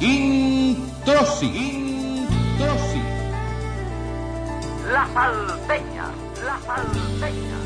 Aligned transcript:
Introsi. 0.00 1.46
Introsi. 1.46 3.02
La 4.92 5.08
salteña, 5.12 6.04
la 6.44 6.56
salteña. 6.64 7.58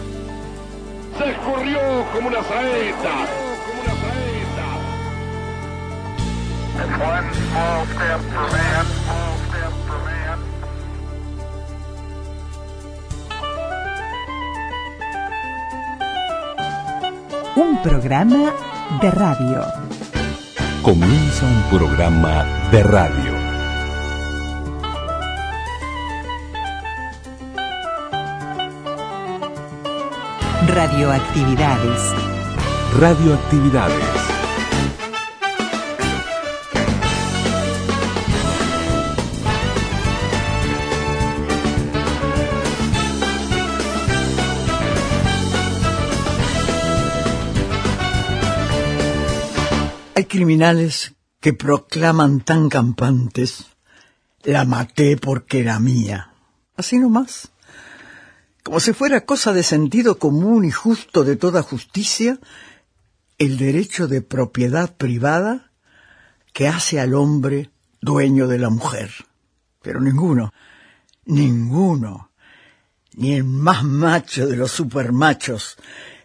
Se 1.19 1.31
escurrió 1.31 1.81
como 2.15 2.29
una 2.29 2.43
saeta. 2.43 3.27
Como 3.67 3.83
una 3.83 3.95
saeta. 4.01 4.69
One 7.05 7.35
small 7.35 7.87
step 7.87 8.21
for 8.33 8.49
man, 8.51 8.87
small 9.05 9.35
step 9.49 9.73
for 9.87 10.01
man. 10.07 10.39
Un 17.57 17.83
programa 17.83 18.55
de 19.03 19.11
radio. 19.11 19.82
Comienza 20.83 21.47
un 21.47 21.79
programa 21.79 22.45
de 22.73 22.83
radio. 22.83 23.33
Radioactividades. 30.67 32.13
Radioactividades. 32.99 34.42
Hay 50.23 50.29
criminales 50.29 51.15
que 51.41 51.53
proclaman 51.53 52.43
tan 52.43 52.69
campantes, 52.69 53.67
la 54.45 54.65
maté 54.65 55.17
porque 55.17 55.59
era 55.59 55.81
mía. 55.81 56.33
Así 56.77 57.01
nomás. 57.01 57.51
Como 58.63 58.79
si 58.79 58.93
fuera 58.93 59.27
cosa 59.27 59.53
de 59.53 59.65
sentido 59.65 60.21
común 60.21 60.65
y 60.65 60.71
justo 60.71 61.25
de 61.25 61.35
toda 61.35 61.65
justicia, 61.65 62.39
el 63.37 63.59
derecho 63.59 64.07
de 64.07 64.23
propiedad 64.23 64.95
privada 64.97 65.73
que 66.53 66.69
hace 66.69 67.01
al 67.01 67.15
hombre 67.15 67.73
dueño 68.01 68.47
de 68.47 68.61
la 68.61 68.71
mujer. 68.71 69.11
Pero 69.83 70.01
ninguno, 70.01 70.53
ninguno, 71.25 72.31
ni 73.15 73.35
el 73.35 73.43
más 73.43 73.83
macho 73.83 74.47
de 74.47 74.55
los 74.55 74.71
supermachos, 74.71 75.79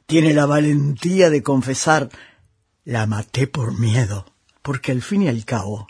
tiene 0.05 0.35
la 0.35 0.45
valentía 0.45 1.31
de 1.31 1.41
confesar 1.41 2.09
la 2.87 3.05
maté 3.05 3.47
por 3.47 3.77
miedo, 3.77 4.25
porque 4.61 4.93
al 4.93 5.01
fin 5.01 5.23
y 5.23 5.27
al 5.27 5.43
cabo, 5.43 5.87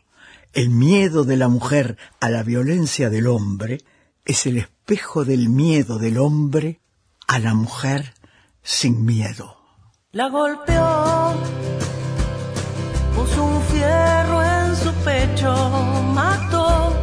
el 0.53 0.72
miedo 0.72 1.26
de 1.26 1.38
la 1.38 1.48
mujer 1.48 1.95
a 2.20 2.28
la 2.28 2.42
violencia 2.42 3.12
del 3.12 3.28
hombre 3.28 3.81
es 4.26 4.48
el 4.48 4.58
espejo 4.58 5.23
del 5.23 5.48
miedo 5.48 6.00
del 6.00 6.18
hombre 6.18 6.81
a 7.28 7.38
la 7.38 7.53
mujer 7.53 8.16
sin 8.64 9.06
miedo. 9.06 9.58
La 10.12 10.30
golpeó, 10.30 11.36
puso 13.16 13.44
un 13.45 13.62
fierro 13.62 14.44
en 14.44 14.75
su 14.75 14.92
pecho, 15.06 15.53
mató 16.16 16.95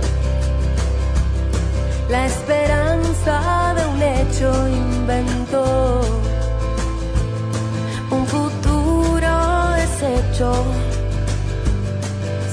la 2.10 2.26
esperanza 2.26 3.74
de 3.76 3.86
un 3.86 4.02
hecho, 4.02 4.68
inventó 4.68 6.23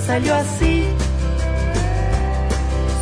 Salió 0.05 0.35
así, 0.35 0.85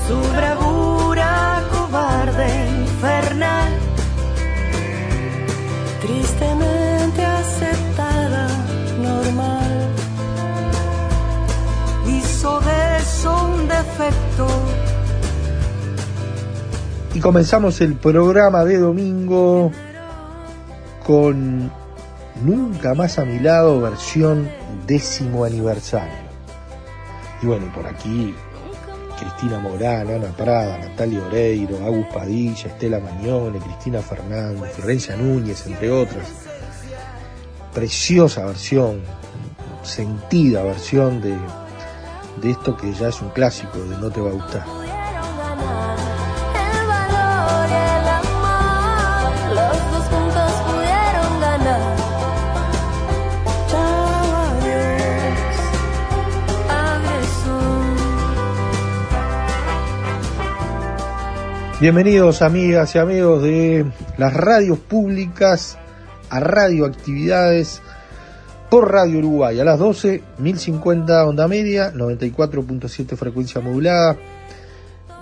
su 0.08 0.20
bravura 0.36 1.64
cobarde, 1.72 2.47
infernal 2.81 3.90
tristemente 6.02 7.25
aceptada, 7.25 8.48
normal. 9.02 9.90
Hizo 12.08 12.59
de 12.62 12.98
eso 12.98 13.46
un 13.46 13.68
defecto. 13.68 14.48
Y 17.14 17.19
comenzamos 17.19 17.81
el 17.81 17.96
programa 17.96 18.64
de 18.66 18.78
domingo 18.78 19.72
con 21.06 21.72
Nunca 22.44 22.94
más 22.94 23.20
a 23.20 23.26
mi 23.26 23.40
lado, 23.40 23.82
versión 23.82 24.50
décimo 24.88 25.44
aniversario. 25.44 26.30
Y 27.42 27.48
bueno, 27.48 27.72
por 27.74 27.86
aquí 27.86 28.34
Cristina 29.20 29.60
Morán, 29.60 30.10
Ana 30.10 30.30
Prada, 30.36 30.78
Natalia 30.78 31.22
Oreiro, 31.26 31.86
Agus 31.86 32.08
Padilla, 32.14 32.68
Estela 32.68 33.00
Mañone, 33.00 33.60
Cristina 33.60 34.02
Fernández, 34.02 34.72
Florencia 34.74 35.18
Núñez, 35.18 35.66
entre 35.68 35.92
otras. 35.92 36.28
Preciosa 37.74 38.46
versión, 38.46 39.02
sentida 39.84 40.64
versión 40.64 41.22
de, 41.22 41.36
de 42.42 42.52
esto 42.52 42.78
que 42.78 42.94
ya 42.94 43.10
es 43.10 43.22
un 43.22 43.30
clásico 43.30 43.80
de 43.80 43.98
No 43.98 44.10
te 44.10 44.22
va 44.22 44.30
a 44.30 44.34
gustar. 44.34 44.66
Bienvenidos 61.82 62.42
amigas 62.42 62.94
y 62.96 62.98
amigos 62.98 63.42
de 63.42 63.86
las 64.18 64.34
radios 64.34 64.80
públicas 64.80 65.78
a 66.30 66.42
radioactividades 66.42 67.82
por 68.70 68.92
Radio 68.92 69.20
Uruguay. 69.20 69.62
A 69.62 69.64
las 69.64 69.80
12, 69.80 70.22
1050 70.40 71.26
onda 71.26 71.48
media, 71.48 71.94
94.7 71.94 73.16
frecuencia 73.16 73.62
modulada, 73.62 74.18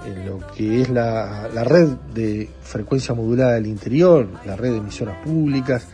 en 0.07 0.25
lo 0.25 0.39
que 0.55 0.81
es 0.81 0.89
la, 0.89 1.47
la 1.53 1.63
red 1.63 1.89
de 2.15 2.49
frecuencia 2.63 3.13
modulada 3.13 3.53
del 3.53 3.67
interior, 3.67 4.27
la 4.43 4.55
red 4.55 4.71
de 4.71 4.77
emisoras 4.77 5.23
públicas, 5.23 5.87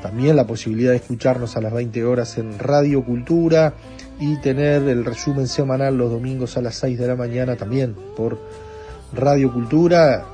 también 0.00 0.36
la 0.36 0.46
posibilidad 0.46 0.92
de 0.92 0.96
escucharnos 0.96 1.54
a 1.58 1.60
las 1.60 1.74
20 1.74 2.02
horas 2.06 2.38
en 2.38 2.58
Radio 2.58 3.04
Cultura 3.04 3.74
y 4.18 4.40
tener 4.40 4.88
el 4.88 5.04
resumen 5.04 5.46
semanal 5.46 5.98
los 5.98 6.10
domingos 6.10 6.56
a 6.56 6.62
las 6.62 6.76
6 6.76 6.98
de 6.98 7.08
la 7.08 7.14
mañana 7.14 7.56
también 7.56 7.94
por 8.16 8.38
Radio 9.12 9.52
Cultura, 9.52 10.24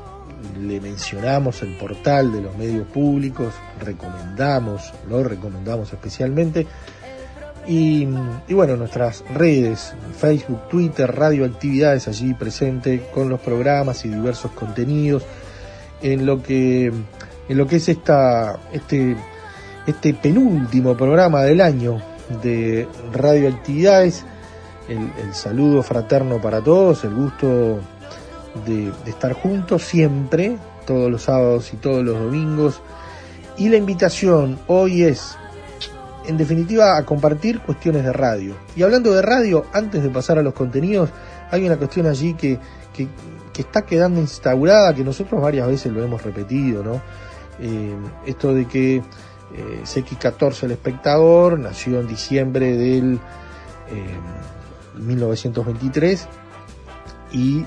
le 0.61 0.81
mencionamos 0.81 1.63
el 1.63 1.77
portal 1.77 2.33
de 2.33 2.43
los 2.43 2.57
medios 2.57 2.87
públicos, 2.89 3.55
recomendamos, 3.81 4.93
lo 5.09 5.23
recomendamos 5.23 5.93
especialmente. 5.93 6.67
Y, 7.67 8.07
bueno, 8.51 8.77
nuestras 8.77 9.25
redes, 9.33 9.95
Facebook, 10.19 10.69
Twitter, 10.69 11.11
radioactividades 11.11 12.09
allí 12.09 12.35
presente 12.35 13.09
con 13.15 13.31
los 13.31 13.41
programas 13.41 14.05
y 14.05 14.11
diversos 14.11 14.51
contenidos 14.53 15.25
en 16.03 16.27
lo 16.27 16.43
que, 16.43 16.93
en 17.49 17.57
lo 17.57 17.67
que 17.67 17.77
es 17.77 17.89
esta, 17.89 18.59
este, 18.73 19.17
este 19.87 20.13
penúltimo 20.13 20.95
programa 20.95 21.43
del 21.43 21.63
año 21.63 22.03
de 22.43 22.87
radioactividades. 23.13 24.25
El, 24.87 25.11
el 25.25 25.33
saludo 25.33 25.83
fraterno 25.83 26.43
para 26.43 26.61
todos, 26.61 27.05
el 27.05 27.15
gusto 27.15 27.81
de, 28.67 28.93
estar 29.07 29.33
juntos 29.33 29.83
siempre, 29.83 30.57
todos 30.87 31.11
los 31.11 31.23
sábados 31.23 31.73
y 31.73 31.77
todos 31.77 32.05
los 32.05 32.19
domingos. 32.19 32.81
Y 33.57 33.69
la 33.69 33.77
invitación 33.77 34.59
hoy 34.67 35.05
es, 35.05 35.37
en 36.27 36.37
definitiva, 36.37 36.97
a 36.97 37.05
compartir 37.05 37.61
cuestiones 37.61 38.05
de 38.05 38.13
radio. 38.13 38.55
Y 38.77 38.83
hablando 38.83 39.13
de 39.13 39.23
radio, 39.23 39.67
antes 39.73 40.03
de 40.03 40.11
pasar 40.11 40.39
a 40.39 40.43
los 40.43 40.55
contenidos, 40.55 41.11
hay 41.51 41.67
una 41.67 41.77
cuestión 41.77 42.07
allí 42.07 42.35
que, 42.35 42.59
que, 42.93 43.09
está 43.61 43.83
quedando 43.83 44.21
instaurada, 44.21 44.95
que 44.95 45.05
nosotros 45.05 45.41
varias 45.41 45.69
veces 45.69 45.93
lo 45.93 46.03
hemos 46.03 46.23
repetido, 46.23 46.83
¿no? 46.83 47.01
Eh, 47.61 47.95
esto 48.27 48.53
de 48.53 48.67
que 48.67 48.97
eh, 48.97 49.03
CX14 49.85 50.65
El 50.65 50.73
Espectador 50.73 51.59
nació 51.59 52.01
en 52.01 52.09
diciembre 52.09 52.77
del 52.77 53.21
eh, 53.91 54.99
1923 54.99 56.27
y 57.33 57.65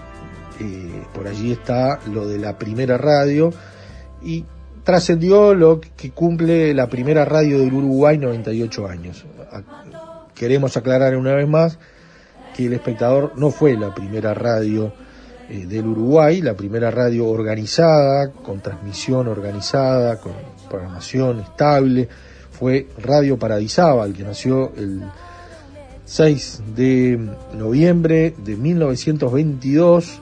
eh, 0.59 1.03
por 1.13 1.27
allí 1.27 1.51
está 1.51 1.99
lo 2.11 2.27
de 2.27 2.39
la 2.39 2.57
primera 2.57 2.97
radio 2.97 3.51
y 4.21 4.45
trascendió 4.83 5.53
lo 5.53 5.79
que 5.79 6.11
cumple 6.11 6.73
la 6.73 6.87
primera 6.87 7.25
radio 7.25 7.59
del 7.59 7.73
Uruguay 7.73 8.17
98 8.17 8.87
años. 8.87 9.25
Queremos 10.33 10.77
aclarar 10.77 11.15
una 11.17 11.33
vez 11.33 11.47
más 11.47 11.77
que 12.55 12.65
el 12.67 12.73
espectador 12.73 13.33
no 13.37 13.51
fue 13.51 13.75
la 13.77 13.93
primera 13.93 14.33
radio 14.33 14.93
eh, 15.49 15.65
del 15.65 15.87
Uruguay, 15.87 16.41
la 16.41 16.55
primera 16.55 16.91
radio 16.91 17.27
organizada, 17.27 18.31
con 18.31 18.61
transmisión 18.61 19.27
organizada, 19.27 20.19
con 20.19 20.33
programación 20.69 21.39
estable, 21.39 22.09
fue 22.51 22.87
Radio 22.97 23.37
Paradisábal, 23.37 24.13
que 24.13 24.23
nació 24.23 24.73
el 24.75 25.03
6 26.05 26.61
de 26.75 27.19
noviembre 27.53 28.33
de 28.37 28.55
1922. 28.55 30.21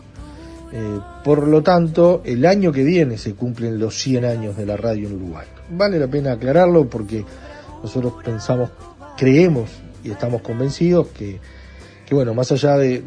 Eh, 0.71 0.99
por 1.23 1.47
lo 1.47 1.61
tanto, 1.61 2.21
el 2.25 2.45
año 2.45 2.71
que 2.71 2.83
viene 2.83 3.17
se 3.17 3.33
cumplen 3.33 3.79
los 3.79 3.95
100 3.95 4.25
años 4.25 4.57
de 4.57 4.65
la 4.65 4.77
radio 4.77 5.07
en 5.07 5.15
Uruguay. 5.15 5.47
Vale 5.69 5.99
la 5.99 6.07
pena 6.07 6.33
aclararlo 6.33 6.89
porque 6.89 7.23
nosotros 7.81 8.13
pensamos, 8.23 8.69
creemos 9.17 9.69
y 10.03 10.11
estamos 10.11 10.41
convencidos 10.41 11.07
que, 11.07 11.39
que 12.05 12.15
bueno, 12.15 12.33
más 12.33 12.51
allá 12.51 12.77
de, 12.77 13.03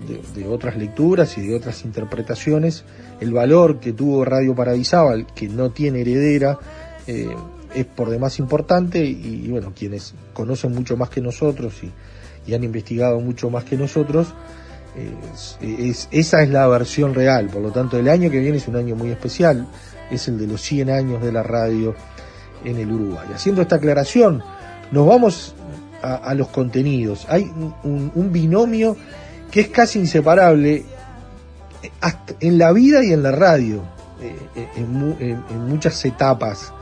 otras 0.48 0.76
lecturas 0.76 1.36
y 1.38 1.46
de 1.46 1.54
otras 1.54 1.84
interpretaciones, 1.84 2.84
el 3.20 3.32
valor 3.32 3.80
que 3.80 3.92
tuvo 3.92 4.24
Radio 4.24 4.54
Paradisábal, 4.54 5.26
que 5.34 5.48
no 5.48 5.70
tiene 5.70 6.00
heredera, 6.00 6.58
eh, 7.06 7.28
es 7.74 7.84
por 7.84 8.08
demás 8.08 8.38
importante 8.38 9.04
y, 9.04 9.44
y, 9.44 9.48
bueno, 9.48 9.72
quienes 9.76 10.14
conocen 10.32 10.72
mucho 10.72 10.96
más 10.96 11.10
que 11.10 11.20
nosotros 11.20 11.74
y, 11.82 11.92
y 12.48 12.54
han 12.54 12.64
investigado 12.64 13.20
mucho 13.20 13.50
más 13.50 13.64
que 13.64 13.76
nosotros, 13.76 14.34
es- 14.96 15.58
es- 15.60 16.08
esa 16.10 16.42
es 16.42 16.48
la 16.50 16.66
versión 16.66 17.14
real. 17.14 17.46
Por 17.46 17.62
lo 17.62 17.70
tanto, 17.70 17.98
el 17.98 18.08
año 18.08 18.30
que 18.30 18.40
viene 18.40 18.56
es 18.58 18.68
un 18.68 18.76
año 18.76 18.96
muy 18.96 19.10
especial, 19.10 19.66
es 20.10 20.28
el 20.28 20.38
de 20.38 20.46
los 20.46 20.60
100 20.62 20.90
años 20.90 21.22
de 21.22 21.32
la 21.32 21.42
radio 21.42 21.94
en 22.64 22.76
el 22.78 22.90
Uruguay. 22.90 23.28
Haciendo 23.34 23.62
esta 23.62 23.76
aclaración, 23.76 24.42
nos 24.90 25.06
vamos 25.06 25.54
a, 26.02 26.32
los 26.34 26.48
contenidos. 26.48 27.26
Hay 27.28 27.50
un- 27.84 28.32
binomio 28.32 28.96
que 29.50 29.60
es 29.60 29.68
casi 29.68 29.98
inseparable 29.98 30.84
en 32.40 32.58
la 32.58 32.72
vida 32.72 33.04
y 33.04 33.12
en 33.12 33.22
la 33.22 33.32
radio, 33.32 33.82
eh, 34.20 34.36
eh, 34.56 34.68
en- 34.76 35.42
en 35.50 35.66
muchas 35.68 36.04
etapas. 36.04 36.72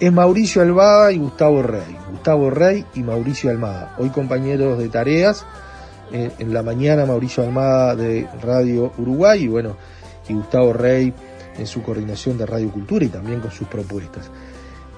Es 0.00 0.12
Mauricio 0.12 0.60
Almada 0.62 1.12
y 1.12 1.18
Gustavo 1.18 1.62
Rey. 1.62 1.96
Gustavo 2.10 2.50
Rey 2.50 2.84
y 2.94 3.02
Mauricio 3.02 3.50
Almada. 3.50 3.94
Hoy 3.98 4.10
compañeros 4.10 4.78
de 4.78 4.88
tareas. 4.88 5.44
En 6.14 6.54
la 6.54 6.62
mañana 6.62 7.04
Mauricio 7.06 7.42
Almada 7.42 7.96
de 7.96 8.28
Radio 8.40 8.92
Uruguay 8.98 9.42
y 9.42 9.48
bueno, 9.48 9.76
y 10.28 10.32
Gustavo 10.32 10.72
Rey 10.72 11.12
en 11.58 11.66
su 11.66 11.82
coordinación 11.82 12.38
de 12.38 12.46
Radio 12.46 12.70
Cultura 12.70 13.04
y 13.04 13.08
también 13.08 13.40
con 13.40 13.50
sus 13.50 13.66
propuestas. 13.66 14.30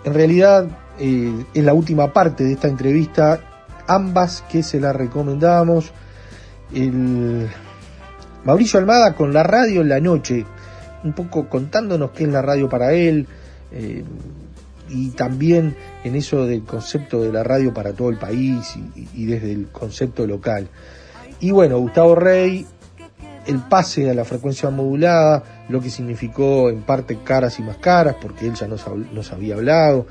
En 0.05 0.13
realidad 0.13 0.67
eh, 0.99 1.33
es 1.55 1.65
la 1.65 1.73
última 1.73 2.13
parte 2.13 2.45
de 2.45 2.53
esta 2.53 2.69
entrevista, 2.69 3.41
ambas 3.87 4.45
que 4.51 4.63
se 4.63 4.79
la 4.79 4.93
recomendamos. 4.93 5.91
El 6.75 7.49
Mauricio 8.45 8.79
Almada 8.79 9.15
con 9.15 9.33
la 9.33 9.43
radio 9.43 9.81
en 9.81 9.89
la 9.89 10.01
noche, 10.01 10.45
un 11.03 11.15
poco 11.15 11.49
contándonos 11.49 12.11
qué 12.11 12.25
es 12.25 12.31
la 12.31 12.43
radio 12.43 12.69
para 12.69 12.93
él, 12.93 13.27
eh, 13.73 14.05
y 14.89 15.11
también 15.11 15.75
en 16.05 16.15
eso 16.15 16.47
del 16.47 16.63
concepto 16.63 17.23
de 17.23 17.33
la 17.33 17.43
radio 17.43 17.73
para 17.73 17.93
todo 17.93 18.11
el 18.11 18.19
país 18.19 18.77
y 19.15 19.25
desde 19.25 19.51
el 19.51 19.67
concepto 19.69 20.27
local. 20.27 20.69
Y 21.41 21.51
bueno, 21.51 21.79
Gustavo 21.79 22.15
Rey, 22.15 22.67
el 23.47 23.59
pase 23.61 24.11
a 24.11 24.15
la 24.15 24.25
frecuencia 24.25 24.71
modulada, 24.71 25.43
lo 25.69 25.81
que 25.81 25.91
significó 25.91 26.71
en 26.71 26.83
parte 26.83 27.19
caras 27.23 27.59
y 27.59 27.63
más 27.63 27.77
caras, 27.79 28.17
porque 28.21 28.47
él 28.47 28.55
ya 28.55 28.67
nos, 28.67 28.85
nos 29.13 29.33
había 29.33 29.55
hablado, 29.55 30.07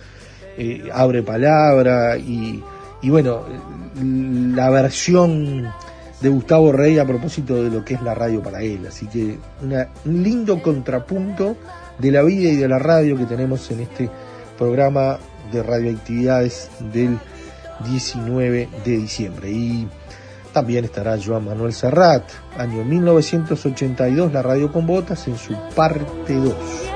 eh, 0.57 0.88
abre 0.94 1.24
palabra 1.24 2.18
y, 2.18 2.63
y 3.01 3.10
bueno, 3.10 3.42
la 4.01 4.69
versión 4.69 5.69
de 6.22 6.30
Gustavo 6.30 6.72
Rey 6.72 6.98
a 6.98 7.06
propósito 7.06 7.62
de 7.62 7.69
lo 7.69 7.83
que 7.83 7.95
es 7.95 8.01
la 8.01 8.13
radio 8.16 8.42
para 8.42 8.62
él. 8.62 8.86
Así 8.88 9.06
que 9.07 9.38
una- 9.62 9.89
un 10.06 10.24
lindo 10.24 10.62
contrapunto 10.62 11.57
de 12.00 12.12
la 12.12 12.21
vida 12.24 12.50
y 12.50 12.56
de 12.56 12.68
la 12.68 12.80
radio 12.80 13.18
que 13.18 13.25
tenemos 13.25 13.69
en 13.71 13.81
este 13.81 14.10
programa 14.57 15.18
de 15.51 15.62
radioactividades 15.62 16.69
del 16.94 17.18
19 17.86 18.69
de 18.86 18.98
diciembre. 18.98 19.51
Y 19.51 19.88
también 20.56 20.86
estará 20.86 21.18
Joan 21.22 21.44
Manuel 21.44 21.74
Serrat, 21.74 22.24
año 22.57 22.86
1982, 22.86 24.31
la 24.31 24.42
radio 24.42 24.72
con 24.72 24.88
botas 24.88 25.28
en 25.28 25.38
su 25.38 25.54
parte 25.75 26.34
2. 26.34 26.94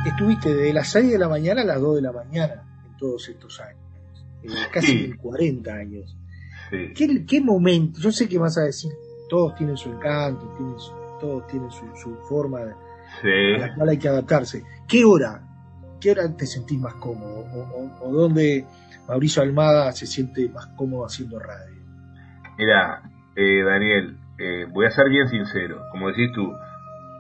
Estuviste 0.06 0.54
de 0.54 0.74
las 0.74 0.88
6 0.90 1.12
de 1.12 1.18
la 1.20 1.28
mañana 1.30 1.62
a 1.62 1.66
las 1.66 1.82
2 1.82 1.96
de 1.98 2.02
la 2.02 2.12
mañana 2.12 2.64
en 2.90 2.98
todos 2.98 3.28
estos 3.30 3.60
años, 3.60 3.82
en 4.44 4.52
casi 4.72 4.88
Sí. 5.08 5.14
40 5.14 5.74
años. 5.74 6.18
Sí. 6.70 6.94
¿Qué, 6.96 7.26
qué 7.26 7.42
momento? 7.42 8.00
Yo 8.00 8.12
sé 8.12 8.28
que 8.30 8.38
vas 8.38 8.58
a 8.58 8.62
decir, 8.64 8.92
todos 9.30 9.56
tienen 9.56 9.76
su 9.78 9.92
encanto, 9.92 10.48
tienen 10.58 10.80
su- 10.80 10.94
todos 11.20 11.46
tienen 11.48 11.70
su, 11.72 11.86
su 12.02 12.16
forma 12.30 12.60
de- 12.62 12.74
Sí. 13.22 13.56
a 13.62 13.68
la 13.68 13.76
cual 13.76 13.90
hay 13.90 13.98
que 13.98 14.08
adaptarse. 14.08 14.64
¿Qué 14.88 15.04
hora? 15.04 15.42
¿Qué 16.00 16.12
hora 16.12 16.34
te 16.36 16.46
sentís 16.46 16.80
más 16.80 16.94
cómodo? 16.96 17.40
¿O, 17.40 17.60
o- 17.60 18.08
o 18.08 18.14
dónde 18.14 18.66
Mauricio 19.08 19.42
Almada 19.42 19.92
se 19.92 20.06
siente 20.08 20.48
más 20.50 20.68
cómodo 20.78 21.06
haciendo 21.06 21.40
radio? 21.40 21.76
Mira, 22.58 23.02
eh, 23.36 23.64
Daniel, 23.64 24.18
eh, 24.38 24.66
voy 24.72 24.86
a 24.86 24.92
ser 24.92 25.10
bien 25.10 25.28
sincero. 25.28 25.82
Como 25.92 26.08
decís 26.08 26.30
tú, 26.34 26.54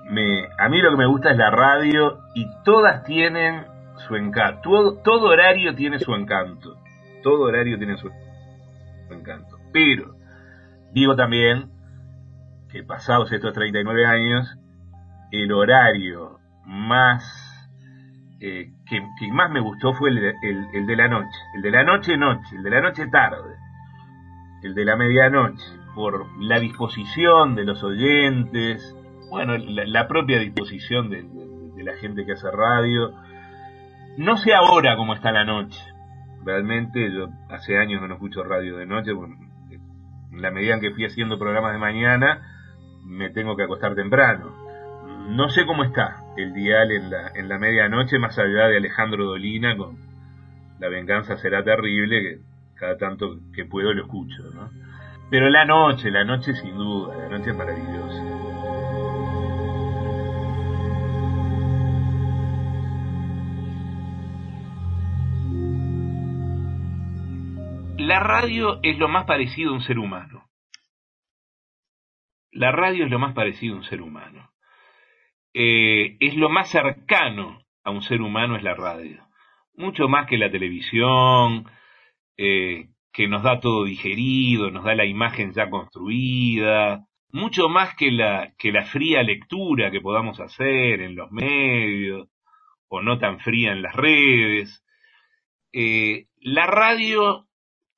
me, 0.10 0.48
a 0.58 0.70
mí 0.70 0.82
lo 0.82 0.92
que 0.92 0.98
me 0.98 1.06
gusta 1.08 1.32
es 1.32 1.38
la 1.38 1.50
radio 1.51 2.20
y 2.36 2.46
todas 2.63 3.04
tienen 3.04 3.66
su 4.08 4.16
encanto. 4.16 4.62
Todo, 4.63 4.94
todo 5.04 5.25
horario 5.30 5.75
tiene 5.75 6.00
su 6.00 6.13
encanto. 6.13 6.78
Todo 7.24 7.42
horario 7.44 7.78
tiene 7.78 7.98
su, 7.98 8.10
encanto. 9.12 9.58
Pero 9.74 10.16
digo 10.94 11.16
también 11.16 11.70
que 12.72 12.84
pasados 12.84 13.32
estos 13.32 13.54
39 13.54 14.06
años, 14.06 14.58
el 15.32 15.51
horario 15.51 16.39
más 16.66 17.24
eh, 18.42 18.72
que, 18.88 19.01
más 19.32 19.51
me 19.51 19.60
gustó 19.60 19.94
fue 19.94 20.10
el- 20.12 20.34
el 20.74 20.86
de 20.88 20.96
la 20.96 21.08
noche. 21.08 21.38
El 21.56 21.62
de 21.62 21.72
la 21.72 21.84
noche 21.84 22.16
noche, 22.18 22.56
el 22.56 22.63
de 22.63 22.70
la 22.70 22.82
noche 22.82 23.08
tarde. 23.08 23.56
el 24.62 24.75
de 24.75 24.84
la 24.86 24.96
medianoche, 24.98 25.63
por 25.96 26.25
la 26.42 26.60
disposición 26.60 27.56
de 27.56 27.63
los 27.63 27.82
oyentes, 27.84 28.94
bueno, 29.29 29.57
la, 29.57 30.07
propia 30.07 30.39
disposición 30.39 31.09
de, 31.09 31.25
la 31.83 31.95
gente 31.95 32.25
que 32.25 32.33
hace 32.33 32.50
radio. 32.51 33.13
No 34.17 34.38
sé 34.38 34.53
ahora 34.53 34.95
cómo 34.98 35.13
está 35.13 35.31
la 35.31 35.45
noche. 35.45 35.79
Realmente 36.43 37.12
yo 37.12 37.29
hace 37.50 37.77
años 37.77 38.01
no 38.01 38.13
escucho 38.13 38.43
radio 38.43 38.77
de 38.77 38.86
noche. 38.86 39.12
en 39.12 40.41
la 40.41 40.51
medida 40.51 40.75
en 40.75 40.81
que 40.81 40.91
fui 40.91 41.05
haciendo 41.05 41.39
programas 41.39 41.74
de 41.74 41.79
mañana, 41.79 42.41
me 43.05 43.29
tengo 43.29 43.55
que 43.55 43.63
acostar 43.63 43.95
temprano. 43.95 44.53
No 45.29 45.50
sé 45.50 45.65
cómo 45.65 45.83
está. 45.83 46.24
el 46.38 46.53
dial 46.53 46.91
en 46.91 47.09
la, 47.09 47.31
en 47.36 47.50
la 47.50 47.59
medianoche, 47.59 48.19
más 48.19 48.38
allá 48.39 48.67
de 48.67 48.77
Alejandro 48.77 49.25
Dolina 49.25 49.77
con 49.77 49.98
La 50.79 50.89
venganza 50.89 51.38
será 51.38 51.63
terrible, 51.63 52.21
que 52.21 52.39
cada 52.75 52.98
tanto 52.98 53.38
que 53.53 53.65
puedo 53.65 53.93
lo 53.93 54.03
escucho, 54.03 54.43
¿no? 54.53 54.69
Pero 55.29 55.50
la 55.50 55.65
noche, 55.65 56.09
la 56.09 56.24
noche 56.24 56.55
sin 56.55 56.75
duda, 56.75 57.15
la 57.15 57.38
noche 57.38 57.51
es 57.51 57.55
maravillosa. 57.55 58.49
La 68.10 68.20
radio 68.20 68.80
es 68.82 68.98
lo 68.98 69.08
más 69.08 69.25
parecido 69.25 69.70
a 69.70 69.75
un 69.75 69.82
ser 69.82 70.00
humano. 70.00 70.50
La 72.51 72.72
radio 72.72 73.06
es 73.06 73.12
lo 73.12 73.20
más 73.20 73.36
parecido 73.36 73.75
a 73.75 73.78
un 73.78 73.84
ser 73.84 74.01
humano. 74.01 74.51
Eh, 75.54 76.18
es 76.20 76.36
lo 76.36 76.50
más 76.50 76.72
cercano 76.72 77.62
a 77.84 77.92
un 77.92 78.01
ser 78.01 78.24
humano 78.24 78.56
es 78.56 78.63
la 78.63 78.74
radio. 78.74 79.24
Mucho 79.75 80.10
más 80.10 80.25
que 80.25 80.39
la 80.39 80.50
televisión, 80.50 81.70
eh, 82.36 82.88
que 83.13 83.28
nos 83.28 83.44
da 83.44 83.60
todo 83.60 83.84
digerido, 83.84 84.72
nos 84.72 84.86
da 84.86 84.96
la 84.96 85.06
imagen 85.06 85.54
ya 85.54 85.70
construida, 85.70 87.06
mucho 87.32 87.70
más 87.70 87.94
que 87.94 88.10
la, 88.10 88.56
que 88.58 88.72
la 88.72 88.86
fría 88.86 89.22
lectura 89.22 89.92
que 89.92 90.01
podamos 90.01 90.39
hacer 90.39 91.01
en 91.01 91.16
los 91.16 91.32
medios, 91.32 92.28
o 92.88 93.04
no 93.04 93.20
tan 93.20 93.39
fría 93.39 93.72
en 93.72 93.84
las 93.84 93.96
redes. 93.96 94.84
Eh, 95.74 96.25
la 96.42 96.66
radio 96.66 97.46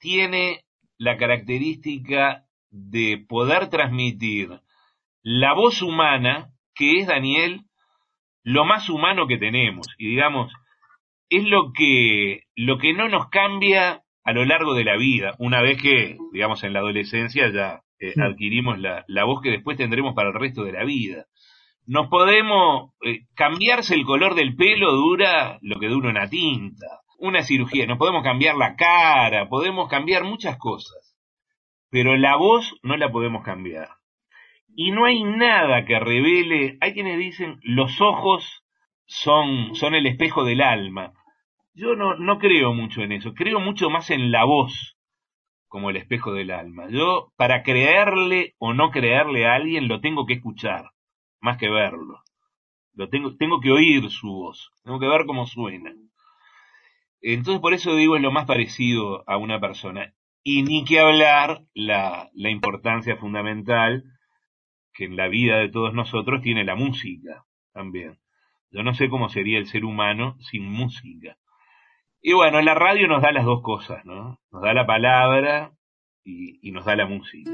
tiene 0.01 0.65
la 0.97 1.15
característica 1.15 2.45
de 2.69 3.23
poder 3.27 3.69
transmitir 3.69 4.59
la 5.23 5.53
voz 5.53 5.81
humana, 5.81 6.51
que 6.75 6.99
es, 6.99 7.07
Daniel, 7.07 7.61
lo 8.43 8.65
más 8.65 8.89
humano 8.89 9.27
que 9.27 9.37
tenemos. 9.37 9.87
Y 9.97 10.09
digamos, 10.09 10.51
es 11.29 11.43
lo 11.45 11.71
que, 11.73 12.43
lo 12.55 12.77
que 12.77 12.93
no 12.93 13.07
nos 13.07 13.29
cambia 13.29 14.03
a 14.23 14.33
lo 14.33 14.45
largo 14.45 14.73
de 14.73 14.83
la 14.83 14.97
vida, 14.97 15.35
una 15.39 15.61
vez 15.61 15.81
que, 15.81 16.17
digamos, 16.33 16.63
en 16.63 16.73
la 16.73 16.79
adolescencia 16.79 17.49
ya 17.51 17.81
eh, 17.99 18.13
adquirimos 18.21 18.79
la, 18.79 19.05
la, 19.07 19.23
voz 19.23 19.41
que 19.41 19.49
después 19.49 19.77
tendremos 19.77 20.13
para 20.15 20.29
el 20.29 20.35
resto 20.35 20.63
de 20.63 20.73
la 20.73 20.83
vida. 20.83 21.25
Nos 21.85 22.07
podemos, 22.07 22.91
eh, 23.01 23.25
cambiarse 23.35 23.95
el 23.95 24.05
color 24.05 24.35
del 24.35 24.55
pelo 24.55 24.91
dura 24.93 25.57
lo 25.61 25.79
que 25.79 25.87
dura 25.87 26.09
una 26.09 26.29
tinta, 26.29 27.00
una 27.21 27.43
cirugía, 27.43 27.85
nos 27.85 27.99
podemos 27.99 28.23
cambiar 28.23 28.57
la 28.57 28.75
cara, 28.75 29.47
podemos 29.47 29.87
cambiar 29.87 30.23
muchas 30.23 30.57
cosas, 30.57 31.15
pero 31.89 32.17
la 32.17 32.35
voz 32.35 32.75
no 32.81 32.97
la 32.97 33.11
podemos 33.11 33.43
cambiar. 33.43 33.89
Y 34.75 34.91
no 34.91 35.05
hay 35.05 35.23
nada 35.23 35.85
que 35.85 35.99
revele, 35.99 36.77
hay 36.81 36.93
quienes 36.93 37.19
dicen, 37.19 37.59
los 37.61 38.01
ojos 38.01 38.63
son, 39.05 39.75
son 39.75 39.93
el 39.93 40.07
espejo 40.07 40.43
del 40.43 40.61
alma. 40.61 41.13
Yo 41.73 41.95
no, 41.95 42.15
no 42.15 42.39
creo 42.39 42.73
mucho 42.73 43.01
en 43.01 43.11
eso, 43.11 43.33
creo 43.33 43.59
mucho 43.59 43.89
más 43.89 44.09
en 44.09 44.31
la 44.31 44.43
voz 44.43 44.97
como 45.67 45.89
el 45.89 45.97
espejo 45.97 46.33
del 46.33 46.51
alma. 46.51 46.89
Yo, 46.89 47.31
para 47.37 47.61
creerle 47.61 48.55
o 48.57 48.73
no 48.73 48.89
creerle 48.89 49.45
a 49.45 49.53
alguien, 49.53 49.87
lo 49.87 50.01
tengo 50.01 50.25
que 50.25 50.33
escuchar, 50.33 50.89
más 51.39 51.57
que 51.57 51.69
verlo. 51.69 52.19
Lo 52.93 53.09
tengo, 53.09 53.37
tengo 53.37 53.61
que 53.61 53.71
oír 53.71 54.09
su 54.09 54.27
voz, 54.27 54.71
tengo 54.83 54.99
que 54.99 55.07
ver 55.07 55.25
cómo 55.25 55.45
suena. 55.45 55.93
Entonces, 57.21 57.61
por 57.61 57.73
eso 57.73 57.95
digo, 57.95 58.15
es 58.15 58.21
lo 58.21 58.31
más 58.31 58.45
parecido 58.45 59.23
a 59.27 59.37
una 59.37 59.59
persona. 59.59 60.13
Y 60.43 60.63
ni 60.63 60.83
que 60.83 60.99
hablar 60.99 61.63
la, 61.73 62.29
la 62.33 62.49
importancia 62.49 63.15
fundamental 63.17 64.03
que 64.93 65.05
en 65.05 65.15
la 65.15 65.27
vida 65.27 65.57
de 65.57 65.69
todos 65.69 65.93
nosotros 65.93 66.41
tiene 66.41 66.63
la 66.63 66.75
música 66.75 67.45
también. 67.73 68.19
Yo 68.71 68.83
no 68.83 68.93
sé 68.93 69.09
cómo 69.09 69.29
sería 69.29 69.59
el 69.59 69.67
ser 69.67 69.85
humano 69.85 70.37
sin 70.39 70.63
música. 70.63 71.37
Y 72.21 72.33
bueno, 72.33 72.61
la 72.61 72.73
radio 72.73 73.07
nos 73.07 73.21
da 73.21 73.31
las 73.31 73.45
dos 73.45 73.61
cosas, 73.61 74.05
¿no? 74.05 74.39
Nos 74.51 74.61
da 74.61 74.73
la 74.73 74.85
palabra 74.85 75.73
y, 76.23 76.67
y 76.67 76.71
nos 76.71 76.85
da 76.85 76.95
la 76.95 77.05
música. 77.05 77.51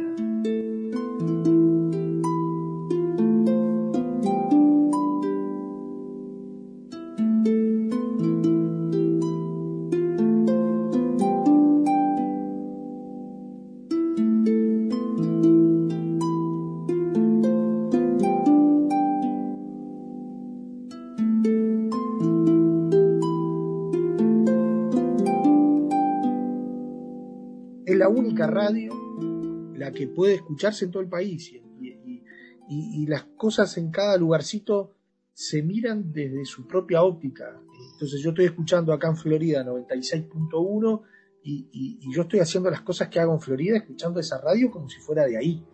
Que 29.97 30.07
puede 30.07 30.35
escucharse 30.35 30.85
en 30.85 30.91
todo 30.91 31.01
el 31.01 31.09
país 31.09 31.51
y, 31.51 31.57
y, 31.57 32.23
y, 32.69 33.03
y, 33.03 33.07
las 33.07 33.23
cosas 33.23 33.75
en 33.77 33.89
cada 33.89 34.15
lugarcito 34.17 34.93
se 35.33 35.63
miran 35.63 36.11
desde 36.13 36.45
su 36.45 36.67
propia 36.67 37.01
óptica. 37.01 37.59
Entonces 37.93 38.21
yo 38.21 38.29
estoy 38.29 38.45
escuchando 38.45 38.93
acá 38.93 39.07
en 39.07 39.15
Florida 39.15 39.65
96.1 39.65 41.01
y, 41.43 42.11
yo 42.13 42.23
estoy 42.23 42.41
haciendo 42.41 42.69
las 42.69 42.81
cosas 42.81 43.07
que 43.07 43.19
hago 43.19 43.33
en 43.33 43.39
Florida 43.39 43.77
escuchando 43.77 44.19
esa 44.19 44.39
radio 44.39 44.69
como 44.69 44.87
si 44.87 44.99
fuera 44.99 45.25
de 45.25 45.37
ahí. 45.37 45.65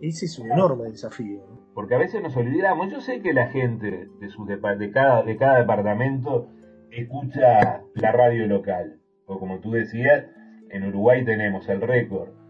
Ese 0.00 0.26
es 0.26 0.38
un 0.38 0.52
enorme 0.52 0.90
desafío. 0.90 1.40
Porque 1.74 1.94
a 1.94 1.98
veces 1.98 2.22
nos 2.22 2.36
olvidamos, 2.36 2.92
yo 2.92 3.00
sé 3.00 3.20
que 3.20 3.32
la 3.32 3.48
gente 3.48 4.08
de, 4.20 4.78
de, 4.78 4.90
cada, 4.92 5.22
de 5.22 5.36
cada 5.36 5.58
departamento 5.58 6.50
escucha 6.90 7.82
la 7.94 8.12
radio 8.12 8.46
local, 8.46 9.00
o 9.26 9.40
como 9.40 9.58
tú 9.60 9.72
decías, 9.72 10.26
en 10.70 10.84
Uruguay 10.84 11.24
tenemos 11.24 11.68
el 11.68 11.80
récord 11.80 12.45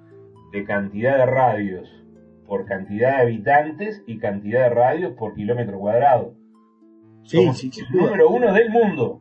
de 0.56 0.64
cantidad 0.64 1.16
de 1.18 1.26
radios 1.26 1.88
por 2.46 2.64
cantidad 2.66 3.16
de 3.16 3.22
habitantes 3.22 4.02
y 4.06 4.18
cantidad 4.18 4.64
de 4.68 4.70
radios 4.74 5.12
por 5.14 5.34
kilómetro 5.34 5.78
cuadrado. 5.78 6.34
Sí, 7.24 7.38
Somos 7.38 7.58
sí, 7.58 7.70
el 7.76 7.96
número 8.00 8.30
uno 8.30 8.52
del 8.52 8.70
mundo. 8.70 9.20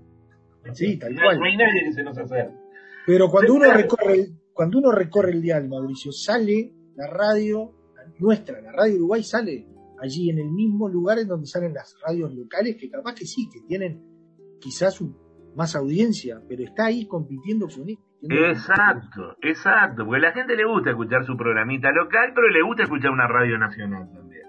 Sí, 0.74 0.98
tal 0.98 1.14
no, 1.16 1.22
cual. 1.24 1.40
no 1.40 1.46
hay 1.46 1.58
nadie 1.58 1.84
que 1.86 1.94
se 1.94 2.04
nos 2.04 2.18
acerque. 2.18 2.56
Pero 3.06 3.30
cuando 3.30 3.54
uno 3.54 3.66
claro. 3.66 3.80
recorre 3.82 4.28
cuando 4.54 4.78
uno 4.78 4.92
recorre 4.92 5.32
el 5.32 5.42
dial, 5.42 5.68
Mauricio, 5.68 6.12
sale 6.12 6.72
la 6.96 7.08
radio 7.08 7.74
nuestra, 8.20 8.62
la 8.62 8.72
radio 8.72 8.96
Uruguay 8.96 9.24
sale 9.24 9.68
allí 10.00 10.30
en 10.30 10.40
el 10.40 10.50
mismo 10.52 10.88
lugar 10.88 11.20
en 11.20 11.28
donde 11.28 11.48
salen 11.48 11.74
las 11.74 11.96
radios 12.06 12.34
locales, 12.34 12.78
que 12.78 12.90
capaz 12.90 13.16
que 13.16 13.26
sí, 13.26 13.50
que 13.52 13.62
tienen 13.68 14.02
quizás 14.60 15.02
un- 15.02 15.18
más 15.56 15.76
audiencia, 15.76 16.42
pero 16.48 16.64
está 16.64 16.86
ahí 16.86 17.06
compitiendo 17.08 17.68
con 17.68 17.90
ellos. 17.90 18.04
Exacto, 18.30 19.36
exacto, 19.42 20.06
porque 20.06 20.26
a 20.26 20.30
la 20.30 20.34
gente 20.34 20.56
le 20.56 20.66
gusta 20.66 20.92
escuchar 20.92 21.26
su 21.26 21.38
programita 21.38 21.92
local, 21.92 22.32
pero 22.34 22.48
le 22.50 22.62
gusta 22.62 22.84
escuchar 22.84 23.12
una 23.12 23.28
radio 23.28 23.58
nacional 23.58 24.10
también, 24.12 24.48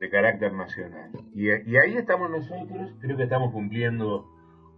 de 0.00 0.10
carácter 0.10 0.52
nacional. 0.52 1.10
Y, 1.34 1.50
ahí 1.50 1.96
estamos 1.96 2.30
nosotros, 2.30 2.94
creo 3.00 3.16
que 3.16 3.24
estamos 3.24 3.52
cumpliendo 3.52 4.26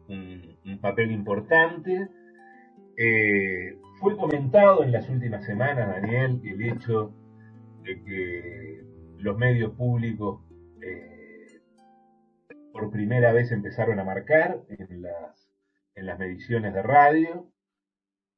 un, 0.08 0.56
un 0.64 0.80
papel 0.80 1.12
importante. 1.12 2.08
Eh, 2.96 3.78
fue 4.00 4.16
comentado 4.16 4.82
en 4.82 4.92
las 4.92 5.08
últimas 5.08 5.44
semanas, 5.44 5.88
Daniel, 5.88 6.40
el 6.44 6.62
hecho 6.62 7.14
de 7.82 8.02
que 8.02 8.82
los 9.18 9.36
medios 9.36 9.72
públicos 9.74 10.42
eh, 10.82 11.60
por 12.72 12.90
primera 12.90 13.32
vez 13.32 13.52
empezaron 13.52 13.98
a 13.98 14.04
marcar 14.04 14.60
en 14.68 15.02
las, 15.02 15.47
en 15.98 16.06
las 16.06 16.18
mediciones 16.18 16.72
de 16.72 16.82
radio, 16.82 17.46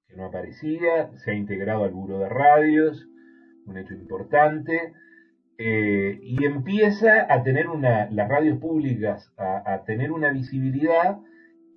que 0.08 0.16
no 0.16 0.26
aparecía, 0.26 1.10
se 1.18 1.30
ha 1.30 1.34
integrado 1.34 1.84
al 1.84 1.90
Buro 1.90 2.18
de 2.18 2.28
Radios, 2.28 3.06
un 3.66 3.76
hecho 3.76 3.94
importante, 3.94 4.92
eh, 5.58 6.18
y 6.22 6.44
empieza 6.44 7.32
a 7.32 7.42
tener 7.42 7.68
una, 7.68 8.10
las 8.10 8.28
radios 8.28 8.58
públicas 8.58 9.30
a, 9.36 9.84
tener 9.84 10.10
una 10.10 10.30
visibilidad 10.30 11.18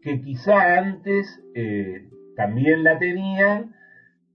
que 0.01 0.21
quizá 0.21 0.77
antes 0.77 1.43
eh, 1.53 2.09
también 2.37 2.83
la 2.83 2.97
tenían, 2.97 3.75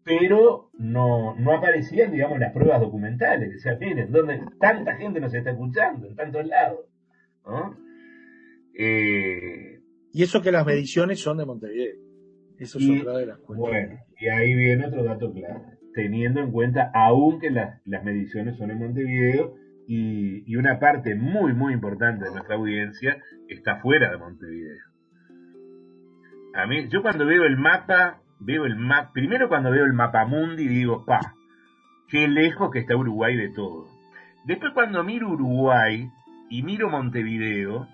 pero 0.05 0.71
no, 0.75 1.35
no 1.37 1.53
aparecían, 1.53 2.13
digamos, 2.13 2.39
las 2.39 2.53
pruebas 2.53 2.81
documentales. 2.81 3.57
O 3.57 3.59
sea, 3.59 3.77
miren, 3.77 4.13
donde 4.13 4.43
tanta 4.61 4.97
gente 4.97 5.21
nos 5.21 5.33
está 5.33 5.51
escuchando, 5.51 6.07
en 6.07 6.17
tantos 6.17 6.47
lados. 6.47 6.81
Eh, 8.79 9.78
Y 10.13 10.23
eso 10.23 10.41
que 10.41 10.53
las 10.53 10.67
mediciones 10.67 11.21
son 11.21 11.39
de 11.39 11.47
Montevideo. 11.47 11.95
Eso 12.59 12.79
es 12.79 12.85
Y, 12.85 13.01
otra 13.01 13.19
de 13.19 13.27
las 13.27 13.39
cuentas. 13.39 13.71
bueno, 13.71 13.99
y 14.21 14.29
ahí 14.29 14.55
viene 14.55 14.87
otro 14.87 15.05
dato 15.05 15.33
clave, 15.33 15.79
teniendo 15.95 16.41
en 16.41 16.51
cuenta 16.51 16.91
aún 16.93 17.39
que 17.41 17.51
las, 17.51 17.81
las 17.85 18.05
mediciones 18.05 18.57
son 18.57 18.71
en 18.71 18.79
Montevideo 18.79 19.55
y, 19.87 20.51
y 20.51 20.57
una 20.57 20.79
parte 20.81 21.15
muy, 21.15 21.53
muy 21.53 21.73
importante 21.73 22.25
de 22.25 22.33
nuestra 22.33 22.57
audiencia 22.57 23.19
está 23.49 23.81
fuera 23.81 24.11
de 24.11 24.19
Montevideo. 24.19 24.83
A 26.55 26.67
mí, 26.67 26.89
yo 26.89 27.03
cuando 27.03 27.27
veo 27.27 27.45
el 27.45 27.57
mapa, 27.57 28.21
veo 28.41 28.65
el 28.65 28.77
mapa, 28.77 29.13
primero 29.13 29.49
cuando 29.49 29.71
veo 29.71 29.85
el 29.85 29.93
mapa 29.93 30.25
mundi 30.25 30.67
digo, 30.67 31.05
pa, 31.05 31.35
qué 32.09 32.27
lejos 32.27 32.71
que 32.73 32.81
está 32.81 32.97
Uruguay 32.97 33.37
de 33.37 33.51
todo. 33.51 33.87
Después 34.47 34.73
cuando 34.75 35.05
miro 35.05 35.31
Uruguay, 35.31 36.11
y 36.49 36.63
miro 36.63 36.89
Montevideo, 36.89 37.87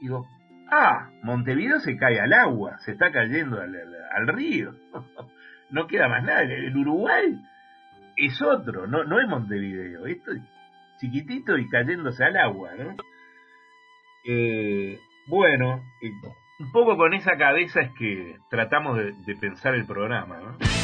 digo, 0.00 0.26
ah, 0.74 1.10
Montevideo 1.22 1.80
se 1.80 1.96
cae 1.96 2.20
al 2.20 2.32
agua, 2.32 2.78
se 2.78 2.92
está 2.92 3.12
cayendo 3.12 3.60
al, 3.60 4.28
río. 4.28 4.74
no 5.70 5.86
queda 5.86 6.08
más 6.08 6.24
nada. 6.24 6.42
El 6.42 6.76
Uruguay 6.76 7.40
es 8.16 8.40
otro, 8.42 8.86
no, 8.86 9.04
no 9.04 9.20
es 9.20 9.28
Montevideo. 9.28 10.06
Esto 10.06 10.32
es 10.32 10.42
chiquitito 10.98 11.56
y 11.58 11.68
cayéndose 11.68 12.24
al 12.24 12.36
agua, 12.36 12.70
¿no? 12.78 12.96
Eh, 14.26 14.98
bueno, 15.26 15.82
eh, 16.02 16.10
un 16.60 16.72
poco 16.72 16.96
con 16.96 17.14
esa 17.14 17.36
cabeza 17.36 17.80
es 17.80 17.90
que 17.98 18.36
tratamos 18.48 18.96
de, 18.96 19.12
de 19.12 19.36
pensar 19.36 19.74
el 19.74 19.86
programa, 19.86 20.38
¿no? 20.38 20.83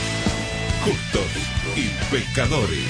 Justos 0.84 1.30
y 1.76 1.88
pecadores. 2.10 2.88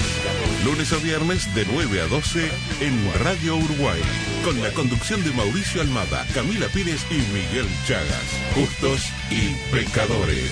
Lunes 0.63 0.93
a 0.93 0.97
viernes 0.97 1.53
de 1.53 1.65
9 1.73 2.01
a 2.01 2.07
12 2.07 2.49
en 2.79 3.23
Radio 3.23 3.57
Uruguay. 3.57 3.99
Con 4.45 4.61
la 4.61 4.71
conducción 4.71 5.21
de 5.25 5.31
Mauricio 5.31 5.81
Almada, 5.81 6.25
Camila 6.33 6.67
Pires 6.73 7.05
y 7.11 7.15
Miguel 7.33 7.67
Chagas. 7.85 8.25
Justos 8.55 9.09
y 9.29 9.55
pecadores. 9.75 10.51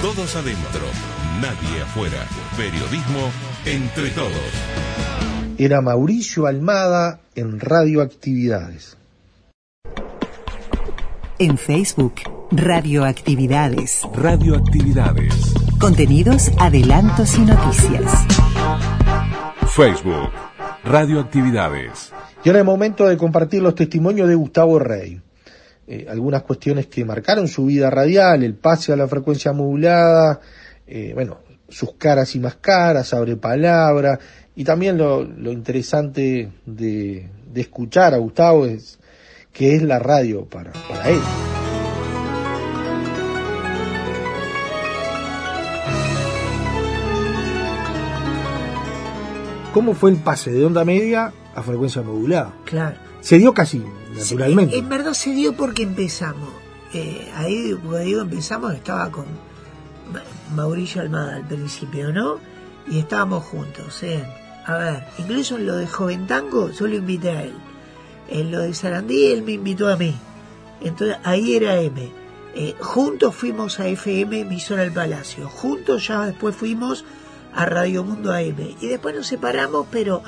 Todos 0.00 0.34
adentro, 0.34 0.86
nadie 1.42 1.82
afuera. 1.82 2.26
Periodismo 2.56 3.30
entre 3.66 4.08
todos. 4.10 4.32
Era 5.58 5.82
Mauricio 5.82 6.46
Almada 6.46 7.20
en 7.34 7.60
Radioactividades. 7.60 8.96
En 11.38 11.58
Facebook, 11.58 12.14
Radioactividades. 12.50 14.02
Radioactividades. 14.14 15.61
Contenidos, 15.82 16.52
adelantos 16.60 17.36
y 17.38 17.40
noticias. 17.40 18.04
Facebook. 19.66 20.30
Radioactividades. 20.84 22.12
Y 22.44 22.48
ahora 22.48 22.60
es 22.60 22.64
momento 22.64 23.08
de 23.08 23.16
compartir 23.16 23.62
los 23.62 23.74
testimonios 23.74 24.28
de 24.28 24.36
Gustavo 24.36 24.78
Rey. 24.78 25.20
Eh, 25.88 26.06
algunas 26.08 26.44
cuestiones 26.44 26.86
que 26.86 27.04
marcaron 27.04 27.48
su 27.48 27.66
vida 27.66 27.90
radial, 27.90 28.44
el 28.44 28.54
pase 28.54 28.92
a 28.92 28.96
la 28.96 29.08
frecuencia 29.08 29.52
modulada, 29.52 30.38
eh, 30.86 31.10
bueno, 31.14 31.38
sus 31.68 31.94
caras 31.94 32.32
y 32.36 32.38
más 32.38 32.54
caras, 32.54 33.12
abre 33.12 33.34
palabra, 33.34 34.20
y 34.54 34.62
también 34.62 34.96
lo, 34.96 35.24
lo 35.24 35.50
interesante 35.50 36.48
de, 36.64 37.28
de 37.52 37.60
escuchar 37.60 38.14
a 38.14 38.18
Gustavo 38.18 38.66
es 38.66 39.00
que 39.52 39.74
es 39.74 39.82
la 39.82 39.98
radio 39.98 40.44
para, 40.44 40.70
para 40.88 41.10
él. 41.10 41.20
¿Cómo 49.72 49.94
fue 49.94 50.10
el 50.10 50.16
pase 50.18 50.50
de 50.50 50.64
onda 50.64 50.84
media 50.84 51.32
a 51.54 51.62
frecuencia 51.62 52.02
modulada? 52.02 52.52
Claro. 52.64 52.96
Se 53.20 53.38
dio 53.38 53.54
casi 53.54 53.78
Sí, 53.78 53.84
naturalmente. 54.34 54.76
en 54.76 54.88
verdad 54.88 55.12
se 55.14 55.32
dio 55.32 55.54
porque 55.54 55.82
empezamos. 55.84 56.48
Eh, 56.92 57.30
ahí, 57.36 57.72
cuando 57.82 57.98
digo 58.00 58.20
empezamos, 58.20 58.74
estaba 58.74 59.10
con 59.10 59.24
Ma- 60.12 60.22
Mauricio 60.54 61.00
Almada 61.00 61.36
al 61.36 61.46
principio, 61.46 62.12
¿no? 62.12 62.36
Y 62.90 62.98
estábamos 62.98 63.44
juntos, 63.44 64.02
¿eh? 64.02 64.22
A 64.66 64.74
ver, 64.76 65.04
incluso 65.18 65.56
en 65.56 65.66
lo 65.66 65.76
de 65.76 65.86
Joven 65.86 66.26
Tango, 66.26 66.70
yo 66.70 66.86
lo 66.86 66.96
invité 66.96 67.30
a 67.30 67.42
él. 67.44 67.54
En 68.28 68.50
lo 68.52 68.60
de 68.60 68.74
Sarandí, 68.74 69.26
él 69.32 69.42
me 69.42 69.52
invitó 69.52 69.88
a 69.88 69.96
mí. 69.96 70.14
Entonces, 70.80 71.16
ahí 71.24 71.54
era 71.56 71.80
M. 71.80 72.10
Eh, 72.54 72.74
juntos 72.80 73.34
fuimos 73.34 73.80
a 73.80 73.86
FM, 73.88 74.40
emisora 74.40 74.82
del 74.82 74.92
Palacio. 74.92 75.48
Juntos 75.48 76.06
ya 76.08 76.26
después 76.26 76.54
fuimos 76.54 77.04
a 77.54 77.66
Radio 77.66 78.04
Mundo 78.04 78.32
AM. 78.32 78.76
Y 78.80 78.88
después 78.88 79.14
nos 79.14 79.26
separamos, 79.26 79.86
pero 79.90 80.22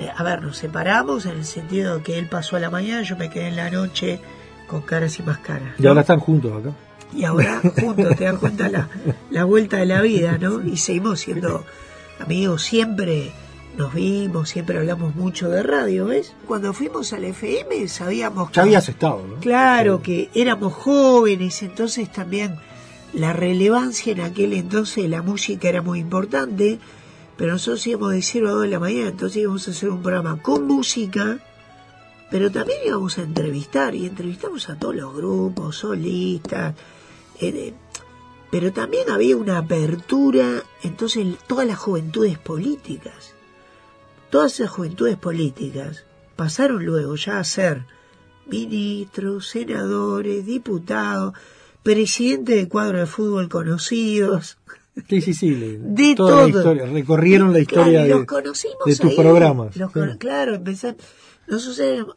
eh, 0.00 0.08
a 0.14 0.22
ver, 0.22 0.42
nos 0.42 0.56
separamos 0.56 1.26
en 1.26 1.32
el 1.32 1.44
sentido 1.44 2.02
que 2.02 2.18
él 2.18 2.28
pasó 2.28 2.56
a 2.56 2.60
la 2.60 2.70
mañana, 2.70 3.02
yo 3.02 3.16
me 3.16 3.30
quedé 3.30 3.48
en 3.48 3.56
la 3.56 3.70
noche 3.70 4.20
con 4.66 4.82
caras 4.82 5.18
y 5.18 5.22
más 5.22 5.38
caras. 5.38 5.74
Y 5.78 5.86
ahora 5.86 6.00
están 6.00 6.20
juntos 6.20 6.52
acá. 6.52 6.74
Y 7.14 7.24
ahora 7.24 7.60
juntos, 7.60 8.16
te 8.16 8.24
das 8.24 8.38
cuenta 8.38 8.68
la, 8.68 8.88
la 9.30 9.44
vuelta 9.44 9.76
de 9.76 9.86
la 9.86 10.00
vida, 10.00 10.36
¿no? 10.38 10.62
Y 10.62 10.76
seguimos 10.76 11.20
siendo 11.20 11.64
amigos, 12.18 12.62
siempre 12.62 13.32
nos 13.76 13.94
vimos, 13.94 14.48
siempre 14.48 14.78
hablamos 14.78 15.14
mucho 15.14 15.48
de 15.48 15.62
radio, 15.62 16.06
¿ves? 16.06 16.34
Cuando 16.46 16.72
fuimos 16.72 17.12
al 17.12 17.24
FM 17.24 17.86
sabíamos 17.88 18.50
que... 18.50 18.56
Ya 18.56 18.62
habías 18.62 18.88
estado, 18.88 19.24
¿no? 19.26 19.34
Claro, 19.40 20.02
que 20.02 20.30
éramos 20.34 20.72
jóvenes, 20.72 21.62
entonces 21.62 22.10
también 22.10 22.56
la 23.14 23.32
relevancia 23.32 24.12
en 24.12 24.20
aquel 24.20 24.52
entonces 24.52 25.04
de 25.04 25.08
la 25.08 25.22
música 25.22 25.68
era 25.68 25.82
muy 25.82 26.00
importante, 26.00 26.80
pero 27.36 27.52
nosotros 27.52 27.86
íbamos 27.86 28.12
de 28.12 28.22
0 28.22 28.48
a 28.48 28.52
2 28.52 28.62
de 28.62 28.68
la 28.68 28.80
mañana, 28.80 29.08
entonces 29.08 29.42
íbamos 29.42 29.68
a 29.68 29.70
hacer 29.70 29.90
un 29.90 30.02
programa 30.02 30.42
con 30.42 30.66
música, 30.66 31.38
pero 32.30 32.50
también 32.50 32.80
íbamos 32.84 33.18
a 33.18 33.22
entrevistar, 33.22 33.94
y 33.94 34.06
entrevistamos 34.06 34.68
a 34.68 34.78
todos 34.78 34.96
los 34.96 35.14
grupos, 35.14 35.76
solistas, 35.76 36.74
eh, 37.40 37.72
pero 38.50 38.72
también 38.72 39.10
había 39.10 39.36
una 39.36 39.58
apertura, 39.58 40.62
entonces 40.82 41.26
todas 41.46 41.66
las 41.66 41.78
juventudes 41.78 42.38
políticas, 42.38 43.34
todas 44.30 44.54
esas 44.54 44.70
juventudes 44.70 45.16
políticas 45.16 46.04
pasaron 46.34 46.84
luego 46.84 47.14
ya 47.14 47.38
a 47.38 47.44
ser 47.44 47.84
ministros, 48.46 49.48
senadores, 49.48 50.44
diputados, 50.44 51.34
presidentes 51.84 52.56
de 52.56 52.68
cuadros 52.68 53.00
de 53.02 53.06
fútbol 53.06 53.48
conocidos, 53.48 54.58
Sí, 55.08 55.20
sí, 55.20 55.34
sí. 55.34 55.50
de 55.80 56.14
toda 56.14 56.46
la 56.46 56.52
todo. 56.52 56.58
historia, 56.60 56.86
recorrieron 56.86 57.52
la 57.52 57.58
historia 57.60 57.84
Claro, 58.04 58.04
de, 58.04 58.14
los 58.14 58.24
conocimos 58.26 58.76
de 58.86 58.96
tus 58.96 59.10
ahí. 59.10 59.16
programas. 59.16 59.76
Los 59.76 59.92
sí. 59.92 60.00
Claro, 60.18 60.54
empezar. 60.54 60.96
Nosotros 61.48 61.78
hemos 61.80 62.16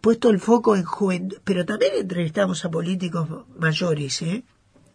puesto 0.00 0.30
el 0.30 0.38
foco 0.40 0.76
en 0.76 0.84
juventud, 0.84 1.38
pero 1.44 1.64
también 1.66 1.92
entrevistamos 1.98 2.64
a 2.64 2.70
políticos 2.70 3.28
mayores, 3.58 4.22
¿eh? 4.22 4.44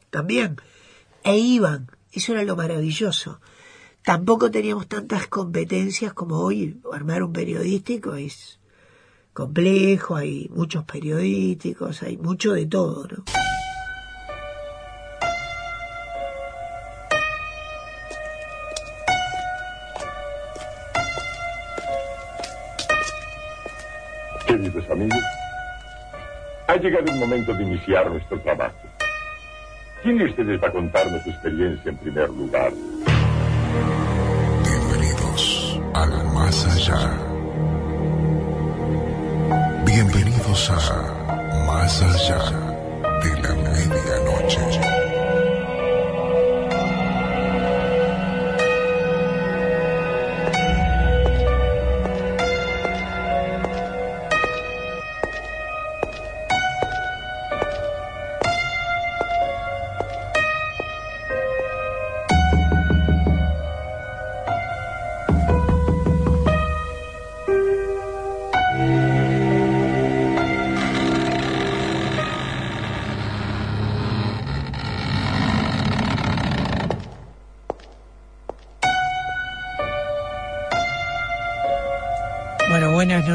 También. 0.09 0.55
E 1.23 1.37
iban. 1.37 1.91
Eso 2.13 2.31
era 2.31 2.43
lo 2.43 2.55
maravilloso. 2.55 3.39
Tampoco 4.03 4.49
teníamos 4.49 4.87
tantas 4.87 5.27
competencias 5.27 6.13
como 6.13 6.39
hoy. 6.39 6.79
Armar 6.93 7.23
un 7.23 7.33
periodístico 7.33 8.15
es 8.15 8.57
complejo, 9.33 10.15
hay 10.15 10.49
muchos 10.55 10.85
periodísticos, 10.85 12.03
hay 12.03 12.17
mucho 12.17 12.53
de 12.53 12.65
todo, 12.67 13.05
¿no? 13.07 13.23
Ha 26.67 26.75
llegado 26.75 27.05
el 27.11 27.19
momento 27.19 27.53
de 27.53 27.63
iniciar 27.63 28.09
nuestro 28.09 28.39
trabajo. 28.39 28.75
¿Quién 30.03 30.17
de 30.17 30.25
ustedes 30.25 30.61
va 30.61 30.67
a 30.67 30.71
contarnos 30.71 31.21
su 31.23 31.29
experiencia 31.29 31.91
en 31.91 31.97
primer 31.97 32.29
lugar? 32.29 32.71
Bienvenidos 34.63 35.79
al 35.93 36.25
más 36.33 36.65
allá. 36.65 37.31
Bienvenidos 39.85 40.69
a 40.71 41.67
Más 41.67 42.01
allá 42.01 42.39
de 43.23 43.41
la 43.41 43.53
medianoche. 43.55 45.10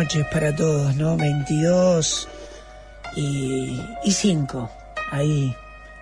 Noches 0.07 0.27
para 0.31 0.55
todos, 0.55 0.95
¿no? 0.95 1.17
22 1.17 2.29
y, 3.17 3.81
y 4.05 4.13
5, 4.13 4.71
ahí 5.11 5.53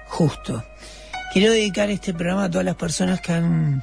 justo. 0.08 0.62
Quiero 1.32 1.50
dedicar 1.54 1.88
este 1.88 2.12
programa 2.12 2.44
a 2.44 2.50
todas 2.50 2.66
las 2.66 2.76
personas 2.76 3.22
que 3.22 3.32
han 3.32 3.82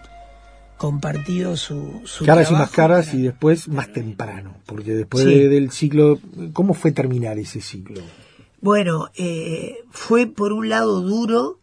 compartido 0.77 1.57
su, 1.57 2.01
su 2.05 2.23
Caras 2.23 2.51
y 2.51 2.53
más 2.53 2.69
caras 2.69 3.07
para- 3.07 3.17
y 3.17 3.21
después 3.23 3.67
más 3.67 3.91
temprano, 3.91 4.57
porque 4.67 4.93
después 4.93 5.23
Sí. 5.23 5.29
de- 5.39 5.49
del 5.49 5.71
ciclo, 5.71 6.19
¿cómo 6.53 6.75
fue 6.75 6.91
terminar 6.91 7.39
ese 7.39 7.60
ciclo? 7.60 8.01
Bueno, 8.62 9.10
eh, 9.15 9.77
fue 9.89 10.27
por 10.27 10.53
un 10.53 10.69
lado 10.69 11.01
duro 11.01 11.60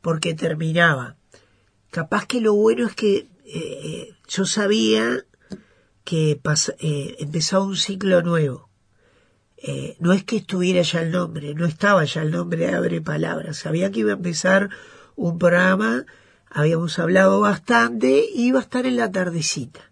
porque 0.00 0.32
terminaba. 0.32 1.16
Capaz 1.90 2.24
que 2.24 2.40
lo 2.40 2.54
bueno 2.54 2.86
es 2.86 2.94
que 2.94 3.26
eh, 3.44 4.08
yo 4.26 4.46
sabía 4.46 5.18
que 6.04 6.40
pas- 6.40 6.74
eh, 6.78 7.16
empezaba 7.18 7.64
un 7.64 7.76
ciclo 7.76 8.22
nuevo. 8.22 8.68
Eh, 9.56 9.96
no 9.98 10.12
es 10.12 10.24
que 10.24 10.36
estuviera 10.36 10.82
ya 10.82 11.00
el 11.02 11.10
nombre, 11.10 11.54
no 11.54 11.64
estaba 11.66 12.04
ya 12.04 12.22
el 12.22 12.30
nombre 12.30 12.66
de 12.66 12.74
Abre 12.74 13.00
Palabras. 13.00 13.56
Sabía 13.58 13.90
que 13.90 14.00
iba 14.00 14.10
a 14.10 14.16
empezar 14.16 14.68
un 15.16 15.38
programa, 15.38 16.04
habíamos 16.50 16.98
hablado 16.98 17.40
bastante, 17.40 18.26
iba 18.34 18.58
a 18.58 18.62
estar 18.62 18.84
en 18.84 18.96
la 18.96 19.10
tardecita. 19.10 19.90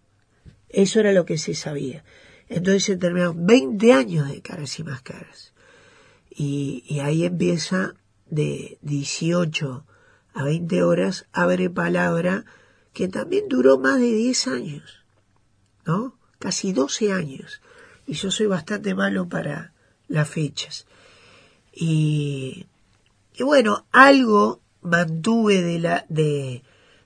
Eso 0.68 1.00
era 1.00 1.12
lo 1.12 1.24
que 1.24 1.38
se 1.38 1.54
sabía. 1.54 2.04
Entonces 2.48 2.84
se 2.84 2.96
terminaron 2.98 3.46
20 3.46 3.92
años 3.94 4.28
de 4.28 4.42
caras 4.42 4.78
y 4.78 4.84
más 4.84 5.00
caras. 5.00 5.54
Y, 6.30 6.84
y 6.86 7.00
ahí 7.00 7.24
empieza 7.24 7.94
de 8.26 8.78
18 8.82 9.86
a 10.34 10.44
20 10.44 10.82
horas, 10.82 11.26
abre 11.32 11.70
palabra, 11.70 12.44
que 12.92 13.08
también 13.08 13.48
duró 13.48 13.78
más 13.78 13.98
de 14.00 14.12
10 14.12 14.48
años, 14.48 15.01
¿no? 15.84 16.16
Casi 16.38 16.72
12 16.72 17.12
años. 17.12 17.60
Y 18.06 18.14
yo 18.14 18.30
soy 18.30 18.46
bastante 18.46 18.94
malo 18.94 19.28
para 19.28 19.72
las 20.08 20.28
fechas. 20.28 20.86
Y, 21.72 22.66
y 23.34 23.42
bueno, 23.42 23.86
algo 23.92 24.60
mantuve 24.82 25.62
de, 25.62 25.78
la, 25.78 26.04
de, 26.08 26.62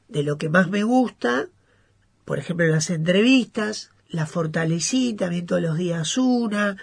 de 0.08 0.22
lo 0.22 0.38
que 0.38 0.48
más 0.48 0.68
me 0.68 0.82
gusta, 0.82 1.48
por 2.24 2.38
ejemplo, 2.38 2.66
las 2.66 2.90
entrevistas, 2.90 3.90
la 4.08 4.26
fortalecí 4.26 5.14
también 5.14 5.46
todos 5.46 5.62
los 5.62 5.76
días 5.76 6.18
una, 6.18 6.76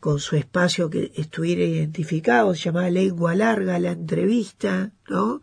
con 0.00 0.20
su 0.20 0.36
espacio 0.36 0.90
que 0.90 1.12
estuviera 1.16 1.64
identificado, 1.64 2.54
se 2.54 2.64
llamaba 2.64 2.90
Lengua 2.90 3.34
Larga, 3.34 3.78
la 3.78 3.92
entrevista, 3.92 4.92
¿no? 5.08 5.42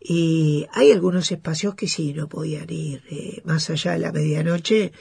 Y 0.00 0.66
hay 0.72 0.92
algunos 0.92 1.30
espacios 1.32 1.74
que 1.74 1.88
sí, 1.88 2.12
no 2.14 2.28
podían 2.28 2.70
ir 2.70 3.02
eh, 3.10 3.40
más 3.44 3.68
allá 3.70 3.92
de 3.92 3.98
la 3.98 4.12
medianoche, 4.12 4.92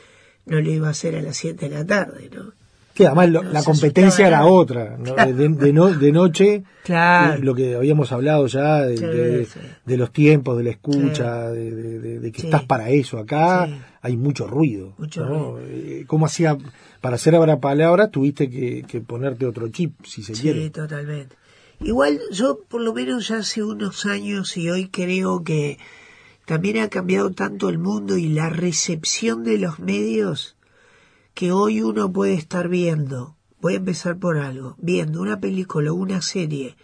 no 0.45 0.60
lo 0.60 0.71
iba 0.71 0.88
a 0.88 0.91
hacer 0.91 1.15
a 1.15 1.21
las 1.21 1.38
7 1.38 1.69
de 1.69 1.75
la 1.75 1.86
tarde, 1.86 2.29
¿no? 2.33 2.51
Que 2.95 3.05
además 3.05 3.29
lo- 3.29 3.43
la 3.43 3.62
competencia 3.63 4.25
era 4.27 4.47
otra, 4.47 4.97
¿no? 4.97 5.13
de, 5.13 5.49
de 5.49 5.71
no- 5.73 5.93
de 5.93 6.12
noche, 6.12 6.63
Claro. 6.83 7.36
eh, 7.36 7.39
lo 7.43 7.53
que 7.53 7.75
habíamos 7.75 8.12
hablado 8.12 8.47
ya, 8.47 8.81
de, 8.81 9.45
Sí, 9.45 9.51
sí. 9.53 9.60
los 9.97 10.12
tiempos, 10.12 10.57
de 10.57 10.63
la 10.63 10.69
escucha, 10.71 11.51
de, 11.51 12.31
que 12.31 12.41
Sí. 12.41 12.47
estás 12.47 12.63
para 12.63 12.89
eso. 12.89 13.19
Acá 13.19 13.67
Sí. 13.67 13.75
hay 14.01 14.17
mucho 14.17 14.47
ruido. 14.47 14.95
Mucho 14.97 15.25
¿no? 15.25 15.60
Eh, 15.60 16.05
¿Cómo 16.07 16.25
hacía? 16.25 16.57
Para 16.99 17.17
hacer 17.17 17.36
ahora 17.36 17.60
palabra 17.60 18.07
tuviste 18.07 18.49
que, 18.49 18.83
que 18.88 18.99
ponerte 19.01 19.45
otro 19.45 19.69
chip, 19.69 19.93
si 20.03 20.23
se 20.23 20.33
Sí, 20.33 20.41
quiere. 20.41 20.71
totalmente. 20.71 21.36
Igual 21.80 22.20
yo 22.32 22.63
por 22.68 22.82
lo 22.82 22.94
menos 22.94 23.30
hace 23.30 23.63
unos 23.63 24.06
años 24.06 24.58
y 24.58 24.70
hoy 24.70 24.90
creo 24.90 25.44
que 25.44 25.78
también 26.46 26.80
ha 26.80 26.90
cambiado 26.90 27.32
tanto 27.32 27.70
el 27.70 27.78
mundo 27.78 28.18
y 28.18 28.30
la 28.30 28.50
recepción 28.50 29.44
de 29.44 29.60
los 29.60 29.80
medios 29.80 30.56
que 31.36 31.52
hoy 31.52 31.84
uno 31.84 32.12
puede 32.12 32.34
estar 32.34 32.68
viendo, 32.68 33.36
voy 33.62 33.74
a 33.74 33.78
empezar 33.78 34.18
por 34.18 34.40
algo, 34.40 34.76
viendo 34.80 35.22
una 35.22 35.40
película 35.40 35.92
o 35.92 35.96
una 35.96 36.24
serie, 36.24 36.76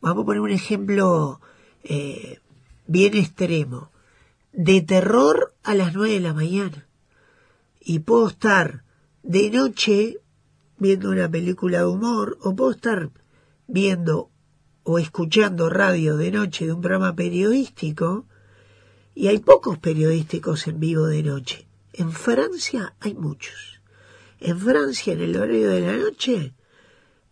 vamos 0.00 0.22
a 0.22 0.26
poner 0.26 0.40
un 0.40 0.50
ejemplo 0.50 1.40
eh, 1.84 2.40
bien 2.86 3.14
extremo, 3.14 3.90
de 4.52 4.80
terror 4.80 5.52
a 5.62 5.74
las 5.74 5.92
nueve 5.92 6.14
de 6.14 6.20
la 6.20 6.32
mañana. 6.32 6.86
Y 7.80 7.98
puedo 7.98 8.28
estar 8.28 8.82
de 9.22 9.50
noche 9.50 10.20
viendo 10.78 11.10
una 11.10 11.28
película 11.28 11.78
de 11.80 11.86
humor 11.86 12.38
o 12.40 12.54
puedo 12.54 12.70
estar 12.70 13.10
viendo 13.72 14.30
o 14.82 14.98
escuchando 14.98 15.70
radio 15.70 16.18
de 16.18 16.30
noche 16.30 16.66
de 16.66 16.74
un 16.74 16.82
programa 16.82 17.16
periodístico 17.16 18.26
y 19.14 19.28
hay 19.28 19.38
pocos 19.38 19.78
periodísticos 19.78 20.66
en 20.66 20.78
vivo 20.78 21.06
de 21.06 21.22
noche. 21.22 21.66
En 21.94 22.12
Francia 22.12 22.94
hay 23.00 23.14
muchos. 23.14 23.80
En 24.40 24.58
Francia, 24.58 25.14
en 25.14 25.20
el 25.22 25.36
horario 25.36 25.70
de 25.70 25.80
la 25.80 25.96
noche, 25.96 26.52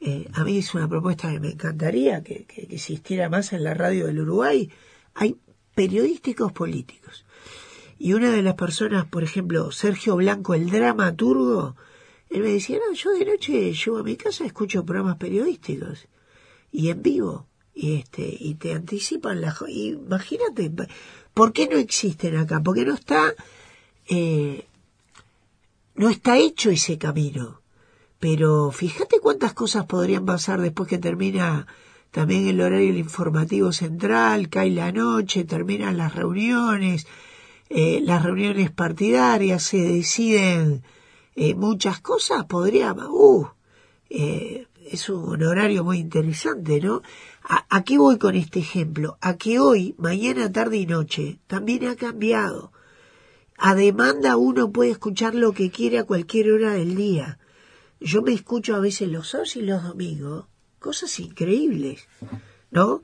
eh, 0.00 0.28
a 0.32 0.44
mí 0.44 0.56
es 0.56 0.74
una 0.74 0.88
propuesta 0.88 1.30
que 1.30 1.40
me 1.40 1.50
encantaría 1.50 2.22
que, 2.22 2.46
que- 2.46 2.62
existiera 2.70 3.28
más 3.28 3.52
en 3.52 3.62
la 3.62 3.74
radio 3.74 4.06
del 4.06 4.20
Uruguay. 4.20 4.70
Hay 5.12 5.36
periodísticos 5.74 6.52
políticos. 6.52 7.26
Y 7.98 8.14
una 8.14 8.30
de 8.30 8.40
las 8.42 8.54
personas, 8.54 9.04
por 9.04 9.24
ejemplo, 9.24 9.72
Sergio 9.72 10.16
Blanco, 10.16 10.54
el 10.54 10.70
dramaturgo, 10.70 11.76
él 12.30 12.40
me 12.42 12.48
decía, 12.48 12.78
no, 12.78 12.94
yo 12.94 13.10
de 13.10 13.26
noche 13.26 13.74
llego 13.74 13.98
a 13.98 14.02
mi 14.02 14.16
casa, 14.16 14.46
escucho 14.46 14.86
programas 14.86 15.16
periodísticos 15.16 16.08
y 16.72 16.90
en 16.90 17.02
vivo 17.02 17.46
y 17.74 17.94
este 17.96 18.36
y 18.38 18.54
te 18.54 18.72
anticipan 18.74 19.40
la 19.40 19.52
jo- 19.52 19.68
y 19.68 19.88
imagínate 19.90 20.70
por 21.34 21.52
qué 21.52 21.68
no 21.68 21.76
existen 21.76 22.36
acá 22.36 22.60
porque 22.62 22.84
no 22.84 22.94
está 22.94 23.34
eh, 24.08 24.66
no 25.94 26.08
está 26.08 26.38
hecho 26.38 26.70
ese 26.70 26.98
camino. 26.98 27.60
Pero 28.18 28.70
fíjate 28.70 29.18
cuántas 29.20 29.54
cosas 29.54 29.86
podrían 29.86 30.26
pasar 30.26 30.60
después 30.60 30.88
que 30.88 30.98
termina 30.98 31.66
también 32.10 32.46
el 32.48 32.60
horario 32.60 32.88
del 32.88 32.98
informativo 32.98 33.72
central 33.72 34.48
cae 34.48 34.70
la 34.70 34.92
noche 34.92 35.44
terminan 35.44 35.96
las 35.96 36.14
reuniones 36.14 37.06
eh, 37.68 38.00
las 38.02 38.24
reuniones 38.24 38.70
partidarias 38.72 39.62
se 39.62 39.78
deciden 39.78 40.82
eh, 41.36 41.54
muchas 41.54 42.00
cosas 42.00 42.44
podría 42.46 42.92
uh, 42.92 43.46
eh, 44.10 44.66
es 44.90 45.08
un 45.08 45.42
horario 45.44 45.84
muy 45.84 45.98
interesante, 45.98 46.80
¿no? 46.80 47.02
¿A, 47.44 47.64
a 47.70 47.84
qué 47.84 47.96
voy 47.96 48.18
con 48.18 48.34
este 48.34 48.58
ejemplo? 48.58 49.18
A 49.20 49.36
que 49.36 49.60
hoy, 49.60 49.94
mañana, 49.98 50.50
tarde 50.50 50.78
y 50.78 50.86
noche, 50.86 51.38
también 51.46 51.86
ha 51.86 51.94
cambiado. 51.94 52.72
A 53.56 53.76
demanda 53.76 54.36
uno 54.36 54.72
puede 54.72 54.90
escuchar 54.90 55.36
lo 55.36 55.52
que 55.52 55.70
quiere 55.70 55.98
a 55.98 56.04
cualquier 56.04 56.50
hora 56.50 56.72
del 56.72 56.96
día. 56.96 57.38
Yo 58.00 58.22
me 58.22 58.32
escucho 58.32 58.74
a 58.74 58.80
veces 58.80 59.08
los 59.08 59.28
sábados 59.28 59.54
y 59.56 59.62
los 59.62 59.84
domingos, 59.84 60.46
cosas 60.80 61.20
increíbles, 61.20 62.08
¿no? 62.72 63.02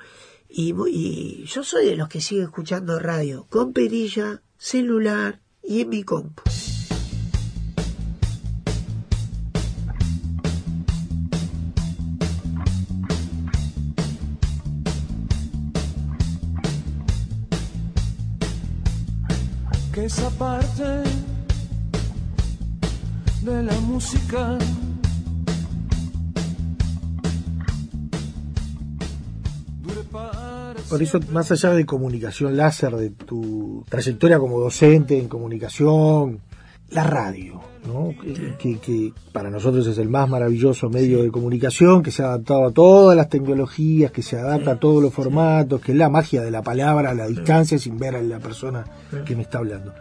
Y, 0.49 0.75
y 0.88 1.44
yo 1.44 1.62
soy 1.62 1.87
de 1.87 1.96
los 1.96 2.09
que 2.09 2.20
sigue 2.20 2.42
escuchando 2.42 2.99
radio, 2.99 3.46
con 3.49 3.72
perilla, 3.72 4.42
celular 4.59 5.40
y 5.62 5.83
en 5.83 5.88
mi 5.90 6.03
compu. 6.03 6.42
Esa 20.07 20.31
parte 20.31 20.85
de 23.42 23.62
la 23.64 23.75
música. 23.81 24.57
Eso, 31.01 31.19
más 31.33 31.51
allá 31.51 31.73
de 31.73 31.85
comunicación 31.85 32.57
láser, 32.57 32.95
de 32.95 33.11
tu 33.11 33.85
trayectoria 33.88 34.38
como 34.38 34.61
docente 34.61 35.19
en 35.19 35.27
comunicación, 35.27 36.40
la 36.90 37.03
radio, 37.03 37.61
¿no? 37.87 38.14
Que, 38.59 39.12
para 39.33 39.51
nosotros 39.51 39.87
es 39.87 39.99
el 39.99 40.09
más 40.09 40.29
maravilloso 40.29 40.88
medio 40.88 41.22
de 41.22 41.31
comunicación, 41.31 42.03
que 42.03 42.11
se 42.11 42.22
ha 42.22 42.27
adaptado 42.27 42.66
a 42.66 42.70
todas 42.70 43.16
las 43.16 43.29
tecnologías, 43.29 44.12
que 44.12 44.22
se 44.22 44.37
adapta 44.37 44.72
a 44.72 44.77
todos 44.81 45.03
los 45.03 45.12
formatos, 45.12 45.81
que 45.81 45.92
es 45.92 45.99
la 45.99 46.09
magia 46.09 46.42
de 46.42 46.51
la 46.51 46.62
palabra 46.62 47.11
a 47.11 47.14
la 47.14 47.27
distancia 47.27 47.79
sin 47.79 47.99
ver 47.99 48.16
a 48.16 48.22
la 48.22 48.38
persona 48.38 48.85
que 49.25 49.35
me 49.35 49.42
está 49.42 49.59
hablando. 49.59 49.92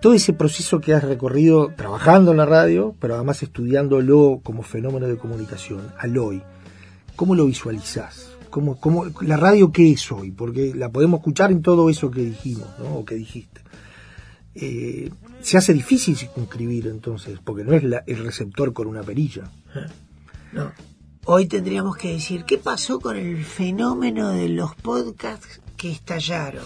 Todo 0.00 0.14
ese 0.14 0.34
proceso 0.34 0.80
que 0.80 0.92
has 0.92 1.02
recorrido 1.02 1.72
trabajando 1.76 2.32
en 2.32 2.36
la 2.36 2.46
radio, 2.46 2.94
pero 3.00 3.14
además 3.14 3.42
estudiándolo 3.42 4.40
como 4.42 4.62
fenómeno 4.62 5.06
de 5.06 5.16
comunicación, 5.16 5.80
al 5.98 6.16
hoy, 6.18 6.42
¿cómo 7.16 7.34
lo 7.34 7.46
visualizás? 7.46 8.30
¿Cómo, 8.50 8.78
cómo, 8.78 9.06
¿La 9.22 9.36
radio 9.36 9.72
qué 9.72 9.90
es 9.90 10.12
hoy? 10.12 10.30
Porque 10.30 10.72
la 10.74 10.90
podemos 10.90 11.20
escuchar 11.20 11.50
en 11.50 11.62
todo 11.62 11.90
eso 11.90 12.10
que 12.10 12.20
dijimos, 12.20 12.68
¿no? 12.78 12.98
o 12.98 13.04
que 13.04 13.14
dijiste. 13.14 13.62
Eh, 14.54 15.10
se 15.42 15.58
hace 15.58 15.72
difícil 15.72 16.16
circunscribir 16.16 16.86
entonces, 16.86 17.38
porque 17.42 17.64
no 17.64 17.72
es 17.74 17.82
la- 17.82 18.04
el 18.06 18.18
receptor 18.24 18.72
con 18.72 18.86
una 18.86 19.02
perilla. 19.02 19.50
No. 20.52 20.72
Hoy 21.26 21.46
tendríamos 21.46 21.96
que 21.96 22.12
decir, 22.12 22.44
¿qué 22.44 22.58
pasó 22.58 23.00
con 23.00 23.16
el 23.16 23.44
fenómeno 23.44 24.28
de 24.30 24.48
los 24.50 24.74
podcasts 24.76 25.60
que 25.76 25.90
estallaron? 25.90 26.64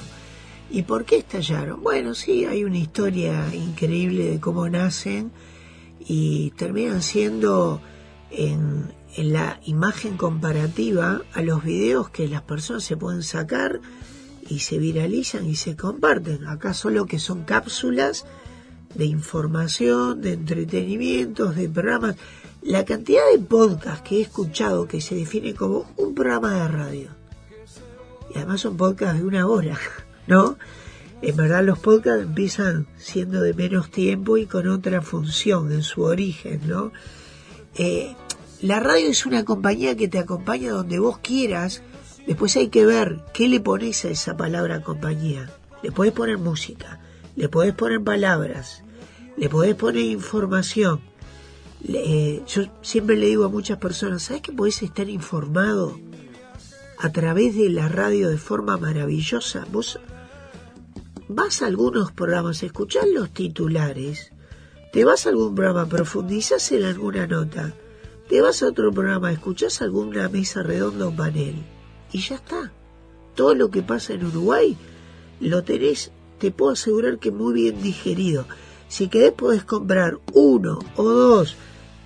¿Y 0.70 0.82
por 0.82 1.04
qué 1.06 1.16
estallaron? 1.16 1.82
Bueno, 1.82 2.14
sí, 2.14 2.44
hay 2.44 2.64
una 2.64 2.76
historia 2.78 3.54
increíble 3.54 4.30
de 4.32 4.40
cómo 4.40 4.68
nacen 4.68 5.30
y 6.00 6.50
terminan 6.50 7.00
siendo 7.02 7.80
en, 8.30 8.92
en 9.16 9.32
la 9.32 9.60
imagen 9.64 10.16
comparativa 10.18 11.22
a 11.32 11.40
los 11.42 11.64
videos 11.64 12.10
que 12.10 12.28
las 12.28 12.42
personas 12.42 12.84
se 12.84 12.96
pueden 12.98 13.22
sacar 13.22 13.80
y 14.48 14.60
se 14.60 14.78
viralizan 14.78 15.46
y 15.46 15.56
se 15.56 15.76
comparten. 15.76 16.46
Acá 16.46 16.74
solo 16.74 17.06
que 17.06 17.18
son 17.18 17.44
cápsulas 17.44 18.24
de 18.94 19.04
información, 19.04 20.20
de 20.20 20.32
entretenimientos, 20.32 21.56
de 21.56 21.68
programas. 21.68 22.16
La 22.62 22.84
cantidad 22.84 23.22
de 23.32 23.38
podcasts 23.38 24.02
que 24.08 24.18
he 24.18 24.20
escuchado 24.22 24.88
que 24.88 25.00
se 25.00 25.14
define 25.14 25.54
como 25.54 25.92
un 25.96 26.14
programa 26.14 26.54
de 26.54 26.68
radio. 26.68 27.10
Y 28.34 28.38
además 28.38 28.60
son 28.60 28.76
podcasts 28.76 29.20
de 29.20 29.26
una 29.26 29.46
hora, 29.46 29.78
¿no? 30.26 30.58
En 31.20 31.36
verdad 31.36 31.64
los 31.64 31.78
podcasts 31.78 32.22
empiezan 32.22 32.86
siendo 32.96 33.40
de 33.40 33.52
menos 33.52 33.90
tiempo 33.90 34.36
y 34.36 34.46
con 34.46 34.68
otra 34.68 35.02
función 35.02 35.72
en 35.72 35.82
su 35.82 36.02
origen, 36.02 36.60
¿no? 36.66 36.92
Eh, 37.74 38.14
la 38.60 38.80
radio 38.80 39.08
es 39.08 39.26
una 39.26 39.44
compañía 39.44 39.96
que 39.96 40.08
te 40.08 40.18
acompaña 40.18 40.72
donde 40.72 40.98
vos 40.98 41.18
quieras. 41.18 41.82
Después 42.28 42.54
hay 42.58 42.68
que 42.68 42.84
ver 42.84 43.20
qué 43.32 43.48
le 43.48 43.58
pones 43.58 44.04
a 44.04 44.10
esa 44.10 44.36
palabra 44.36 44.82
compañía. 44.82 45.50
Le 45.82 45.90
podés 45.90 46.12
poner 46.12 46.36
música, 46.36 47.00
le 47.36 47.48
podés 47.48 47.72
poner 47.72 48.02
palabras, 48.02 48.84
le 49.38 49.48
podés 49.48 49.74
poner 49.74 50.02
información. 50.02 51.00
Eh, 51.88 52.42
yo 52.46 52.64
siempre 52.82 53.16
le 53.16 53.28
digo 53.28 53.46
a 53.46 53.48
muchas 53.48 53.78
personas, 53.78 54.24
¿sabes 54.24 54.42
que 54.42 54.52
podés 54.52 54.82
estar 54.82 55.08
informado 55.08 55.98
a 56.98 57.10
través 57.12 57.56
de 57.56 57.70
la 57.70 57.88
radio 57.88 58.28
de 58.28 58.36
forma 58.36 58.76
maravillosa? 58.76 59.64
Vos 59.72 59.98
vas 61.28 61.62
a 61.62 61.66
algunos 61.66 62.12
programas, 62.12 62.62
escuchás 62.62 63.06
los 63.08 63.30
titulares, 63.30 64.32
te 64.92 65.06
vas 65.06 65.24
a 65.24 65.30
algún 65.30 65.54
programa, 65.54 65.86
profundizás 65.86 66.72
en 66.72 66.84
alguna 66.84 67.26
nota, 67.26 67.72
te 68.28 68.42
vas 68.42 68.62
a 68.62 68.66
otro 68.66 68.92
programa, 68.92 69.32
escuchás 69.32 69.80
alguna 69.80 70.28
mesa 70.28 70.62
redonda 70.62 71.06
o 71.06 71.16
panel, 71.16 71.64
y 72.12 72.18
ya 72.20 72.36
está. 72.36 72.72
Todo 73.34 73.54
lo 73.54 73.70
que 73.70 73.82
pasa 73.82 74.14
en 74.14 74.24
Uruguay 74.26 74.76
lo 75.40 75.62
tenés, 75.64 76.10
te 76.38 76.50
puedo 76.50 76.72
asegurar 76.72 77.18
que 77.18 77.30
muy 77.30 77.52
bien 77.54 77.82
digerido. 77.82 78.46
Si 78.88 79.08
querés 79.08 79.32
podés 79.32 79.64
comprar 79.64 80.18
uno 80.32 80.78
o 80.96 81.02
dos 81.04 81.56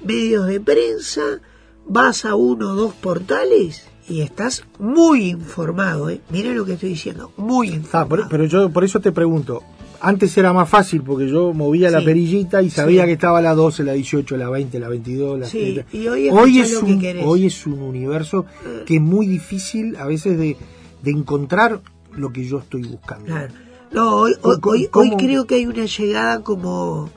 medios 0.04 0.46
de 0.46 0.60
prensa, 0.60 1.40
vas 1.86 2.24
a 2.24 2.34
uno 2.34 2.72
o 2.72 2.74
dos 2.74 2.94
portales 2.94 3.86
y 4.08 4.20
estás 4.20 4.64
muy 4.78 5.30
informado, 5.30 6.10
¿eh? 6.10 6.20
Mira 6.30 6.52
lo 6.52 6.64
que 6.64 6.72
estoy 6.74 6.90
diciendo, 6.90 7.32
muy 7.36 7.68
informado. 7.68 8.04
Ah, 8.04 8.08
por- 8.08 8.28
pero 8.28 8.44
yo 8.46 8.68
por 8.70 8.84
eso 8.84 9.00
te 9.00 9.12
pregunto. 9.12 9.62
Antes 10.04 10.36
era 10.36 10.52
más 10.52 10.68
fácil 10.68 11.02
porque 11.02 11.28
yo 11.28 11.52
movía 11.54 11.88
la 11.90 12.04
perillita 12.04 12.60
y 12.60 12.70
sabía 12.70 13.02
Sí. 13.02 13.06
que 13.06 13.12
estaba 13.12 13.40
la 13.40 13.54
12, 13.54 13.84
la 13.84 13.92
18, 13.92 14.36
la 14.36 14.50
20, 14.50 14.80
la 14.80 14.88
22, 14.88 15.38
la 15.38 15.46
Sí, 15.46 15.58
30. 15.74 15.96
y 15.96 16.08
hoy 16.08 16.28
hoy 16.30 16.58
es 16.58 16.76
que 16.78 16.84
un 16.84 17.00
querés. 17.00 17.24
hoy 17.24 17.46
es 17.46 17.66
un 17.66 17.80
universo 17.80 18.44
que 18.84 18.96
es 18.96 19.00
muy 19.00 19.26
difícil 19.28 19.94
a 19.96 20.06
veces 20.06 20.36
de, 20.38 20.56
de 21.02 21.10
encontrar 21.12 21.80
lo 22.16 22.32
que 22.32 22.44
yo 22.44 22.58
estoy 22.58 22.82
buscando. 22.82 23.26
Claro. 23.26 23.54
No, 23.92 24.16
hoy, 24.16 24.32
hoy, 24.42 24.58
¿Cómo- 24.60 24.72
hoy- 24.74 24.86
cómo- 24.88 25.10
hoy 25.12 25.16
creo 25.24 25.46
que 25.46 25.54
hay 25.54 25.66
una 25.66 25.84
llegada 25.86 26.42
como 26.42 27.08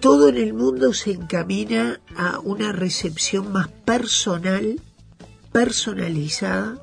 todo 0.00 0.28
en 0.28 0.36
el 0.36 0.52
mundo 0.52 0.92
se 0.92 1.12
encamina 1.12 2.00
a 2.16 2.40
una 2.40 2.72
recepción 2.72 3.52
más 3.52 3.68
personal, 3.68 4.80
personalizada, 5.50 6.78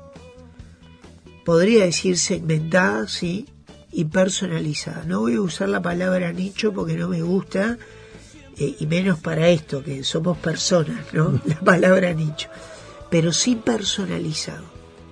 podría 1.44 1.84
decir 1.84 2.18
segmentada, 2.18 3.06
sí, 3.08 3.46
y 3.94 4.04
personalizada. 4.06 5.04
No 5.06 5.20
voy 5.20 5.36
a 5.36 5.40
usar 5.40 5.68
la 5.68 5.80
palabra 5.80 6.32
nicho 6.32 6.72
porque 6.72 6.94
no 6.94 7.08
me 7.08 7.22
gusta, 7.22 7.78
eh, 8.58 8.74
y 8.78 8.86
menos 8.86 9.20
para 9.20 9.48
esto, 9.48 9.84
que 9.84 10.02
somos 10.02 10.36
personas, 10.38 11.12
¿no? 11.12 11.40
La 11.46 11.60
palabra 11.60 12.12
nicho. 12.12 12.48
Pero 13.08 13.32
sí 13.32 13.54
personalizado. 13.54 14.64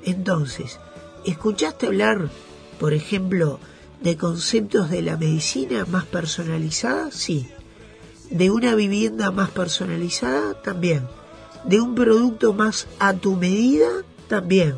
Entonces, 0.05 0.81
¿escuchaste 1.25 1.87
hablar, 1.87 2.29
por 2.81 2.93
ejemplo, 2.93 3.61
de 4.01 4.17
conceptos 4.17 4.91
de 4.91 5.03
la 5.03 5.17
medicina 5.17 5.87
más 5.87 6.05
personalizada? 6.05 7.13
Sí. 7.13 7.49
¿De 8.31 8.51
una 8.51 8.75
vivienda 8.75 9.31
más 9.31 9.51
personalizada? 9.51 10.61
También. 10.61 11.07
¿De 11.65 11.81
un 11.81 11.95
producto 11.95 12.53
más 12.53 12.89
a 12.99 13.13
tu 13.13 13.37
medida? 13.37 13.89
También. 14.27 14.75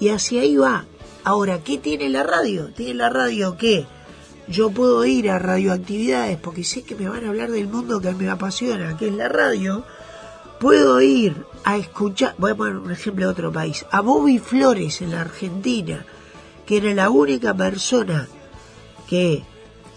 Y 0.00 0.08
hacia 0.08 0.40
ahí 0.40 0.56
va. 0.56 0.84
Ahora, 1.26 1.58
¿qué 1.64 1.78
tiene 1.78 2.08
la 2.08 2.22
radio? 2.22 2.68
Tiene 2.68 2.94
la 2.94 3.08
radio 3.10 3.56
que 3.56 3.84
yo 4.46 4.70
puedo 4.70 5.04
ir 5.04 5.28
a 5.28 5.40
radioactividades 5.40 6.38
porque 6.38 6.62
sé 6.62 6.84
que 6.84 6.94
me 6.94 7.08
van 7.08 7.24
a 7.24 7.30
hablar 7.30 7.50
del 7.50 7.66
mundo 7.66 8.00
que 8.00 8.12
me 8.12 8.30
apasiona, 8.30 8.96
que 8.96 9.08
es 9.08 9.12
la 9.12 9.28
radio. 9.28 9.82
Puedo 10.60 11.00
ir 11.00 11.44
a 11.64 11.78
escuchar, 11.78 12.36
voy 12.38 12.52
a 12.52 12.54
poner 12.54 12.76
un 12.76 12.92
ejemplo 12.92 13.24
de 13.24 13.32
otro 13.32 13.50
país, 13.50 13.84
a 13.90 14.02
Bobby 14.02 14.38
Flores 14.38 15.02
en 15.02 15.10
la 15.10 15.22
Argentina, 15.22 16.06
que 16.64 16.76
era 16.76 16.94
la 16.94 17.10
única 17.10 17.52
persona 17.52 18.28
que 19.08 19.42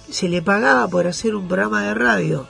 se 0.09 0.29
le 0.29 0.41
pagaba 0.41 0.87
por 0.87 1.05
hacer 1.05 1.35
un 1.35 1.47
programa 1.47 1.83
de 1.83 1.93
radio 1.93 2.47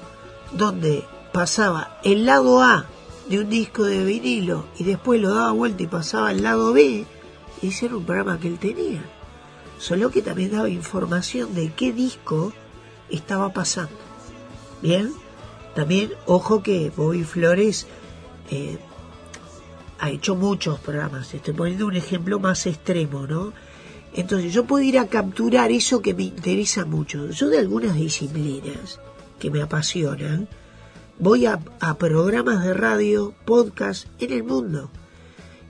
donde 0.54 1.04
pasaba 1.34 2.00
el 2.06 2.26
lado 2.26 2.62
A 2.62 2.86
de 3.28 3.39
un 3.39 3.50
disco 3.50 3.84
de 3.84 4.06
vinilo 4.06 4.68
y 4.78 4.86
después 4.86 5.20
lo 5.20 5.34
daba 5.34 5.52
vuelta 5.52 5.84
y 5.84 5.88
pasaba 5.88 6.30
al 6.30 6.44
lado 6.44 6.72
B, 6.72 7.06
ese 7.62 7.88
era 7.88 7.98
un 7.98 8.06
programa 8.06 8.39
que 8.39 8.48
él 8.48 8.60
tenía. 8.60 9.02
Solo 9.78 10.12
que 10.12 10.22
también 10.22 10.52
daba 10.52 10.69
información 10.69 11.56
de 11.56 11.72
qué 11.72 11.93
disco 11.93 12.54
estaba 13.10 13.54
pasando. 13.54 13.95
Bien, 14.82 15.13
también 15.76 16.12
ojo 16.26 16.62
que 16.63 16.91
Bobby 16.95 17.24
Flores 17.24 17.88
eh, 18.52 18.78
ha 20.00 20.10
hecho 20.10 20.36
muchos 20.36 20.80
programas. 20.80 21.34
Estoy 21.34 21.54
poniendo 21.54 21.88
un 21.88 21.95
ejemplo 21.95 22.39
más 22.39 22.65
extremo, 22.65 23.28
¿no? 23.28 23.54
Entonces 24.13 24.54
yo 24.54 24.65
puedo 24.65 24.84
ir 24.84 24.98
a 24.98 25.08
capturar 25.08 25.72
eso 25.72 26.02
que 26.02 26.13
me 26.13 26.24
interesa 26.24 26.86
mucho. 26.86 27.30
Yo 27.30 27.50
de 27.50 27.60
algunas 27.60 27.95
disciplinas 27.95 29.00
que 29.39 29.52
me 29.52 29.62
apasionan, 29.62 30.48
voy 31.19 31.45
a, 31.45 31.60
a 31.80 31.98
programas 31.98 32.63
de 32.63 32.74
radio, 32.74 33.34
podcast 33.45 34.08
en 34.19 34.34
el 34.34 34.43
mundo. 34.43 34.89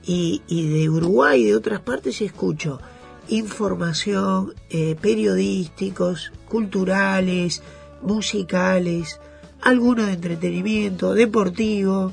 Y, 0.04 0.42
y 0.48 0.68
de 0.68 0.88
Uruguay 0.88 1.42
y 1.42 1.46
de 1.46 1.56
otras 1.56 1.80
partes 1.80 2.20
escucho 2.20 2.80
información, 3.28 4.54
eh, 4.70 4.96
periodísticos, 5.00 6.32
culturales, 6.48 7.62
musicales, 8.02 9.20
algunos 9.60 10.06
de 10.06 10.14
entretenimiento, 10.14 11.14
deportivo, 11.14 12.12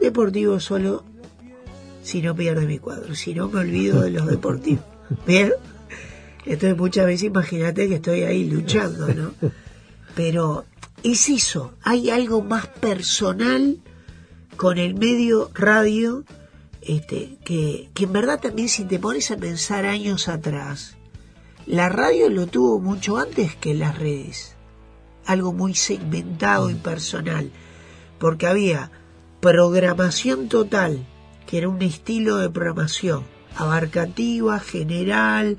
deportivo 0.00 0.60
solo 0.60 1.04
si 2.02 2.22
no 2.22 2.34
pierde 2.34 2.66
mi 2.66 2.78
cuadro, 2.78 3.14
si 3.14 3.34
no 3.34 3.48
me 3.48 3.60
olvido 3.60 4.02
de 4.02 4.10
los 4.10 4.26
deportivos. 4.26 4.84
¿Bien? 5.26 5.52
Entonces 6.44 6.78
muchas 6.78 7.06
veces 7.06 7.24
imagínate 7.24 7.88
que 7.88 7.96
estoy 7.96 8.22
ahí 8.22 8.48
luchando, 8.48 9.08
¿no? 9.08 9.32
Pero 10.14 10.64
es 11.02 11.28
eso, 11.28 11.74
hay 11.82 12.10
algo 12.10 12.42
más 12.42 12.66
personal 12.66 13.78
con 14.56 14.78
el 14.78 14.94
medio 14.94 15.50
radio, 15.54 16.24
este, 16.88 17.36
que, 17.44 17.90
que 17.94 18.04
en 18.04 18.12
verdad 18.12 18.40
también 18.40 18.68
si 18.68 18.84
te 18.84 18.98
pones 18.98 19.30
a 19.30 19.36
pensar 19.36 19.84
años 19.84 20.26
atrás, 20.26 20.96
la 21.66 21.90
radio 21.90 22.30
lo 22.30 22.46
tuvo 22.46 22.80
mucho 22.80 23.18
antes 23.18 23.54
que 23.54 23.74
las 23.74 23.98
redes, 23.98 24.56
algo 25.26 25.52
muy 25.52 25.74
segmentado 25.74 26.70
y 26.70 26.74
personal, 26.74 27.50
porque 28.18 28.46
había 28.46 28.90
programación 29.40 30.48
total, 30.48 31.06
que 31.46 31.58
era 31.58 31.68
un 31.68 31.82
estilo 31.82 32.38
de 32.38 32.48
programación, 32.48 33.24
abarcativa, 33.54 34.58
general, 34.60 35.58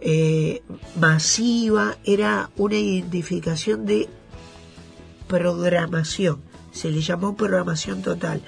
eh, 0.00 0.62
masiva, 0.98 1.98
era 2.04 2.50
una 2.56 2.76
identificación 2.76 3.84
de 3.84 4.08
programación, 5.28 6.40
se 6.72 6.90
le 6.90 7.02
llamó 7.02 7.36
programación 7.36 8.00
total, 8.00 8.42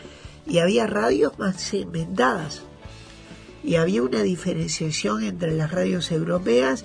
y 0.46 0.59
había 0.59 0.87
radios 0.87 1.38
más 1.38 1.61
segmentadas, 1.61 2.62
y 3.62 3.76
había 3.76 4.02
una 4.02 4.22
diferenciación 4.22 5.24
entre 5.24 5.52
las 5.52 5.72
radios 5.72 6.12
europeas 6.12 6.85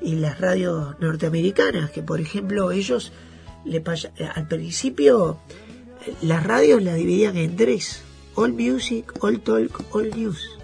y 0.00 0.14
las 0.14 0.40
radios 0.40 0.98
norteamericanas, 1.00 1.90
que 1.90 2.02
por 2.02 2.20
ejemplo 2.20 2.70
ellos 2.70 3.12
le 3.64 3.82
al 4.34 4.48
principio 4.48 5.38
las 6.22 6.44
radios 6.44 6.82
las 6.82 6.94
dividían 6.94 7.36
en 7.36 7.56
tres, 7.56 8.02
All 8.34 8.52
Music, 8.52 9.12
All 9.20 9.40
Talk, 9.40 9.94
All 9.94 10.10
News. 10.16 10.58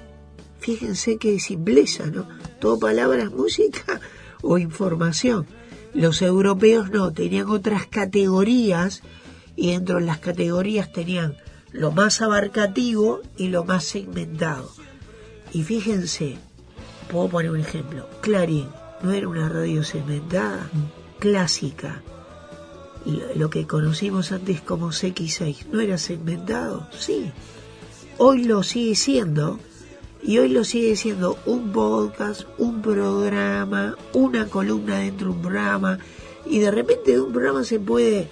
Fíjense 0.60 1.18
qué 1.18 1.38
simpleza, 1.38 2.06
¿no? 2.06 2.26
Todo 2.58 2.78
palabras, 2.78 3.30
música 3.30 4.00
o 4.42 4.58
información. 4.58 5.46
Los 5.92 6.22
europeos 6.22 6.90
no, 6.90 7.12
tenían 7.12 7.48
otras 7.48 7.86
categorías 7.86 9.02
y 9.56 9.72
dentro 9.72 9.96
de 9.96 10.06
las 10.06 10.18
categorías 10.18 10.92
tenían 10.92 11.36
lo 11.76 11.92
más 11.92 12.22
abarcativo 12.22 13.20
y 13.36 13.48
lo 13.48 13.64
más 13.64 13.84
segmentado. 13.84 14.70
Y 15.52 15.62
fíjense, 15.62 16.36
puedo 17.10 17.28
poner 17.28 17.50
un 17.50 17.60
ejemplo. 17.60 18.08
Clarín 18.22 18.68
no 19.02 19.12
era 19.12 19.28
una 19.28 19.48
radio 19.48 19.84
segmentada, 19.84 20.70
clásica. 21.18 22.02
Lo, 23.04 23.34
lo 23.34 23.50
que 23.50 23.66
conocimos 23.66 24.32
antes 24.32 24.60
como 24.62 24.88
CX6 24.88 25.66
no 25.66 25.80
era 25.80 25.98
segmentado, 25.98 26.88
sí. 26.98 27.30
Hoy 28.18 28.44
lo 28.44 28.62
sigue 28.62 28.96
siendo 28.96 29.60
y 30.22 30.38
hoy 30.38 30.48
lo 30.48 30.64
sigue 30.64 30.96
siendo 30.96 31.38
un 31.44 31.72
podcast, 31.72 32.42
un 32.58 32.80
programa, 32.80 33.96
una 34.14 34.46
columna 34.46 34.98
dentro 34.98 35.28
de 35.28 35.34
un 35.34 35.42
programa 35.42 35.98
y 36.46 36.58
de 36.58 36.70
repente 36.70 37.12
de 37.12 37.20
un 37.20 37.32
programa 37.32 37.64
se 37.64 37.78
puede 37.78 38.28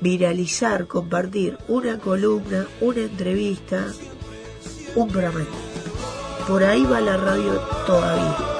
viralizar, 0.00 0.86
compartir 0.86 1.58
una 1.68 1.98
columna, 1.98 2.66
una 2.80 3.00
entrevista, 3.00 3.86
un 4.94 5.08
programa. 5.08 5.44
Por 6.46 6.64
ahí 6.64 6.84
va 6.84 7.00
la 7.00 7.16
radio 7.16 7.60
todavía. 7.86 8.57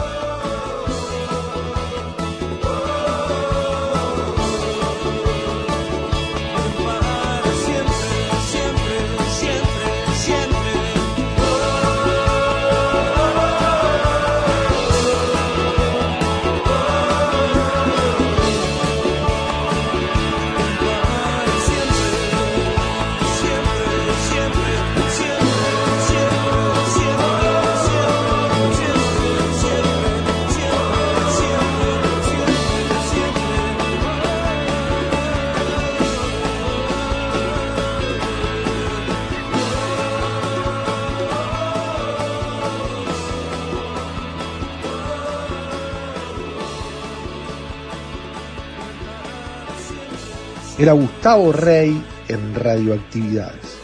Era 50.79 50.93
Gustavo 50.93 51.51
Rey 51.51 52.01
en 52.29 52.55
Radioactividades. 52.55 53.81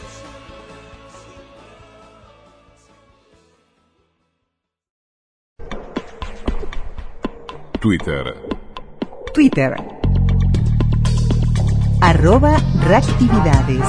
Twitter. 7.81 8.33
Twitter. 9.33 9.75
Arroba 11.99 12.55
reactividades. 12.87 13.81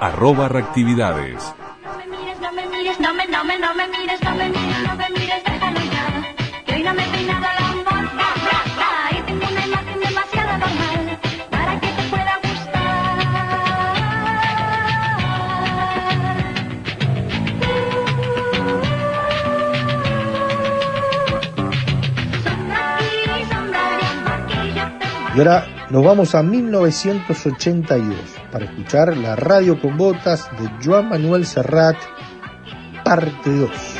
Arroba 0.00 0.48
reactividades. 0.48 1.54
No 1.84 1.96
me 1.96 2.06
mires, 2.08 2.40
no 2.40 2.52
me 2.52 2.66
mires, 2.66 2.98
no 2.98 3.14
me, 3.14 3.26
no 3.28 3.44
me, 3.44 3.58
no 3.60 3.74
me 3.76 3.86
mires, 3.86 4.20
no 4.24 4.34
me 4.34 4.48
mires, 4.48 4.88
no 4.88 4.96
me 4.96 5.08
mires, 5.10 5.44
déjalo 5.44 5.80
ya. 5.80 6.64
Que 6.66 6.74
hoy 6.74 6.82
no 6.82 6.94
me 6.94 7.06
he 7.06 7.10
peinado 7.12 7.40
la 7.40 7.59
Ahora 25.40 25.64
nos 25.88 26.04
vamos 26.04 26.34
a 26.34 26.42
1982 26.42 28.14
para 28.52 28.66
escuchar 28.66 29.16
la 29.16 29.36
radio 29.36 29.80
con 29.80 29.96
botas 29.96 30.50
de 30.60 30.70
Joan 30.84 31.08
Manuel 31.08 31.46
Serrat, 31.46 31.96
parte 33.02 33.48
2. 33.50 33.99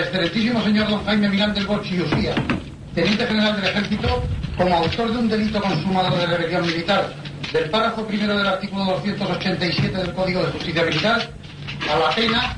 Excelentísimo 0.00 0.62
señor 0.62 0.88
don 0.88 1.04
Jaime 1.04 1.28
Milán 1.28 1.54
del 1.54 1.66
Bosch 1.66 1.92
y 1.92 2.00
Usía, 2.00 2.34
teniente 2.94 3.26
general 3.26 3.56
del 3.56 3.70
ejército, 3.70 4.22
como 4.56 4.76
autor 4.76 5.12
de 5.12 5.18
un 5.18 5.28
delito 5.28 5.60
consumado 5.60 6.16
de 6.16 6.26
rebelión 6.26 6.66
militar, 6.66 7.12
del 7.52 7.70
párrafo 7.70 8.06
primero 8.06 8.36
del 8.36 8.46
artículo 8.46 8.84
287 8.84 9.96
del 9.96 10.12
Código 10.14 10.42
de 10.44 10.52
Justicia 10.52 10.84
Militar, 10.84 11.30
a 11.90 11.98
la 11.98 12.14
pena 12.14 12.56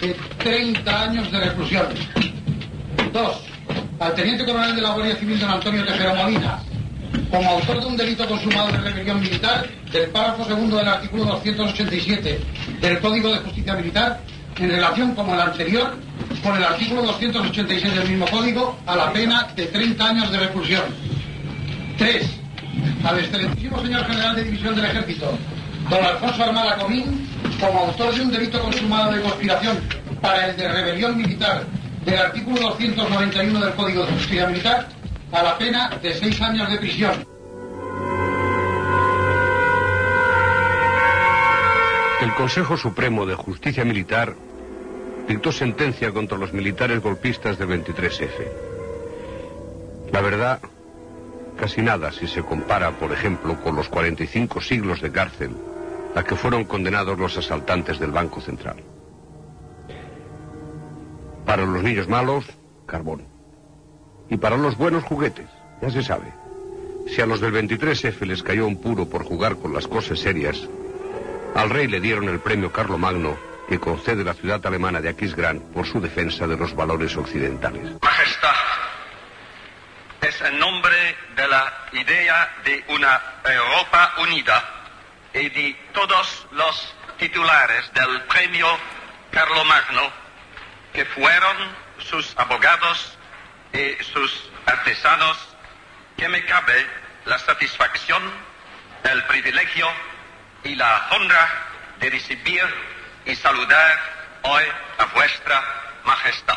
de 0.00 0.16
30 0.38 1.02
años 1.02 1.30
de 1.30 1.40
reclusión. 1.40 1.86
Dos, 3.12 3.42
al 4.00 4.14
teniente 4.14 4.44
coronel 4.44 4.76
de 4.76 4.82
la 4.82 4.94
Guardia 4.94 5.16
Civil 5.16 5.40
don 5.40 5.50
Antonio 5.50 5.84
Tejero 5.84 6.14
Molina, 6.14 6.58
como 7.30 7.50
autor 7.50 7.80
de 7.80 7.86
un 7.86 7.96
delito 7.96 8.26
consumado 8.26 8.72
de 8.72 8.78
rebelión 8.78 9.20
militar, 9.20 9.66
del 9.92 10.10
párrafo 10.10 10.44
segundo 10.44 10.76
del 10.76 10.88
artículo 10.88 11.24
287 11.24 12.40
del 12.80 12.98
Código 13.00 13.32
de 13.32 13.38
Justicia 13.38 13.74
Militar, 13.74 14.20
en 14.58 14.70
relación 14.70 15.14
como 15.14 15.34
el 15.34 15.40
anterior, 15.40 15.96
con 16.42 16.56
el 16.56 16.64
artículo 16.64 17.02
286 17.02 17.94
del 17.94 18.08
mismo 18.08 18.26
código, 18.26 18.78
a 18.86 18.96
la 18.96 19.12
pena 19.12 19.48
de 19.54 19.66
30 19.66 20.04
años 20.04 20.30
de 20.30 20.38
reclusión. 20.38 20.82
Tres, 21.96 22.26
al 23.04 23.18
excelentísimo 23.18 23.80
señor 23.82 24.06
general 24.06 24.36
de 24.36 24.44
división 24.44 24.74
del 24.74 24.84
ejército, 24.84 25.36
don 25.90 26.04
Alfonso 26.04 26.44
Armada 26.44 26.76
Comín, 26.76 27.28
como 27.60 27.80
autor 27.80 28.14
de 28.14 28.22
un 28.22 28.30
delito 28.30 28.60
consumado 28.60 29.12
de 29.12 29.22
conspiración 29.22 29.78
para 30.20 30.46
el 30.46 30.56
de 30.56 30.68
rebelión 30.68 31.16
militar 31.16 31.64
del 32.04 32.18
artículo 32.18 32.60
291 32.60 33.60
del 33.60 33.74
Código 33.74 34.06
de 34.06 34.12
Justicia 34.12 34.46
Militar, 34.46 34.88
a 35.32 35.42
la 35.42 35.58
pena 35.58 35.90
de 36.02 36.14
seis 36.14 36.40
años 36.40 36.70
de 36.70 36.78
prisión. 36.78 37.12
El 42.20 42.34
Consejo 42.34 42.76
Supremo 42.76 43.26
de 43.26 43.34
Justicia 43.34 43.84
Militar 43.84 44.34
dictó 45.28 45.52
sentencia 45.52 46.10
contra 46.10 46.38
los 46.38 46.54
militares 46.54 47.02
golpistas 47.02 47.58
del 47.58 47.68
23F. 47.68 48.30
La 50.10 50.22
verdad, 50.22 50.58
casi 51.58 51.82
nada 51.82 52.10
si 52.12 52.26
se 52.26 52.42
compara, 52.42 52.92
por 52.92 53.12
ejemplo, 53.12 53.60
con 53.60 53.76
los 53.76 53.90
45 53.90 54.62
siglos 54.62 55.02
de 55.02 55.12
cárcel 55.12 55.50
a 56.14 56.24
que 56.24 56.34
fueron 56.34 56.64
condenados 56.64 57.18
los 57.18 57.36
asaltantes 57.36 57.98
del 57.98 58.10
Banco 58.10 58.40
Central. 58.40 58.76
Para 61.44 61.66
los 61.66 61.82
niños 61.82 62.08
malos, 62.08 62.46
carbón. 62.86 63.22
Y 64.30 64.38
para 64.38 64.56
los 64.56 64.78
buenos 64.78 65.04
juguetes, 65.04 65.46
ya 65.82 65.90
se 65.90 66.02
sabe. 66.02 66.32
Si 67.06 67.20
a 67.20 67.26
los 67.26 67.40
del 67.40 67.52
23F 67.52 68.26
les 68.26 68.42
cayó 68.42 68.66
un 68.66 68.80
puro 68.80 69.06
por 69.06 69.24
jugar 69.24 69.56
con 69.56 69.74
las 69.74 69.86
cosas 69.86 70.18
serias, 70.18 70.68
al 71.54 71.68
rey 71.68 71.86
le 71.86 72.00
dieron 72.00 72.28
el 72.28 72.40
premio 72.40 72.72
Carlomagno 72.72 73.47
que 73.68 73.78
concede 73.78 74.24
la 74.24 74.32
ciudad 74.32 74.64
alemana 74.66 75.00
de 75.00 75.10
Aquisgrán 75.10 75.60
por 75.74 75.86
su 75.86 76.00
defensa 76.00 76.46
de 76.46 76.56
los 76.56 76.74
valores 76.74 77.14
occidentales. 77.16 78.00
Majestad, 78.00 78.54
es 80.22 80.40
en 80.40 80.58
nombre 80.58 81.16
de 81.36 81.48
la 81.48 81.72
idea 81.92 82.50
de 82.64 82.84
una 82.88 83.20
Europa 83.44 84.14
unida 84.18 84.64
y 85.34 85.50
de 85.50 85.76
todos 85.92 86.46
los 86.52 86.94
titulares 87.18 87.92
del 87.92 88.22
premio 88.22 88.66
Carlomagno, 89.30 90.10
que 90.94 91.04
fueron 91.04 91.56
sus 91.98 92.32
abogados 92.38 93.18
y 93.74 94.02
sus 94.02 94.50
artesanos, 94.64 95.36
que 96.16 96.28
me 96.28 96.42
cabe 96.46 96.86
la 97.26 97.38
satisfacción, 97.38 98.22
el 99.04 99.22
privilegio 99.24 99.86
y 100.64 100.74
la 100.74 101.08
honra 101.10 101.48
de 102.00 102.10
recibir 102.10 102.64
y 103.28 103.34
saludar 103.34 103.98
hoy 104.42 104.62
a 104.96 105.14
vuestra 105.14 105.62
majestad. 106.04 106.54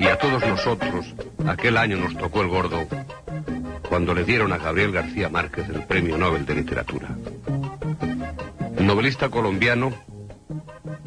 Y 0.00 0.06
a 0.06 0.16
todos 0.16 0.44
nosotros, 0.46 1.14
aquel 1.46 1.76
año 1.76 1.98
nos 1.98 2.16
tocó 2.16 2.40
el 2.40 2.48
gordo 2.48 2.86
cuando 3.88 4.14
le 4.14 4.24
dieron 4.24 4.52
a 4.54 4.58
Gabriel 4.58 4.92
García 4.92 5.28
Márquez 5.28 5.68
el 5.68 5.84
Premio 5.84 6.16
Nobel 6.16 6.46
de 6.46 6.54
Literatura. 6.54 7.08
El 8.78 8.86
novelista 8.86 9.28
colombiano 9.28 9.92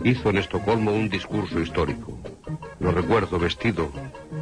hizo 0.03 0.29
en 0.29 0.37
Estocolmo 0.37 0.91
un 0.91 1.09
discurso 1.09 1.59
histórico. 1.59 2.15
Lo 2.79 2.91
recuerdo 2.91 3.39
vestido 3.39 3.91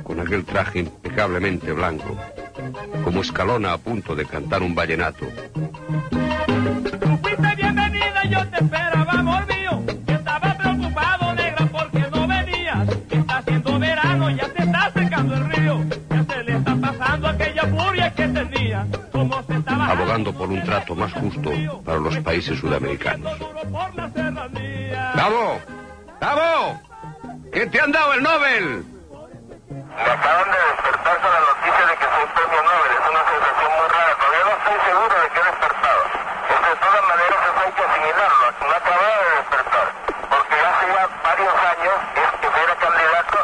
con 0.04 0.20
aquel 0.20 0.44
traje 0.44 0.80
impecablemente 0.80 1.72
blanco, 1.72 2.18
como 3.04 3.22
escalona 3.22 3.72
a 3.72 3.78
punto 3.78 4.14
de 4.14 4.26
cantar 4.26 4.62
un 4.62 4.76
vallenato. 4.76 5.26
Fuiste 8.18 8.30
bienvenida, 8.30 8.44
yo 8.44 8.48
te 8.50 8.64
esperaba, 8.64 9.12
amor 9.14 9.48
mío. 9.48 9.84
Yo 10.08 10.16
estaba 10.16 10.54
preocupado, 10.56 11.34
negra, 11.34 11.66
porque 11.72 12.00
no 12.00 12.28
venías. 12.28 12.88
Está 13.10 13.38
haciendo 13.38 13.80
verano, 13.80 14.30
ya 14.32 14.46
se 14.46 14.64
está 14.64 14.92
secando 14.92 15.36
el 15.36 15.50
río. 15.50 15.84
Ya 16.10 16.24
se 16.24 16.44
le 16.44 16.58
está 16.58 16.76
pasando 16.76 17.28
aquella 17.28 17.64
furia 17.64 18.14
que 18.14 18.28
tenía. 18.28 18.88
Como 19.12 19.44
se 19.44 19.54
estaba 19.56 19.88
abogando 19.92 20.34
por 20.34 20.50
un 20.50 20.64
trato 20.64 20.96
más 20.96 21.14
justo 21.14 21.52
para 21.86 22.00
los 22.00 22.18
países 22.20 22.60
sudamericanos. 22.60 23.38
¡Bravo! 25.14 25.62
¡Bravo! 26.20 26.82
¿Qué 27.54 27.68
te 27.68 27.82
han 27.82 27.92
dado 27.92 28.14
el 28.14 28.24
Nobel? 28.24 28.86
Me 29.70 30.04
acaban 30.04 30.52
de 30.52 30.58
despertar 30.58 31.18
con 31.22 31.32
la 31.32 31.40
noticia 31.40 31.86
de 31.90 31.96
que 31.98 32.06
soy 32.06 32.26
premio 32.34 32.62
Nobel. 32.64 32.92
Es 32.94 33.06
una 33.10 33.24
sensación 33.30 33.70
muy 33.78 33.88
rara. 33.90 34.14
Todavía 34.18 34.44
no 34.46 34.54
estoy 34.58 34.78
seguro 34.86 35.16
de 35.18 35.28
que 35.34 35.40
he 35.40 35.46
despertado. 35.48 36.02
Pero 36.48 36.62
de 36.68 36.76
todas 36.78 37.04
maneras 37.08 37.17
hay 37.68 37.74
que 37.74 37.84
asimilarlo, 37.84 38.48
no 38.64 38.72
acababa 38.72 39.18
de 39.28 39.32
despertar, 39.36 39.88
porque 40.32 40.56
hace 40.56 40.88
ya 40.88 41.04
varios 41.20 41.56
años 41.68 41.96
es 42.16 42.32
que 42.40 42.48
era 42.48 42.76
candidato 42.80 43.38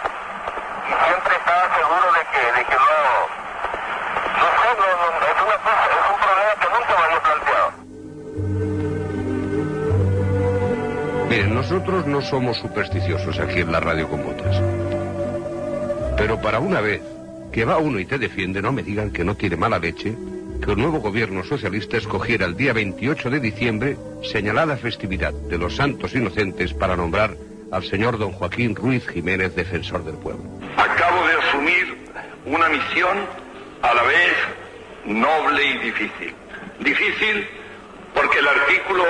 y 0.87 0.91
siempre 1.03 1.35
estaba 1.35 1.63
seguro 1.75 2.07
de 2.13 2.23
que, 2.31 2.43
de 2.55 2.63
que 2.63 2.77
no, 2.87 2.99
no 4.39 4.47
sé, 4.63 4.69
es 5.27 5.37
una 5.43 5.57
cosa, 5.59 5.83
es 5.91 6.07
un 6.07 6.19
problema 6.23 6.53
que 6.55 6.67
nunca 6.71 6.91
me 6.95 7.03
había 7.03 7.21
planteado. 7.27 7.69
Miren, 11.27 11.51
nosotros 11.55 12.05
no 12.07 12.21
somos 12.21 12.57
supersticiosos 12.57 13.39
aquí 13.39 13.59
en 13.59 13.71
la 13.73 13.81
radio 13.81 14.07
con 14.07 14.23
botas. 14.23 14.55
Pero 16.15 16.39
para 16.39 16.59
una 16.59 16.79
vez 16.79 17.01
que 17.51 17.65
va 17.65 17.77
uno 17.77 17.99
y 17.99 18.05
te 18.05 18.17
defiende, 18.17 18.61
no 18.61 18.71
me 18.71 18.83
digan 18.83 19.11
que 19.11 19.25
no 19.25 19.35
tiene 19.35 19.57
mala 19.57 19.79
leche 19.79 20.15
que 20.65 20.71
el 20.71 20.77
nuevo 20.77 20.99
gobierno 20.99 21.43
socialista 21.43 21.97
escogiera 21.97 22.45
el 22.45 22.55
día 22.55 22.71
28 22.71 23.29
de 23.29 23.39
diciembre 23.39 23.97
señalada 24.23 24.77
festividad 24.77 25.33
de 25.33 25.57
los 25.57 25.75
santos 25.75 26.15
inocentes 26.15 26.73
para 26.73 26.95
nombrar 26.95 27.35
al 27.71 27.83
señor 27.83 28.17
don 28.17 28.31
Joaquín 28.31 28.75
Ruiz 28.75 29.07
Jiménez, 29.09 29.55
defensor 29.55 30.05
del 30.05 30.15
pueblo. 30.15 30.43
Acabo 30.77 31.27
de 31.27 31.33
asumir 31.33 31.97
una 32.45 32.69
misión 32.69 33.17
a 33.81 33.93
la 33.93 34.03
vez 34.03 34.33
noble 35.05 35.65
y 35.65 35.77
difícil. 35.79 36.33
Difícil 36.79 37.45
porque 38.13 38.39
el 38.39 38.47
artículo 38.47 39.03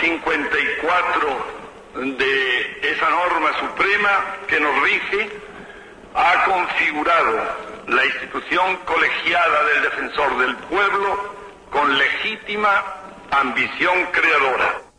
54 0.00 2.16
de 2.16 2.92
esa 2.92 3.10
norma 3.10 3.50
suprema 3.58 4.36
que 4.46 4.60
nos 4.60 4.82
rige 4.82 5.28
ha 6.14 6.44
configurado 6.44 7.69
la 7.90 8.04
institución 8.04 8.76
colegiada 8.84 9.64
del 9.64 9.82
defensor 9.82 10.38
del 10.38 10.56
pueblo 10.56 11.34
con 11.70 11.98
legítima 11.98 12.84
ambición 13.30 14.06
creadora. 14.12 14.89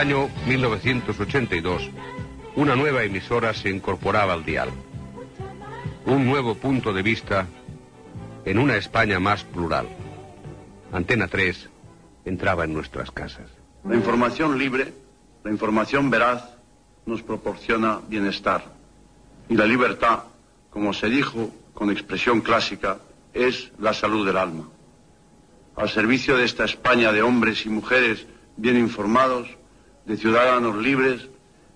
Año 0.00 0.30
1982, 0.46 1.90
una 2.56 2.74
nueva 2.74 3.02
emisora 3.02 3.52
se 3.52 3.68
incorporaba 3.68 4.32
al 4.32 4.46
dial. 4.46 4.70
Un 6.06 6.24
nuevo 6.24 6.54
punto 6.54 6.94
de 6.94 7.02
vista 7.02 7.46
en 8.46 8.58
una 8.58 8.76
España 8.76 9.20
más 9.20 9.44
plural. 9.44 9.86
Antena 10.90 11.28
3 11.28 11.68
entraba 12.24 12.64
en 12.64 12.72
nuestras 12.72 13.10
casas. 13.10 13.50
La 13.84 13.94
información 13.94 14.58
libre, 14.58 14.90
la 15.44 15.50
información 15.50 16.08
veraz, 16.08 16.48
nos 17.04 17.22
proporciona 17.22 18.00
bienestar. 18.08 18.72
Y 19.50 19.54
la 19.54 19.66
libertad, 19.66 20.20
como 20.70 20.94
se 20.94 21.10
dijo 21.10 21.50
con 21.74 21.90
expresión 21.90 22.40
clásica, 22.40 23.00
es 23.34 23.70
la 23.78 23.92
salud 23.92 24.26
del 24.26 24.38
alma. 24.38 24.66
Al 25.76 25.90
servicio 25.90 26.38
de 26.38 26.46
esta 26.46 26.64
España 26.64 27.12
de 27.12 27.20
hombres 27.20 27.66
y 27.66 27.68
mujeres 27.68 28.26
bien 28.56 28.78
informados, 28.78 29.59
de 30.04 30.16
ciudadanos 30.16 30.76
libres, 30.76 31.28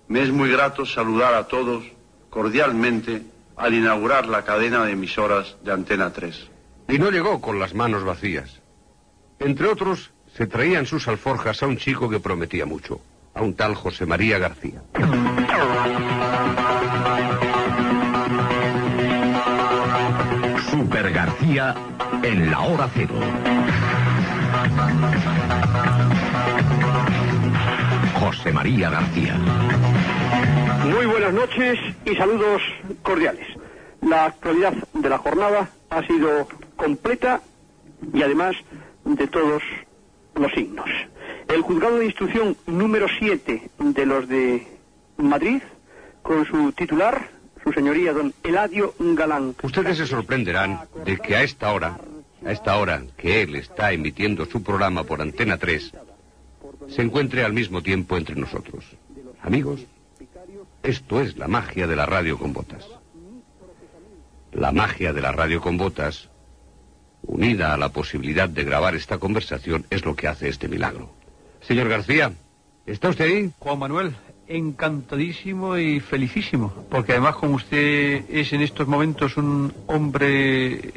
me 0.07 0.21
es 0.21 0.31
muy 0.31 0.51
grato 0.51 0.85
saludar 0.85 1.33
a 1.33 1.47
todos 1.47 1.83
cordialmente 2.29 3.23
al 3.55 3.73
inaugurar 3.73 4.27
la 4.27 4.43
cadena 4.43 4.83
de 4.85 4.91
emisoras 4.91 5.55
de 5.63 5.71
Antena 5.71 6.11
3. 6.11 6.49
Y 6.89 6.99
no 6.99 7.09
llegó 7.09 7.41
con 7.41 7.59
las 7.59 7.73
manos 7.73 8.03
vacías. 8.03 8.61
Entre 9.39 9.67
otros, 9.67 10.11
se 10.35 10.47
traía 10.47 10.79
en 10.79 10.85
sus 10.85 11.07
alforjas 11.07 11.63
a 11.63 11.67
un 11.67 11.77
chico 11.77 12.09
que 12.09 12.19
prometía 12.19 12.65
mucho, 12.65 12.99
a 13.33 13.41
un 13.41 13.53
tal 13.53 13.73
José 13.73 14.05
María 14.05 14.37
García. 14.37 14.81
Super 20.69 21.11
García 21.11 21.75
en 22.21 22.51
la 22.51 22.59
hora 22.59 22.89
cero. 22.93 23.15
José 28.25 28.51
María 28.51 28.89
García. 28.89 29.35
Muy 30.83 31.05
buenas 31.05 31.31
noches 31.31 31.77
y 32.05 32.15
saludos 32.15 32.59
cordiales. 33.03 33.45
La 34.01 34.25
actualidad 34.25 34.73
de 34.93 35.09
la 35.09 35.19
jornada 35.19 35.69
ha 35.91 36.07
sido 36.07 36.47
completa 36.75 37.41
y 38.11 38.23
además 38.23 38.55
de 39.03 39.27
todos 39.27 39.61
los 40.33 40.51
signos. 40.53 40.89
El 41.47 41.61
juzgado 41.61 41.99
de 41.99 42.05
instrucción 42.05 42.57
número 42.65 43.05
7 43.19 43.69
de 43.77 44.05
los 44.07 44.27
de 44.27 44.65
Madrid, 45.17 45.61
con 46.23 46.47
su 46.47 46.71
titular, 46.71 47.29
su 47.63 47.71
señoría 47.73 48.11
don 48.11 48.33
Eladio 48.43 48.95
Galán. 48.97 49.53
Ustedes 49.61 49.97
se 49.97 50.07
sorprenderán 50.07 50.79
de 51.05 51.17
que 51.17 51.35
a 51.35 51.43
esta 51.43 51.71
hora, 51.71 51.99
a 52.43 52.51
esta 52.51 52.75
hora 52.77 53.03
que 53.17 53.43
él 53.43 53.55
está 53.55 53.91
emitiendo 53.91 54.47
su 54.47 54.63
programa 54.63 55.03
por 55.03 55.21
Antena 55.21 55.59
3, 55.59 55.93
se 56.89 57.01
encuentre 57.01 57.43
al 57.43 57.53
mismo 57.53 57.81
tiempo 57.81 58.17
entre 58.17 58.35
nosotros. 58.35 58.85
Amigos, 59.41 59.85
esto 60.83 61.21
es 61.21 61.37
la 61.37 61.47
magia 61.47 61.87
de 61.87 61.95
la 61.95 62.05
radio 62.05 62.37
con 62.37 62.53
botas. 62.53 62.85
La 64.51 64.71
magia 64.71 65.13
de 65.13 65.21
la 65.21 65.31
radio 65.31 65.61
con 65.61 65.77
botas, 65.77 66.29
unida 67.23 67.73
a 67.73 67.77
la 67.77 67.89
posibilidad 67.89 68.47
de 68.47 68.63
grabar 68.63 68.95
esta 68.95 69.17
conversación, 69.17 69.85
es 69.89 70.05
lo 70.05 70.15
que 70.15 70.27
hace 70.27 70.47
este 70.47 70.67
milagro. 70.67 71.09
Señor 71.61 71.89
García, 71.89 72.33
¿está 72.85 73.09
usted 73.09 73.25
ahí? 73.25 73.51
Juan 73.59 73.79
Manuel, 73.79 74.15
encantadísimo 74.47 75.77
y 75.77 75.99
felicísimo, 75.99 76.71
porque 76.89 77.13
además 77.13 77.35
como 77.35 77.55
usted 77.55 78.23
es 78.29 78.53
en 78.53 78.61
estos 78.61 78.87
momentos 78.87 79.37
un 79.37 79.73
hombre 79.87 80.93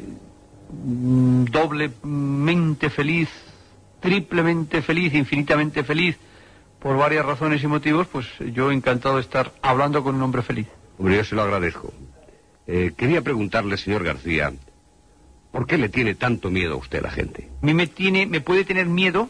mm, 0.71 1.45
doblemente 1.45 2.91
feliz, 2.91 3.29
triplemente 4.01 4.83
feliz, 4.83 5.15
infinitamente 5.15 5.85
feliz, 5.85 6.17
por 6.79 6.97
varias 6.97 7.27
razones 7.27 7.63
y 7.63 7.67
motivos, 7.67 8.07
pues 8.07 8.27
yo 8.53 8.71
encantado 8.71 9.17
de 9.17 9.23
estar 9.23 9.53
hablando 9.63 10.03
con 10.03 10.15
un 10.15 10.23
hombre 10.23 10.43
feliz. 10.43 10.69
Hombre, 10.99 11.17
yo 11.17 11.25
se 11.25 11.35
lo 11.35 11.43
agradezco. 11.43 11.93
Eh, 12.67 12.93
quería 12.97 13.23
preguntarle, 13.23 13.77
señor 13.77 14.05
García, 14.05 14.53
¿por 15.51 15.67
qué 15.67 15.79
le 15.79 15.89
tiene 15.89 16.15
tanto 16.15 16.51
miedo 16.51 16.75
a 16.75 16.77
usted 16.77 17.03
la 17.03 17.11
gente? 17.11 17.49
A 17.63 17.67
mí 17.67 17.75
me 17.75 17.87
tiene, 17.87 18.27
me 18.27 18.41
puede 18.41 18.65
tener 18.65 18.87
miedo 18.87 19.29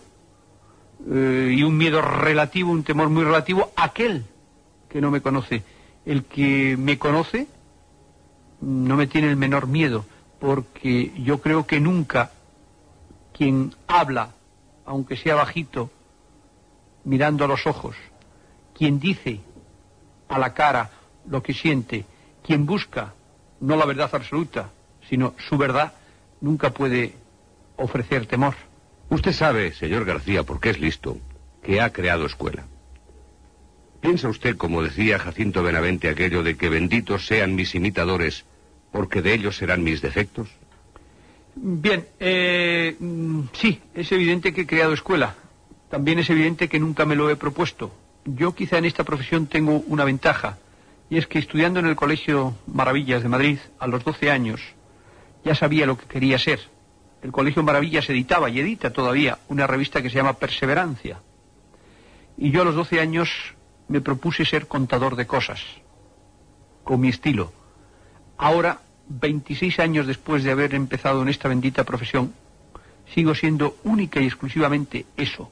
eh, 1.11 1.55
y 1.57 1.63
un 1.63 1.77
miedo 1.77 2.03
relativo, 2.03 2.73
un 2.73 2.83
temor 2.83 3.09
muy 3.09 3.25
relativo, 3.25 3.73
aquel 3.77 4.25
que 4.89 5.01
no 5.01 5.11
me 5.11 5.21
conoce. 5.21 5.63
El 6.05 6.25
que 6.25 6.77
me 6.77 6.99
conoce 6.99 7.47
no 8.61 8.97
me 8.97 9.07
tiene 9.07 9.29
el 9.29 9.37
menor 9.37 9.69
miedo, 9.69 10.05
porque 10.41 11.13
yo 11.19 11.41
creo 11.41 11.67
que 11.67 11.81
nunca 11.81 12.33
quien 13.33 13.75
habla, 13.87 14.31
aunque 14.89 15.17
sea 15.17 15.35
bajito, 15.35 15.91
mirando 17.05 17.45
a 17.45 17.49
los 17.49 17.67
ojos, 17.67 17.95
quien 18.75 18.99
dice 18.99 19.41
a 20.29 20.39
la 20.39 20.55
cara 20.55 20.91
lo 21.29 21.43
que 21.43 21.53
siente, 21.53 22.07
quien 22.43 22.65
busca 22.65 23.13
no 23.61 23.77
la 23.77 23.85
verdad 23.85 24.11
absoluta, 24.13 24.71
sino 25.09 25.35
su 25.49 25.59
verdad, 25.59 25.93
nunca 26.41 26.71
puede 26.71 27.15
ofrecer 27.77 28.27
temor. 28.27 28.55
Usted 29.11 29.33
sabe, 29.33 29.75
señor 29.75 30.07
García, 30.07 30.43
porque 30.45 30.71
es 30.71 30.81
listo, 30.81 31.19
que 31.63 31.81
ha 31.81 31.93
creado 31.93 32.25
escuela. 32.25 32.65
¿Piensa 34.01 34.29
usted, 34.29 34.57
como 34.57 34.83
decía 34.83 35.19
Jacinto 35.19 35.63
Benavente, 35.63 36.09
aquello 36.09 36.43
de 36.43 36.57
que 36.57 36.69
benditos 36.69 37.27
sean 37.27 37.55
mis 37.55 37.75
imitadores, 37.75 38.45
porque 38.93 39.21
de 39.21 39.35
ellos 39.35 39.57
serán 39.57 39.83
mis 39.83 40.01
defectos? 40.01 40.49
Bien, 41.61 42.07
eh, 42.21 42.97
mm, 43.01 43.41
sí, 43.53 43.81
es 43.93 44.13
evidente 44.13 44.55
que 44.55 44.61
he 44.61 44.67
creado 44.67 44.93
escuela. 44.93 45.35
También 45.91 46.21
es 46.21 46.31
evidente 46.31 46.69
que 46.69 46.79
nunca 46.79 47.05
me 47.05 47.17
lo 47.17 47.31
he 47.31 47.37
propuesto. 47.37 47.93
Yo 48.25 48.55
quizá 48.55 48.79
en 48.79 48.85
esta 48.85 49.03
profesión 49.03 49.49
tengo 49.49 49.83
una 49.89 50.05
ventaja, 50.05 50.59
y 51.11 51.17
es 51.17 51.27
que 51.27 51.41
estudiando 51.41 51.81
en 51.81 51.87
el 51.87 51.97
Colegio 51.97 52.55
Maravillas 52.69 53.25
de 53.25 53.29
Madrid 53.29 53.59
a 53.81 53.89
los 53.89 54.05
12 54.05 54.31
años, 54.31 54.61
ya 55.45 55.57
sabía 55.57 55.87
lo 55.87 55.99
que 55.99 56.07
quería 56.07 56.39
ser. 56.39 56.61
El 57.23 57.33
Colegio 57.33 57.65
Maravillas 57.65 58.09
editaba 58.09 58.49
y 58.51 58.61
edita 58.61 58.93
todavía 58.93 59.39
una 59.49 59.67
revista 59.67 60.01
que 60.01 60.11
se 60.11 60.17
llama 60.17 60.35
Perseverancia. 60.35 61.21
Y 62.37 62.53
yo 62.53 62.63
a 62.63 62.67
los 62.67 62.77
12 62.77 63.01
años 63.01 63.31
me 63.89 64.01
propuse 64.01 64.45
ser 64.45 64.69
contador 64.69 65.17
de 65.17 65.27
cosas, 65.27 65.61
con 66.85 67.01
mi 67.01 67.09
estilo. 67.09 67.53
Ahora, 68.37 68.83
26 69.09 69.79
años 69.81 70.07
después 70.07 70.45
de 70.45 70.51
haber 70.51 70.75
empezado 70.75 71.23
en 71.23 71.29
esta 71.29 71.49
bendita 71.49 71.85
profesión, 71.85 72.35
sigo 73.15 73.35
siendo 73.35 73.77
única 73.85 74.21
y 74.21 74.27
exclusivamente 74.27 75.07
eso, 75.17 75.51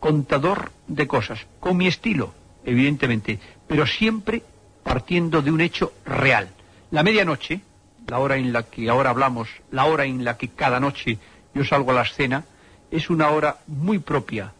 contador 0.00 0.72
de 0.86 1.06
cosas, 1.06 1.46
con 1.60 1.76
mi 1.76 1.86
estilo, 1.86 2.34
evidentemente, 2.64 3.38
pero 3.66 3.86
siempre 3.86 4.42
partiendo 4.82 5.42
de 5.42 5.50
un 5.50 5.60
hecho 5.60 5.92
real. 6.04 6.48
La 6.90 7.02
medianoche, 7.02 7.60
la 8.06 8.18
hora 8.18 8.36
en 8.36 8.52
la 8.52 8.62
que 8.62 8.88
ahora 8.88 9.10
hablamos, 9.10 9.48
la 9.70 9.84
hora 9.84 10.04
en 10.04 10.24
la 10.24 10.36
que 10.36 10.48
cada 10.48 10.80
noche 10.80 11.18
yo 11.54 11.64
salgo 11.64 11.90
a 11.90 11.94
la 11.94 12.02
escena, 12.02 12.44
es 12.90 13.10
una 13.10 13.30
hora 13.30 13.58
muy 13.66 13.98
propia 13.98 14.52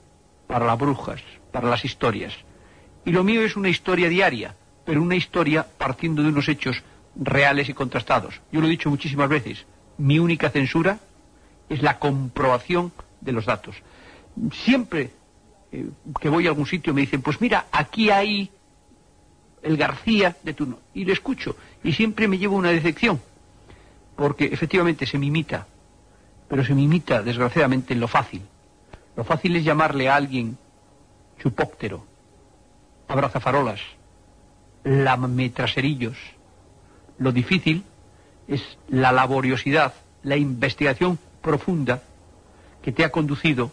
para 0.47 0.67
las 0.67 0.79
brujas, 0.79 1.23
para 1.53 1.69
las 1.69 1.85
historias. 1.85 2.35
Y 3.05 3.13
lo 3.13 3.23
mío 3.23 3.43
es 3.43 3.57
una 3.57 3.69
historia 3.69 4.09
diaria, 4.09 4.57
pero 4.85 5.01
una 5.01 5.15
historia 5.15 5.67
partiendo 5.79 6.23
de 6.23 6.29
unos 6.29 6.49
hechos 6.49 6.83
reales 7.19 7.69
y 7.69 7.75
contrastados. 7.75 8.41
Yo 8.53 8.61
lo 8.61 8.67
he 8.67 8.71
dicho 8.71 8.91
muchísimas 8.91 9.29
veces, 9.29 9.65
mi 9.99 10.19
única 10.19 10.51
censura 10.51 10.99
es 11.69 11.83
la 11.83 11.99
comprobación 11.99 12.93
de 13.21 13.33
los 13.33 13.47
datos. 13.47 13.77
Siempre 14.53 15.11
eh, 15.73 15.89
que 16.21 16.29
voy 16.29 16.47
a 16.47 16.51
algún 16.51 16.67
sitio 16.67 16.95
me 16.95 17.01
dicen, 17.01 17.23
pues 17.23 17.41
mira, 17.41 17.67
aquí 17.73 18.11
hay 18.11 18.51
el 19.63 19.77
García 19.77 20.37
de 20.43 20.55
turno. 20.55 20.79
Y 20.95 21.05
lo 21.05 21.13
escucho. 21.13 21.57
Y 21.83 21.93
siempre 21.93 22.29
me 22.29 22.39
llevo 22.39 22.57
una 22.57 22.71
decepción. 22.71 23.21
Porque 24.15 24.47
efectivamente 24.47 25.07
se 25.07 25.19
me 25.19 25.27
imita. 25.27 25.67
Pero 26.49 26.65
se 26.65 26.75
me 26.75 26.83
imita, 26.83 27.23
desgraciadamente, 27.23 27.95
en 27.95 28.01
lo 28.01 28.09
fácil. 28.09 28.43
Lo 29.17 29.25
fácil 29.25 29.57
es 29.57 29.65
llamarle 29.65 30.09
a 30.09 30.17
alguien 30.17 30.57
chupóptero, 31.39 32.05
abrazafarolas, 33.09 33.81
lametraserillos. 34.85 36.17
Lo 37.19 37.33
difícil 37.33 37.85
es 38.49 38.63
la 38.89 39.13
laboriosidad, 39.13 39.95
la 40.23 40.37
investigación 40.37 41.19
profunda 41.43 42.03
que 42.83 42.93
te 42.93 43.05
ha 43.05 43.11
conducido 43.11 43.71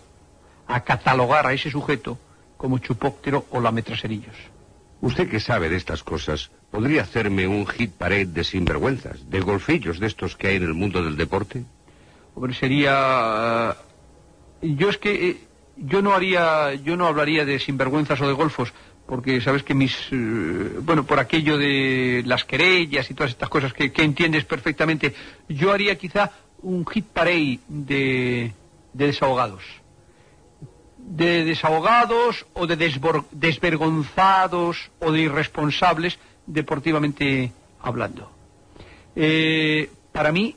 a 0.68 0.82
catalogar 0.82 1.46
a 1.48 1.54
ese 1.54 1.70
sujeto 1.70 2.18
como 2.58 2.78
chupóptero 2.80 3.46
o 3.52 3.60
lametraserillos. 3.60 4.36
Usted 5.02 5.30
que 5.30 5.40
sabe 5.42 5.68
de 5.70 5.76
estas 5.76 6.02
cosas, 6.04 6.50
¿podría 6.72 7.02
hacerme 7.02 7.46
un 7.46 7.68
hit 7.68 7.92
parade 7.92 8.26
de 8.28 8.44
sinvergüenzas, 8.46 9.30
de 9.30 9.42
golfillos 9.42 10.00
de 10.00 10.08
estos 10.08 10.38
que 10.38 10.48
hay 10.48 10.56
en 10.56 10.64
el 10.64 10.74
mundo 10.74 11.04
del 11.04 11.18
deporte? 11.18 11.66
Hombre, 12.36 12.54
sería... 12.54 13.76
eh, 14.62 14.76
Yo 14.76 14.90
es 14.90 14.98
que 14.98 15.30
eh, 15.30 15.38
yo 15.76 16.02
no 16.02 16.14
haría, 16.14 16.74
yo 16.76 16.96
no 16.96 17.06
hablaría 17.08 17.44
de 17.46 17.60
sinvergüenzas 17.60 18.22
o 18.22 18.28
de 18.28 18.34
golfos, 18.34 18.74
porque 19.06 19.42
sabes 19.42 19.64
que 19.64 19.74
mis, 19.74 19.96
eh, 20.12 20.80
bueno, 20.82 21.04
por 21.06 21.20
aquello 21.20 21.58
de 21.58 22.24
las 22.26 22.46
querellas 22.46 23.10
y 23.10 23.14
todas 23.14 23.32
estas 23.32 23.50
cosas 23.50 23.74
que, 23.74 23.92
que 23.92 24.04
entiendes 24.04 24.46
perfectamente, 24.46 25.14
yo 25.50 25.72
haría 25.72 25.98
quizá 25.98 26.32
un 26.62 26.86
hit 26.86 27.06
parade 27.08 27.60
de, 27.68 28.54
de 28.94 29.08
desahogados. 29.08 29.64
De 30.98 31.44
desahogados 31.44 32.46
o 32.54 32.66
de 32.66 32.78
desvergonzados 33.32 34.90
o 35.00 35.12
de 35.12 35.20
irresponsables 35.20 36.18
deportivamente 36.46 37.52
hablando. 37.82 38.32
Eh, 39.16 39.90
para 40.12 40.32
mí, 40.32 40.56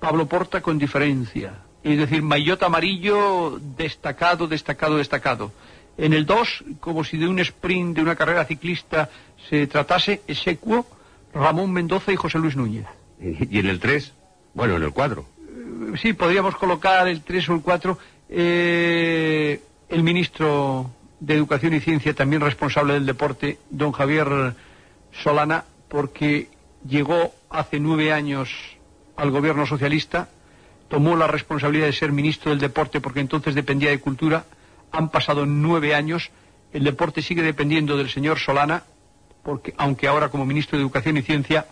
Pablo 0.00 0.26
Porta 0.26 0.62
con 0.62 0.78
diferencia. 0.78 1.60
Es 1.82 1.98
decir, 1.98 2.22
Maillot 2.22 2.62
amarillo 2.62 3.58
destacado, 3.60 4.46
destacado, 4.46 4.96
destacado. 4.96 5.52
En 6.00 6.14
el 6.14 6.24
2, 6.24 6.64
como 6.80 7.04
si 7.04 7.18
de 7.18 7.28
un 7.28 7.38
sprint 7.40 7.94
de 7.96 8.02
una 8.02 8.16
carrera 8.16 8.46
ciclista 8.46 9.10
se 9.50 9.66
tratase, 9.66 10.22
execuo 10.26 10.86
Ramón 11.34 11.70
Mendoza 11.72 12.10
y 12.10 12.16
José 12.16 12.38
Luis 12.38 12.56
Núñez. 12.56 12.86
¿Y 13.20 13.58
en 13.58 13.66
el 13.66 13.78
3? 13.78 14.12
Bueno, 14.54 14.76
en 14.76 14.82
el 14.82 14.92
4. 14.92 15.24
Eh, 15.38 15.98
Sí, 16.00 16.14
podríamos 16.14 16.56
colocar 16.56 17.06
el 17.06 17.22
3 17.22 17.48
o 17.50 17.54
el 17.54 17.60
4. 17.60 17.98
eh, 18.30 19.60
el 19.90 20.02
ministro 20.02 20.90
de 21.18 21.34
Educación 21.34 21.74
y 21.74 21.80
Ciencia, 21.80 22.14
también 22.14 22.40
responsable 22.40 22.94
del 22.94 23.04
deporte, 23.04 23.58
don 23.68 23.92
Javier 23.92 24.54
Solana, 25.22 25.64
porque 25.88 26.48
llegó 26.88 27.34
hace 27.50 27.78
nueve 27.80 28.12
años 28.12 28.48
al 29.16 29.30
gobierno 29.32 29.66
socialista, 29.66 30.28
tomó 30.88 31.14
la 31.16 31.26
responsabilidad 31.26 31.86
de 31.86 31.92
ser 31.92 32.12
ministro 32.12 32.50
del 32.52 32.60
deporte 32.60 33.00
porque 33.00 33.20
entonces 33.20 33.54
dependía 33.54 33.90
de 33.90 33.98
cultura, 34.00 34.44
han 34.92 35.08
pasado 35.08 35.46
nueve 35.46 35.94
años, 35.94 36.30
el 36.72 36.84
deporte 36.84 37.22
sigue 37.22 37.42
dependiendo 37.42 37.96
del 37.96 38.10
señor 38.10 38.38
Solana, 38.38 38.84
porque 39.42 39.74
aunque 39.76 40.08
ahora 40.08 40.28
como 40.28 40.44
ministro 40.44 40.78
de 40.78 40.84
Educación 40.84 41.16
y 41.16 41.22
Ciencia, 41.22 41.66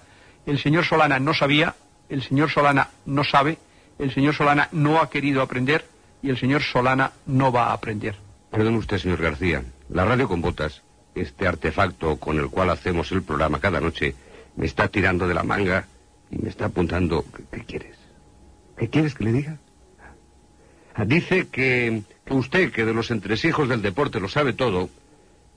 el 0.47 0.59
señor 0.59 0.85
Solana 0.85 1.19
no 1.19 1.35
sabía, 1.35 1.75
el 2.09 2.23
señor 2.23 2.51
Solana 2.51 2.89
no 3.07 3.25
sabe, 3.25 3.59
el 3.99 4.13
señor 4.13 4.35
Solana 4.35 4.69
no 4.73 5.01
ha 5.01 5.11
querido 5.11 5.43
aprender 5.43 5.85
y 6.23 6.31
el 6.31 6.39
señor 6.39 6.63
Solana 6.63 7.13
no 7.27 7.53
va 7.53 7.67
a 7.67 7.73
aprender. 7.75 8.17
Perdón 8.51 8.77
usted, 8.77 8.99
señor 8.99 9.21
García. 9.21 9.63
La 9.91 10.05
radio 10.05 10.29
con 10.29 10.41
botas, 10.41 10.83
este 11.15 11.47
artefacto 11.47 12.17
con 12.17 12.39
el 12.39 12.49
cual 12.49 12.71
hacemos 12.71 13.13
el 13.13 13.23
programa 13.23 13.61
cada 13.61 13.81
noche, 13.81 14.15
me 14.57 14.67
está 14.67 14.89
tirando 14.89 15.29
de 15.29 15.35
la 15.35 15.43
manga 15.43 15.87
y 16.31 16.39
me 16.39 16.49
está 16.49 16.67
apuntando. 16.67 17.25
¿Qué, 17.53 17.65
quieres? 17.65 17.97
¿Qué 18.77 18.89
quieres 18.89 19.15
que 19.15 19.25
le 19.25 19.33
diga? 19.33 19.59
Dice 21.07 21.49
que 21.49 22.03
usted, 22.31 22.73
que 22.73 22.85
de 22.85 22.95
los 22.95 23.11
entresijos 23.11 23.69
del 23.69 23.83
deporte 23.83 24.21
lo 24.21 24.29
sabe 24.29 24.53
todo, 24.53 24.91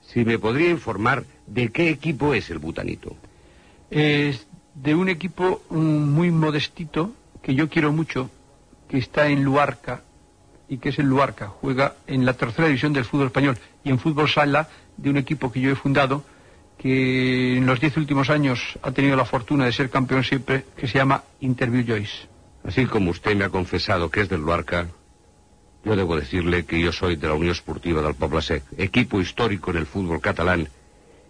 si 0.02 0.24
me 0.24 0.38
podría 0.38 0.70
informar 0.70 1.24
de 1.46 1.70
qué 1.70 1.90
equipo 1.90 2.34
es 2.34 2.50
el 2.50 2.58
butanito. 2.58 3.16
Es 3.90 4.46
de 4.74 4.94
un 4.94 5.08
equipo 5.08 5.62
mm, 5.70 5.76
muy 5.76 6.30
modestito 6.30 7.12
que 7.42 7.54
yo 7.54 7.68
quiero 7.68 7.92
mucho, 7.92 8.30
que 8.88 8.98
está 8.98 9.28
en 9.28 9.42
Luarca 9.44 10.02
y 10.68 10.78
que 10.78 10.90
es 10.90 10.98
el 10.98 11.06
Luarca. 11.06 11.48
Juega 11.48 11.96
en 12.06 12.24
la 12.24 12.34
tercera 12.34 12.68
división 12.68 12.92
del 12.92 13.04
fútbol 13.04 13.26
español 13.26 13.58
y 13.84 13.90
en 13.90 13.98
fútbol 13.98 14.28
sala 14.28 14.68
de 14.96 15.10
un 15.10 15.16
equipo 15.16 15.50
que 15.50 15.60
yo 15.60 15.70
he 15.70 15.74
fundado 15.74 16.24
que 16.78 17.58
en 17.58 17.66
los 17.66 17.80
diez 17.80 17.96
últimos 17.96 18.28
años 18.28 18.78
ha 18.82 18.90
tenido 18.90 19.16
la 19.16 19.24
fortuna 19.24 19.64
de 19.64 19.72
ser 19.72 19.88
campeón 19.88 20.24
siempre, 20.24 20.64
que 20.76 20.88
se 20.88 20.98
llama 20.98 21.22
Interview 21.40 21.84
Joyce. 21.86 22.26
Así 22.64 22.86
como 22.86 23.10
usted 23.10 23.36
me 23.36 23.44
ha 23.44 23.50
confesado 23.50 24.10
que 24.10 24.22
es 24.22 24.28
del 24.28 24.40
Luarca, 24.40 24.88
yo 25.84 25.96
debo 25.96 26.16
decirle 26.16 26.64
que 26.64 26.80
yo 26.80 26.92
soy 26.92 27.16
de 27.16 27.28
la 27.28 27.34
Unión 27.34 27.52
Esportiva 27.52 28.02
del 28.02 28.14
Poble 28.14 28.42
Sec, 28.42 28.62
equipo 28.76 29.20
histórico 29.20 29.70
en 29.70 29.78
el 29.78 29.86
fútbol 29.86 30.20
catalán, 30.20 30.68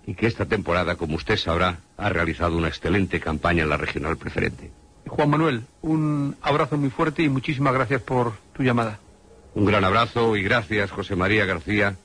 y 0.07 0.14
que 0.14 0.26
esta 0.26 0.46
temporada, 0.46 0.96
como 0.96 1.16
usted 1.16 1.36
sabrá, 1.36 1.78
ha 1.96 2.09
realizado 2.09 2.57
una 2.57 2.68
excelente 2.68 3.20
campaña 3.20 3.62
en 3.62 3.68
la 3.68 3.76
regional 3.76 4.16
preferente. 4.16 4.70
Juan 5.07 5.30
Manuel, 5.30 5.64
un 5.82 6.36
abrazo 6.42 6.76
muy 6.76 6.90
fuerte 6.90 7.22
y 7.22 7.28
muchísimas 7.28 7.74
gracias 7.74 8.03
por 8.03 8.32
tu 8.53 8.62
llamada. 8.62 8.98
Un 9.55 9.66
gran 9.66 9.84
abrazo 9.84 10.36
y 10.36 10.42
gracias, 10.42 10.90
José 10.90 11.14
María 11.16 11.44
García, 11.44 11.96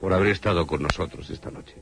por 0.00 0.12
haber 0.12 0.28
estado 0.28 0.66
con 0.66 0.82
nosotros 0.82 1.28
esta 1.30 1.50
noche. 1.50 1.74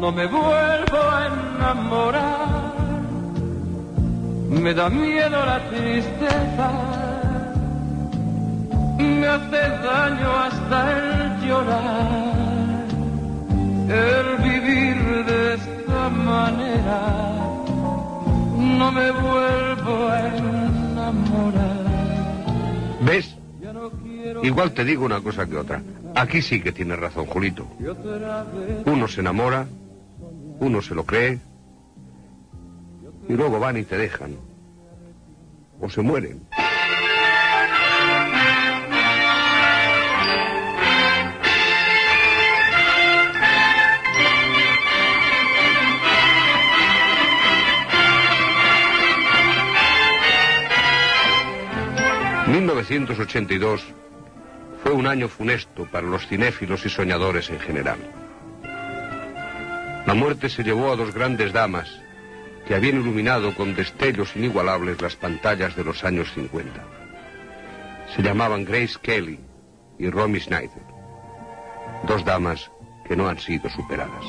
No 0.00 0.12
me 0.12 0.26
vuelvo 0.26 0.98
a 0.98 1.26
enamorar, 1.26 2.72
me 4.50 4.74
da 4.74 4.88
miedo 4.90 5.44
la 5.44 5.58
tristeza, 5.70 6.70
me 8.98 9.26
hace 9.26 9.68
daño 9.90 10.30
hasta 10.36 10.92
el 10.92 11.48
llorar, 11.48 12.86
el 13.88 14.42
vivir 14.42 15.24
de 15.24 15.54
esta 15.54 16.10
manera, 16.10 17.00
no 18.58 18.92
me 18.92 19.10
vuelvo 19.10 20.08
a 20.08 20.28
enamorar. 20.28 21.76
¿Ves? 23.00 23.36
Igual 24.42 24.72
te 24.72 24.84
digo 24.84 25.04
una 25.06 25.20
cosa 25.20 25.46
que 25.46 25.56
otra. 25.56 25.82
Aquí 26.14 26.40
sí 26.40 26.60
que 26.62 26.72
tienes 26.72 26.98
razón, 26.98 27.26
Julito. 27.26 27.66
Uno 28.86 29.06
se 29.06 29.20
enamora, 29.20 29.66
uno 30.60 30.82
se 30.82 30.94
lo 30.94 31.04
cree, 31.04 31.38
y 33.28 33.32
luego 33.32 33.58
van 33.58 33.76
y 33.76 33.84
te 33.84 33.96
dejan. 33.96 34.36
O 35.80 35.90
se 35.90 36.02
mueren. 36.02 36.40
...1982 52.46 53.80
fue 54.82 54.92
un 54.92 55.06
año 55.06 55.28
funesto 55.28 55.86
para 55.90 56.06
los 56.06 56.26
cinéfilos 56.26 56.86
y 56.86 56.88
soñadores 56.88 57.50
en 57.50 57.58
general. 57.60 57.98
La 60.06 60.14
muerte 60.14 60.48
se 60.48 60.62
llevó 60.62 60.92
a 60.92 60.96
dos 60.96 61.12
grandes 61.12 61.52
damas 61.52 61.88
que 62.66 62.76
habían 62.76 63.00
iluminado 63.00 63.54
con 63.54 63.74
destellos 63.74 64.36
inigualables 64.36 65.02
las 65.02 65.16
pantallas 65.16 65.74
de 65.74 65.82
los 65.82 66.04
años 66.04 66.32
50. 66.32 66.84
Se 68.14 68.22
llamaban 68.22 68.64
Grace 68.64 68.96
Kelly 69.02 69.40
y 69.98 70.08
Romy 70.08 70.38
Schneider. 70.38 70.82
Dos 72.06 72.24
damas 72.24 72.70
que 73.06 73.16
no 73.16 73.28
han 73.28 73.40
sido 73.40 73.68
superadas. 73.68 74.24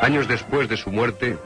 Años 0.00 0.28
después 0.28 0.68
de 0.70 0.78
su 0.78 0.90
muerte, 0.90 1.36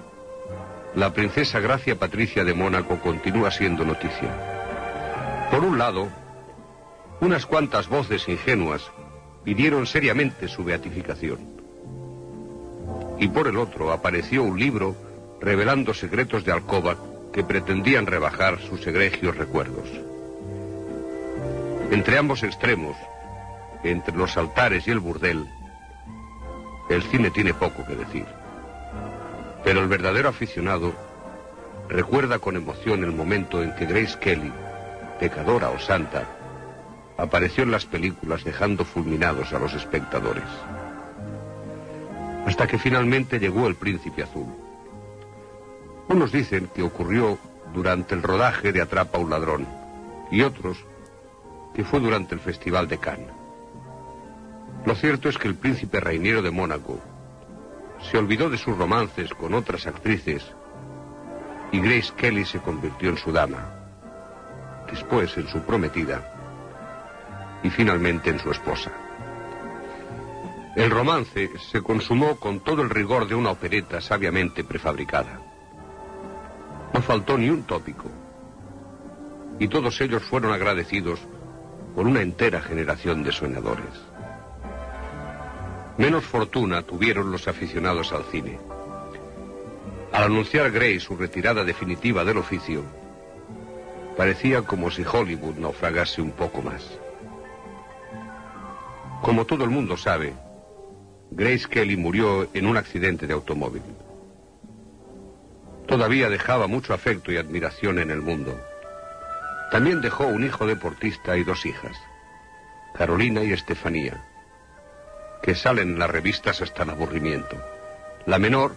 la 0.95 1.13
princesa 1.13 1.59
Gracia 1.59 1.99
Patricia 1.99 2.45
de 2.45 2.55
Mónaco 2.55 3.01
continúa 3.01 3.51
siendo 3.51 3.85
noticia. 3.85 5.49
Por 5.51 5.65
un 5.65 5.77
lado, 5.77 6.09
unas 7.21 7.47
cuantas 7.47 7.89
voces 7.89 8.29
ingenuas 8.29 8.91
pidieron 9.45 9.87
seriamente 9.87 10.47
su 10.49 10.65
beatificación. 10.65 11.56
Y 13.19 13.29
por 13.29 13.49
el 13.49 13.57
otro 13.57 13.93
apareció 13.93 14.43
un 14.43 14.59
libro 14.59 14.95
revelando 15.41 15.95
secretos 15.95 16.45
de 16.45 16.53
alcoba 16.53 16.97
que 17.33 17.45
pretendían 17.45 18.07
rebajar 18.07 18.61
sus 18.61 18.87
egregios 18.87 19.37
recuerdos. 19.37 19.89
Entre 21.91 22.19
ambos 22.19 22.43
extremos, 22.43 22.97
entre 23.85 24.17
los 24.17 24.37
altares 24.37 24.89
y 24.89 24.91
el 24.91 24.99
burdel, 24.99 25.47
el 26.89 27.03
cine 27.05 27.31
tiene 27.31 27.55
poco 27.55 27.85
que 27.87 27.97
decir. 27.97 28.27
Pero 29.65 29.81
el 29.81 29.89
verdadero 29.89 30.29
aficionado 30.29 30.93
recuerda 31.89 32.39
con 32.39 32.57
emoción 32.57 33.05
el 33.05 33.13
momento 33.13 33.63
en 33.63 33.75
que 33.77 33.87
Grace 33.87 34.19
Kelly, 34.19 34.53
pecadora 35.21 35.71
o 35.71 35.79
santa, 35.79 36.25
apareció 37.17 37.65
en 37.65 37.71
las 37.71 37.87
películas 37.87 38.45
dejando 38.45 38.85
fulminados 38.85 39.53
a 39.53 39.59
los 39.59 39.75
espectadores. 39.75 40.45
Hasta 42.47 42.67
que 42.67 42.79
finalmente 42.79 43.39
llegó 43.39 43.67
el 43.67 43.75
príncipe 43.75 44.23
azul. 44.23 44.47
Unos 46.09 46.31
dicen 46.33 46.71
que 46.73 46.83
ocurrió 46.83 47.39
durante 47.75 48.15
el 48.15 48.23
rodaje 48.23 48.73
de 48.73 48.81
Atrapa 48.81 49.19
a 49.19 49.21
un 49.21 49.31
ladrón 49.31 49.67
y 50.31 50.43
otros 50.43 50.79
que 51.75 51.85
fue 51.85 52.01
durante 52.01 52.35
el 52.35 52.41
Festival 52.41 52.89
de 52.89 52.99
Cannes. 52.99 53.33
Lo 54.85 54.95
cierto 54.95 55.29
es 55.29 55.37
que 55.37 55.49
el 55.49 55.57
príncipe 55.57 55.99
Reiniero 55.99 56.41
de 56.41 56.53
Mónaco 56.53 57.01
se 58.11 58.17
olvidó 58.17 58.49
de 58.49 58.59
sus 58.59 58.79
romances 58.79 59.35
con 59.35 59.53
otras 59.53 59.87
actrices 59.87 60.47
y 61.73 61.81
Grace 61.81 62.13
Kelly 62.17 62.45
se 62.45 62.61
convirtió 62.61 63.11
en 63.11 63.19
su 63.19 63.33
dama, 63.33 63.73
después 64.89 65.37
en 65.37 65.49
su 65.49 65.61
prometida 65.63 66.33
y 67.65 67.71
finalmente 67.71 68.31
en 68.31 68.39
su 68.39 68.53
esposa. 68.53 68.93
El 70.77 70.91
romance 70.91 71.51
se 71.73 71.83
consumó 71.83 72.37
con 72.37 72.61
todo 72.61 72.83
el 72.83 72.91
rigor 72.91 73.27
de 73.27 73.35
una 73.35 73.51
opereta 73.51 74.03
sabiamente 74.03 74.63
prefabricada. 74.63 75.41
No 76.93 77.01
faltó 77.01 77.39
ni 77.39 77.49
un 77.49 77.63
tópico. 77.63 78.11
Y 79.59 79.69
todos 79.69 79.99
ellos 80.03 80.23
fueron 80.25 80.53
agradecidos 80.53 81.19
por 81.95 82.07
una 82.07 82.21
entera 82.21 82.61
generación 82.61 83.25
de 83.25 83.33
soñadores. 83.33 83.89
Menos 85.97 86.27
fortuna 86.27 86.83
tuvieron 86.83 87.33
los 87.33 87.49
aficionados 87.49 88.13
al 88.13 88.25
cine. 88.25 88.59
Al 90.13 90.25
anunciar 90.25 90.71
Gray 90.71 91.01
su 91.01 91.17
retirada 91.17 91.65
definitiva 91.65 92.23
del 92.23 92.37
oficio, 92.37 92.83
parecía 94.15 94.61
como 94.61 94.91
si 94.91 95.05
Hollywood 95.11 95.57
naufragase 95.57 96.21
un 96.21 96.33
poco 96.33 96.61
más. 96.61 96.87
Como 99.23 99.47
todo 99.47 99.65
el 99.65 99.71
mundo 99.71 99.97
sabe, 99.97 100.35
Grace 101.39 101.69
Kelly 101.69 101.99
murió 101.99 102.49
en 102.55 102.67
un 102.67 102.79
accidente 102.79 103.27
de 103.27 103.35
automóvil. 103.35 103.83
Todavía 105.87 106.31
dejaba 106.31 106.67
mucho 106.67 106.95
afecto 106.95 107.31
y 107.31 107.37
admiración 107.37 107.99
en 107.99 108.11
el 108.11 108.23
mundo. 108.23 108.59
También 109.71 110.01
dejó 110.01 110.27
un 110.29 110.47
hijo 110.47 110.67
deportista 110.67 111.37
y 111.37 111.45
dos 111.45 111.67
hijas, 111.67 111.95
Carolina 112.95 113.43
y 113.43 113.53
Estefanía, 113.53 114.25
que 115.43 115.55
salen 115.55 115.91
en 115.91 115.99
las 115.99 116.09
revistas 116.09 116.63
hasta 116.63 116.85
el 116.85 116.91
aburrimiento. 116.91 117.63
La 118.25 118.39
menor 118.39 118.75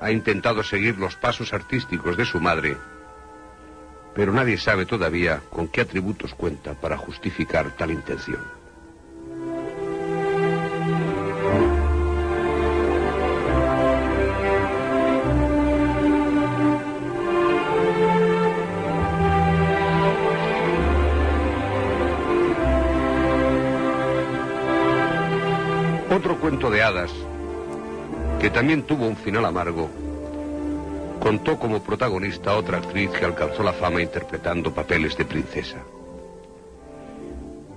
ha 0.00 0.10
intentado 0.10 0.64
seguir 0.64 0.98
los 0.98 1.14
pasos 1.14 1.52
artísticos 1.52 2.16
de 2.16 2.24
su 2.24 2.40
madre, 2.40 2.76
pero 4.16 4.32
nadie 4.32 4.58
sabe 4.58 4.84
todavía 4.84 5.42
con 5.48 5.68
qué 5.68 5.82
atributos 5.82 6.34
cuenta 6.34 6.74
para 6.74 6.96
justificar 6.96 7.70
tal 7.76 7.92
intención. 7.92 8.53
Otro 26.10 26.38
cuento 26.38 26.70
de 26.70 26.82
hadas, 26.82 27.10
que 28.40 28.50
también 28.50 28.82
tuvo 28.82 29.06
un 29.06 29.16
final 29.16 29.44
amargo, 29.44 29.90
contó 31.20 31.58
como 31.58 31.82
protagonista 31.82 32.50
a 32.50 32.56
otra 32.56 32.78
actriz 32.78 33.10
que 33.10 33.24
alcanzó 33.24 33.62
la 33.62 33.72
fama 33.72 34.02
interpretando 34.02 34.74
papeles 34.74 35.16
de 35.16 35.24
princesa. 35.24 35.78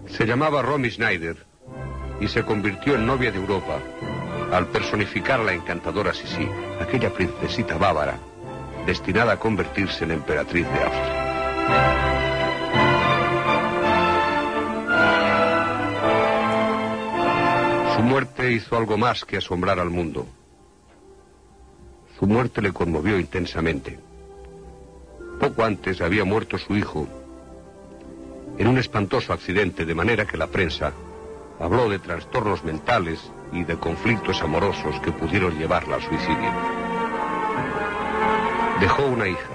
Se 0.07 0.25
llamaba 0.25 0.61
Romy 0.61 0.89
Schneider 0.89 1.37
y 2.19 2.27
se 2.27 2.43
convirtió 2.43 2.95
en 2.95 3.05
novia 3.05 3.31
de 3.31 3.37
Europa 3.37 3.79
al 4.51 4.67
personificar 4.67 5.39
a 5.39 5.43
la 5.43 5.53
encantadora 5.53 6.13
Sisi, 6.13 6.47
aquella 6.81 7.13
princesita 7.13 7.77
bávara 7.77 8.17
destinada 8.87 9.33
a 9.33 9.37
convertirse 9.37 10.05
en 10.05 10.11
emperatriz 10.11 10.65
de 10.65 10.83
Austria. 10.83 12.16
Su 17.97 18.03
muerte 18.03 18.51
hizo 18.51 18.77
algo 18.77 18.95
más 18.95 19.25
que 19.25 19.37
asombrar 19.37 19.79
al 19.79 19.89
mundo. 19.89 20.27
Su 22.19 22.27
muerte 22.27 22.61
le 22.61 22.71
conmovió 22.71 23.19
intensamente. 23.19 23.97
Poco 25.39 25.63
antes 25.63 25.99
había 26.01 26.23
muerto 26.23 26.59
su 26.59 26.77
hijo 26.77 27.07
en 28.59 28.67
un 28.67 28.77
espantoso 28.77 29.33
accidente, 29.33 29.83
de 29.83 29.95
manera 29.95 30.27
que 30.27 30.37
la 30.37 30.45
prensa 30.45 30.93
habló 31.59 31.89
de 31.89 31.97
trastornos 31.97 32.63
mentales 32.63 33.31
y 33.51 33.63
de 33.63 33.77
conflictos 33.77 34.43
amorosos 34.43 34.99
que 34.99 35.11
pudieron 35.11 35.57
llevarla 35.57 35.95
al 35.95 36.03
suicidio. 36.03 36.51
Dejó 38.79 39.07
una 39.07 39.27
hija, 39.27 39.49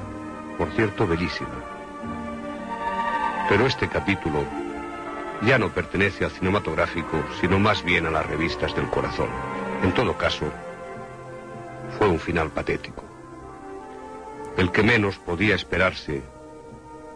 por 0.59 0.69
cierto, 0.73 1.07
bellísima. 1.07 1.63
Pero 3.49 3.67
este 3.67 3.89
capítulo 3.89 4.45
ya 5.45 5.59
no 5.59 5.71
pertenece 5.71 6.25
al 6.25 6.31
cinematográfico, 6.31 7.23
sino 7.41 7.59
más 7.59 7.83
bien 7.83 8.07
a 8.07 8.11
las 8.11 8.27
revistas 8.27 8.75
del 8.75 8.89
corazón. 8.89 9.29
En 9.83 9.93
todo 9.93 10.17
caso, 10.17 10.47
fue 11.99 12.09
un 12.09 12.19
final 12.19 12.51
patético. 12.51 13.05
El 14.57 14.71
que 14.71 14.83
menos 14.83 15.19
podía 15.19 15.55
esperarse 15.55 16.23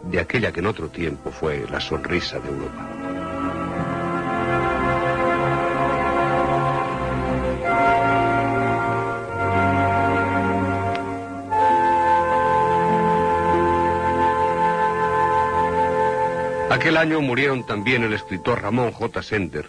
de 0.03 0.19
aquella 0.19 0.51
que 0.51 0.59
en 0.59 0.67
otro 0.67 0.89
tiempo 0.89 1.31
fue 1.31 1.65
la 1.69 1.79
sonrisa 1.79 2.39
de 2.39 2.49
Europa. 2.49 2.96
Aquel 16.77 16.97
año 16.97 17.21
murieron 17.21 17.65
también 17.65 18.03
el 18.03 18.13
escritor 18.13 18.61
Ramón 18.61 18.91
J. 18.91 19.23
Sender, 19.23 19.65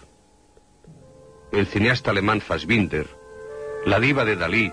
el 1.53 1.67
cineasta 1.67 2.11
alemán 2.11 2.43
Fassbinder, 2.43 3.07
la 3.87 3.99
diva 3.99 4.27
de 4.27 4.37
Dalí, 4.37 4.71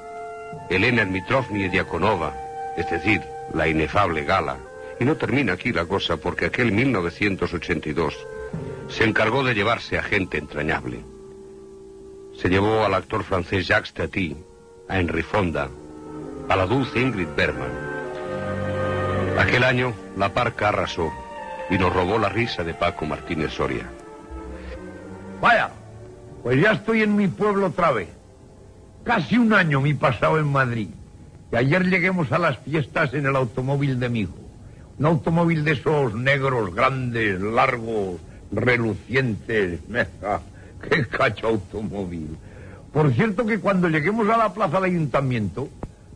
Elena 0.69 1.05
Dmitrovny 1.05 1.69
Diakonova, 1.69 2.35
es 2.75 2.89
decir, 2.89 3.21
la 3.53 3.69
inefable 3.69 4.25
Gala. 4.25 4.57
Y 4.99 5.05
no 5.05 5.15
termina 5.15 5.53
aquí 5.53 5.71
la 5.71 5.85
cosa 5.85 6.17
porque 6.17 6.47
aquel 6.47 6.73
1982 6.73 8.27
se 8.89 9.05
encargó 9.05 9.41
de 9.41 9.53
llevarse 9.53 9.97
a 9.97 10.03
gente 10.03 10.37
entrañable. 10.37 11.05
Se 12.37 12.49
llevó 12.49 12.83
al 12.83 12.95
actor 12.95 13.23
francés 13.23 13.65
Jacques 13.65 13.93
Tati, 13.93 14.35
a 14.89 14.99
Henry 14.99 15.23
Fonda, 15.23 15.69
a 16.49 16.55
la 16.57 16.65
dulce 16.65 16.99
Ingrid 16.99 17.29
Bergman. 17.33 17.71
Aquel 19.39 19.63
año 19.63 19.93
la 20.17 20.33
parca 20.33 20.67
arrasó 20.67 21.13
y 21.69 21.77
nos 21.77 21.93
robó 21.93 22.17
la 22.17 22.29
risa 22.29 22.63
de 22.63 22.73
Paco 22.73 23.05
Martínez 23.05 23.51
Soria. 23.53 23.89
Vaya, 25.41 25.71
pues 26.43 26.61
ya 26.61 26.73
estoy 26.73 27.01
en 27.01 27.15
mi 27.15 27.27
pueblo 27.27 27.67
otra 27.67 27.91
vez. 27.91 28.09
Casi 29.03 29.37
un 29.37 29.53
año 29.53 29.81
mi 29.81 29.93
pasado 29.93 30.39
en 30.39 30.47
Madrid. 30.47 30.89
Y 31.51 31.55
ayer 31.55 31.83
lleguemos 31.85 32.31
a 32.31 32.39
las 32.39 32.57
fiestas 32.59 33.13
en 33.13 33.25
el 33.25 33.35
automóvil 33.35 33.99
de 33.99 34.09
mi 34.09 34.21
hijo. 34.21 34.37
Un 34.97 35.05
automóvil 35.05 35.63
de 35.63 35.73
esos 35.73 36.13
negros, 36.15 36.73
grandes, 36.73 37.39
largos, 37.41 38.19
relucientes. 38.51 39.79
¡Qué 40.89 41.07
cacho 41.07 41.47
automóvil! 41.47 42.37
Por 42.93 43.11
cierto 43.13 43.45
que 43.45 43.59
cuando 43.59 43.89
lleguemos 43.89 44.29
a 44.29 44.37
la 44.37 44.53
plaza 44.53 44.75
del 44.75 44.91
ayuntamiento, 44.91 45.69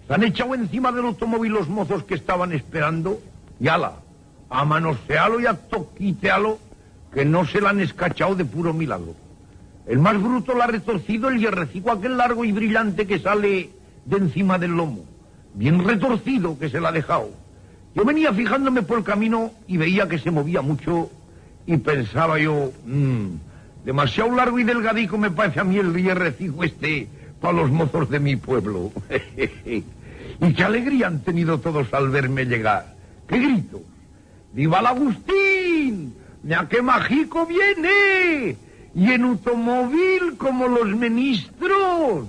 se 0.08 0.14
han 0.14 0.24
echado 0.24 0.56
encima 0.56 0.92
del 0.92 1.06
automóvil 1.06 1.52
los 1.52 1.68
mozos 1.68 2.04
que 2.04 2.16
estaban 2.16 2.54
esperando 2.54 3.20
y 3.60 3.68
ala, 3.68 3.96
a 4.50 4.66
manosealo 4.66 5.40
y 5.40 5.46
a 5.46 5.54
toquitealo, 5.54 6.60
que 7.14 7.26
no 7.26 7.46
se 7.46 7.62
la 7.62 7.70
han 7.70 7.80
escachado 7.80 8.36
de 8.36 8.46
puro 8.46 8.74
milagro. 8.74 9.16
El 9.88 10.00
más 10.00 10.22
bruto 10.22 10.54
la 10.54 10.66
ha 10.66 10.68
retorcido 10.68 11.30
el 11.30 11.40
hierrecico 11.40 11.92
aquel 11.92 12.18
largo 12.18 12.46
y 12.46 12.52
brillante 12.52 13.08
que 13.08 13.20
sale 13.20 13.70
de 14.06 14.18
encima 14.18 14.60
del 14.60 14.72
lomo. 14.72 15.06
Bien 15.54 15.84
retorcido 15.84 16.60
que 16.60 16.70
se 16.70 16.80
la 16.80 16.90
ha 16.90 16.92
dejado. 16.92 17.32
Yo 17.96 18.06
venía 18.06 18.32
fijándome 18.34 18.84
por 18.84 19.00
el 19.00 19.04
camino 19.04 19.52
y 19.68 19.78
veía 19.78 20.08
que 20.08 20.20
se 20.20 20.30
movía 20.30 20.62
mucho 20.62 21.10
y 21.66 21.78
pensaba 21.78 22.38
yo, 22.40 22.72
"Mm, 22.86 23.28
Demasiado 23.86 24.36
largo 24.36 24.60
y 24.60 24.64
delgadico 24.66 25.18
me 25.18 25.32
parece 25.32 25.62
a 25.62 25.64
mí 25.64 25.78
el 25.78 25.94
recibo 26.16 26.64
este 26.64 27.08
para 27.40 27.54
los 27.54 27.72
mozos 27.72 28.10
de 28.10 28.20
mi 28.20 28.36
pueblo. 28.36 28.92
y 30.42 30.54
qué 30.54 30.64
alegría 30.64 31.08
han 31.08 31.22
tenido 31.22 31.60
todos 31.60 31.92
al 31.94 32.10
verme 32.10 32.46
llegar. 32.46 32.94
¡Qué 33.28 33.40
grito! 33.40 33.82
¡Viva 34.54 34.80
el 34.80 34.86
Agustín! 34.88 36.16
¡Ya 36.44 36.68
qué 36.68 36.82
mágico 36.82 37.46
viene! 37.46 38.58
Y 38.96 39.12
en 39.12 39.24
automóvil 39.24 40.38
como 40.38 40.68
los 40.68 40.88
ministros. 40.88 42.28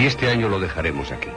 Y 0.00 0.06
este 0.06 0.30
año 0.30 0.48
lo 0.48 0.58
dejaremos 0.58 1.12
aquí. 1.12 1.28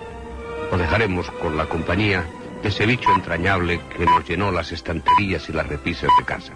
Lo 0.72 0.78
dejaremos 0.78 1.30
con 1.32 1.57
la 1.57 1.66
compañía 1.66 2.24
de 2.61 2.70
ese 2.70 2.86
bicho 2.86 3.14
entrañable 3.14 3.82
que 3.89 4.05
nos 4.05 4.26
llenó 4.26 4.51
las 4.53 4.72
estanterías 4.72 5.49
y 5.49 5.51
las 5.51 5.68
repisas 5.68 6.09
de 6.18 6.24
casa. 6.24 6.53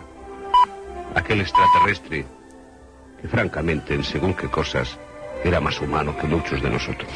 Aquel 1.16 1.42
extraterrestre 1.42 2.26
que 3.22 3.28
francamente 3.28 3.94
en 3.94 4.06
según 4.06 4.34
qué 4.36 4.48
cosas 4.48 4.98
era 5.44 5.60
más 5.60 5.82
humano 5.82 6.18
que 6.18 6.28
muchos 6.28 6.62
de 6.62 6.70
nosotros. 6.70 7.12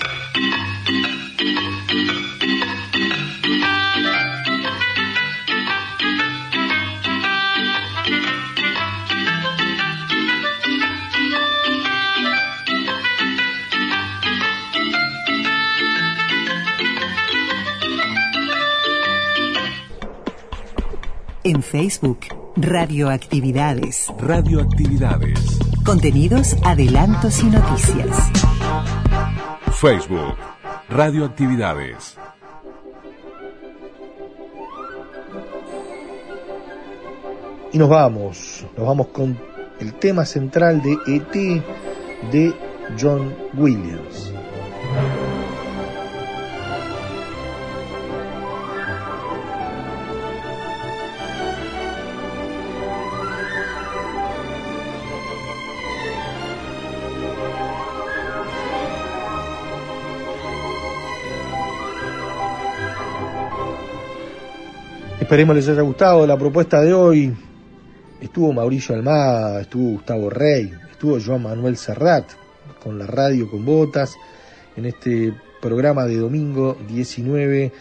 Facebook, 21.72 22.20
Radioactividades. 22.58 24.12
Radioactividades. 24.20 25.58
Contenidos, 25.86 26.58
adelantos 26.66 27.42
y 27.42 27.46
noticias. 27.46 28.30
Facebook. 29.80 30.36
Radioactividades. 30.90 32.18
Y 37.72 37.78
nos 37.78 37.88
vamos, 37.88 38.66
nos 38.76 38.86
vamos 38.86 39.08
con 39.08 39.40
el 39.80 39.94
tema 39.94 40.26
central 40.26 40.82
de 40.82 40.98
ET 41.08 41.64
de 42.34 42.54
John 43.00 43.34
Williams. 43.54 44.31
Esperemos 65.32 65.56
les 65.56 65.70
haya 65.70 65.82
gustado 65.82 66.28
la 66.28 66.38
propuesta 66.38 66.82
de 66.82 66.94
hoy. 66.94 67.34
Estuvo 68.20 68.52
Mauricio 68.52 68.94
Almada, 68.94 69.62
estuvo 69.62 69.92
Gustavo 69.92 70.30
Rey, 70.30 70.74
estuvo 70.92 71.18
Joan 71.26 71.44
Manuel 71.44 71.78
Serrat 71.78 72.26
con 72.84 73.00
la 73.00 73.08
radio 73.08 73.50
con 73.50 73.64
botas 73.64 74.18
en 74.76 74.88
este 74.88 75.34
programa 75.62 76.06
de 76.06 76.18
domingo 76.18 76.76
19 76.86 77.72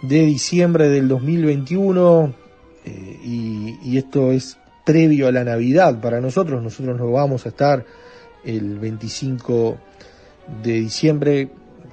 de 0.00 0.22
diciembre 0.22 0.88
del 0.88 1.06
2021 1.06 2.34
eh, 2.86 3.20
y, 3.24 3.78
y 3.82 3.98
esto 3.98 4.32
es 4.32 4.56
previo 4.86 5.28
a 5.28 5.32
la 5.32 5.44
Navidad 5.44 6.00
para 6.00 6.22
nosotros. 6.22 6.62
Nosotros 6.62 6.98
nos 6.98 7.12
vamos 7.12 7.44
a 7.44 7.50
estar 7.50 7.84
el 8.42 8.78
25 8.78 9.76
de 10.62 10.72
diciembre 10.72 11.50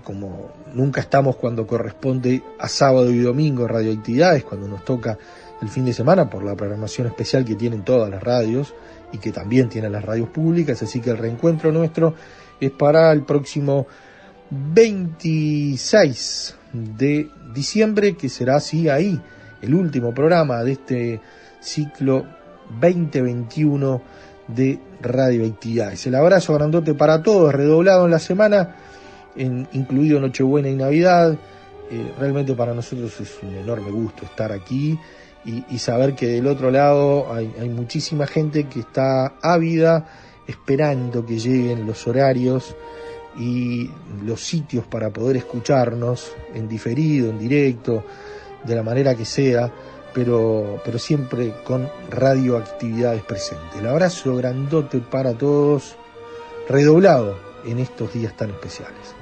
como 0.08 0.54
nunca 0.74 1.02
estamos 1.02 1.36
cuando 1.36 1.68
corresponde 1.68 2.42
a 2.60 2.70
sábado 2.70 3.12
y 3.12 3.20
domingo 3.20 3.68
radioactividades, 3.68 4.46
cuando 4.46 4.66
nos 4.66 4.86
toca 4.86 5.18
el 5.62 5.68
fin 5.68 5.84
de 5.84 5.92
semana 5.92 6.30
por 6.30 6.46
la 6.46 6.56
programación 6.56 7.08
especial 7.08 7.44
que 7.44 7.56
tienen 7.56 7.84
todas 7.84 8.10
las 8.10 8.24
radios 8.24 8.74
y 9.12 9.18
que 9.18 9.34
también 9.34 9.68
tienen 9.68 9.92
las 9.92 10.06
radios 10.06 10.30
públicas, 10.30 10.82
así 10.82 11.02
que 11.02 11.10
el 11.10 11.18
reencuentro 11.18 11.74
nuestro 11.74 12.14
es 12.58 12.72
para 12.72 13.12
el 13.12 13.26
próximo 13.26 13.86
26 14.50 16.56
de 16.72 17.30
diciembre, 17.54 18.16
que 18.16 18.30
será 18.30 18.56
así 18.56 18.88
ahí, 18.88 19.22
el 19.62 19.76
último 19.76 20.14
programa 20.14 20.64
de 20.64 20.72
este 20.72 21.20
ciclo 21.60 22.26
2021 22.80 24.02
de 24.48 24.80
radioactividades. 25.02 26.08
El 26.08 26.16
abrazo 26.16 26.54
grandote 26.54 26.94
para 26.94 27.22
todos, 27.22 27.54
redoblado 27.54 28.06
en 28.06 28.12
la 28.12 28.20
semana 28.20 28.87
en, 29.38 29.68
incluido 29.74 30.20
Nochebuena 30.20 30.70
y 30.70 30.76
Navidad. 30.76 31.38
Eh, 31.90 32.12
realmente 32.20 32.54
para 32.54 32.74
nosotros 32.74 33.20
es 33.22 33.38
un 33.42 33.56
enorme 33.56 33.92
gusto 33.92 34.26
estar 34.26 34.52
aquí 34.52 35.00
y, 35.46 35.80
saber 35.80 36.14
que 36.14 36.28
del 36.28 36.48
otro 36.48 36.70
lado 36.72 37.34
hay, 37.34 37.54
hay, 37.58 37.70
muchísima 37.70 38.28
gente 38.28 38.66
que 38.66 38.82
está 38.82 39.36
ávida, 39.42 40.06
esperando 40.46 41.26
que 41.26 41.40
lleguen 41.40 41.88
los 41.88 42.06
horarios 42.06 42.76
y 43.38 43.90
los 44.26 44.42
sitios 44.42 44.86
para 44.86 45.10
poder 45.10 45.38
escucharnos 45.38 46.34
en 46.54 46.68
diferido, 46.68 47.30
en 47.30 47.40
directo, 47.40 48.04
de 48.66 48.76
la 48.76 48.84
manera 48.84 49.16
que 49.16 49.26
sea, 49.26 49.72
pero, 50.14 50.82
pero 50.84 51.00
siempre 51.00 51.54
con 51.64 51.90
radioactividades 52.10 53.24
presentes. 53.24 53.80
El 53.80 53.88
abrazo 53.88 54.36
grandote 54.36 55.00
para 55.00 55.34
todos, 55.34 55.96
redoblado 56.68 57.38
en 57.66 57.80
estos 57.80 58.14
días 58.14 58.36
tan 58.36 58.50
especiales. 58.50 59.17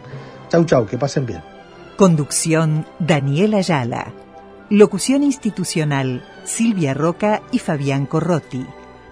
Chau, 0.50 0.66
chau, 0.66 0.86
que 0.86 0.98
pasen 0.98 1.26
bien. 1.26 1.42
Conducción 1.98 2.86
Daniela 3.00 3.58
Ayala. 3.58 4.14
Locución 4.70 5.24
institucional 5.24 6.26
Silvia 6.44 6.94
Roca 6.94 7.42
y 7.52 7.60
Fabián 7.60 8.06
Corrotti. 8.06 8.66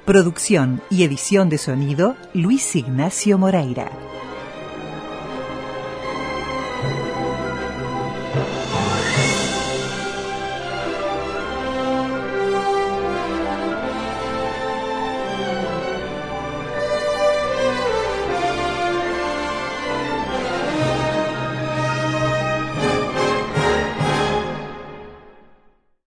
Producción 0.05 0.81
y 0.89 1.03
edición 1.03 1.49
de 1.49 1.57
sonido 1.57 2.15
Luis 2.33 2.75
Ignacio 2.75 3.37
Moreira. 3.37 3.89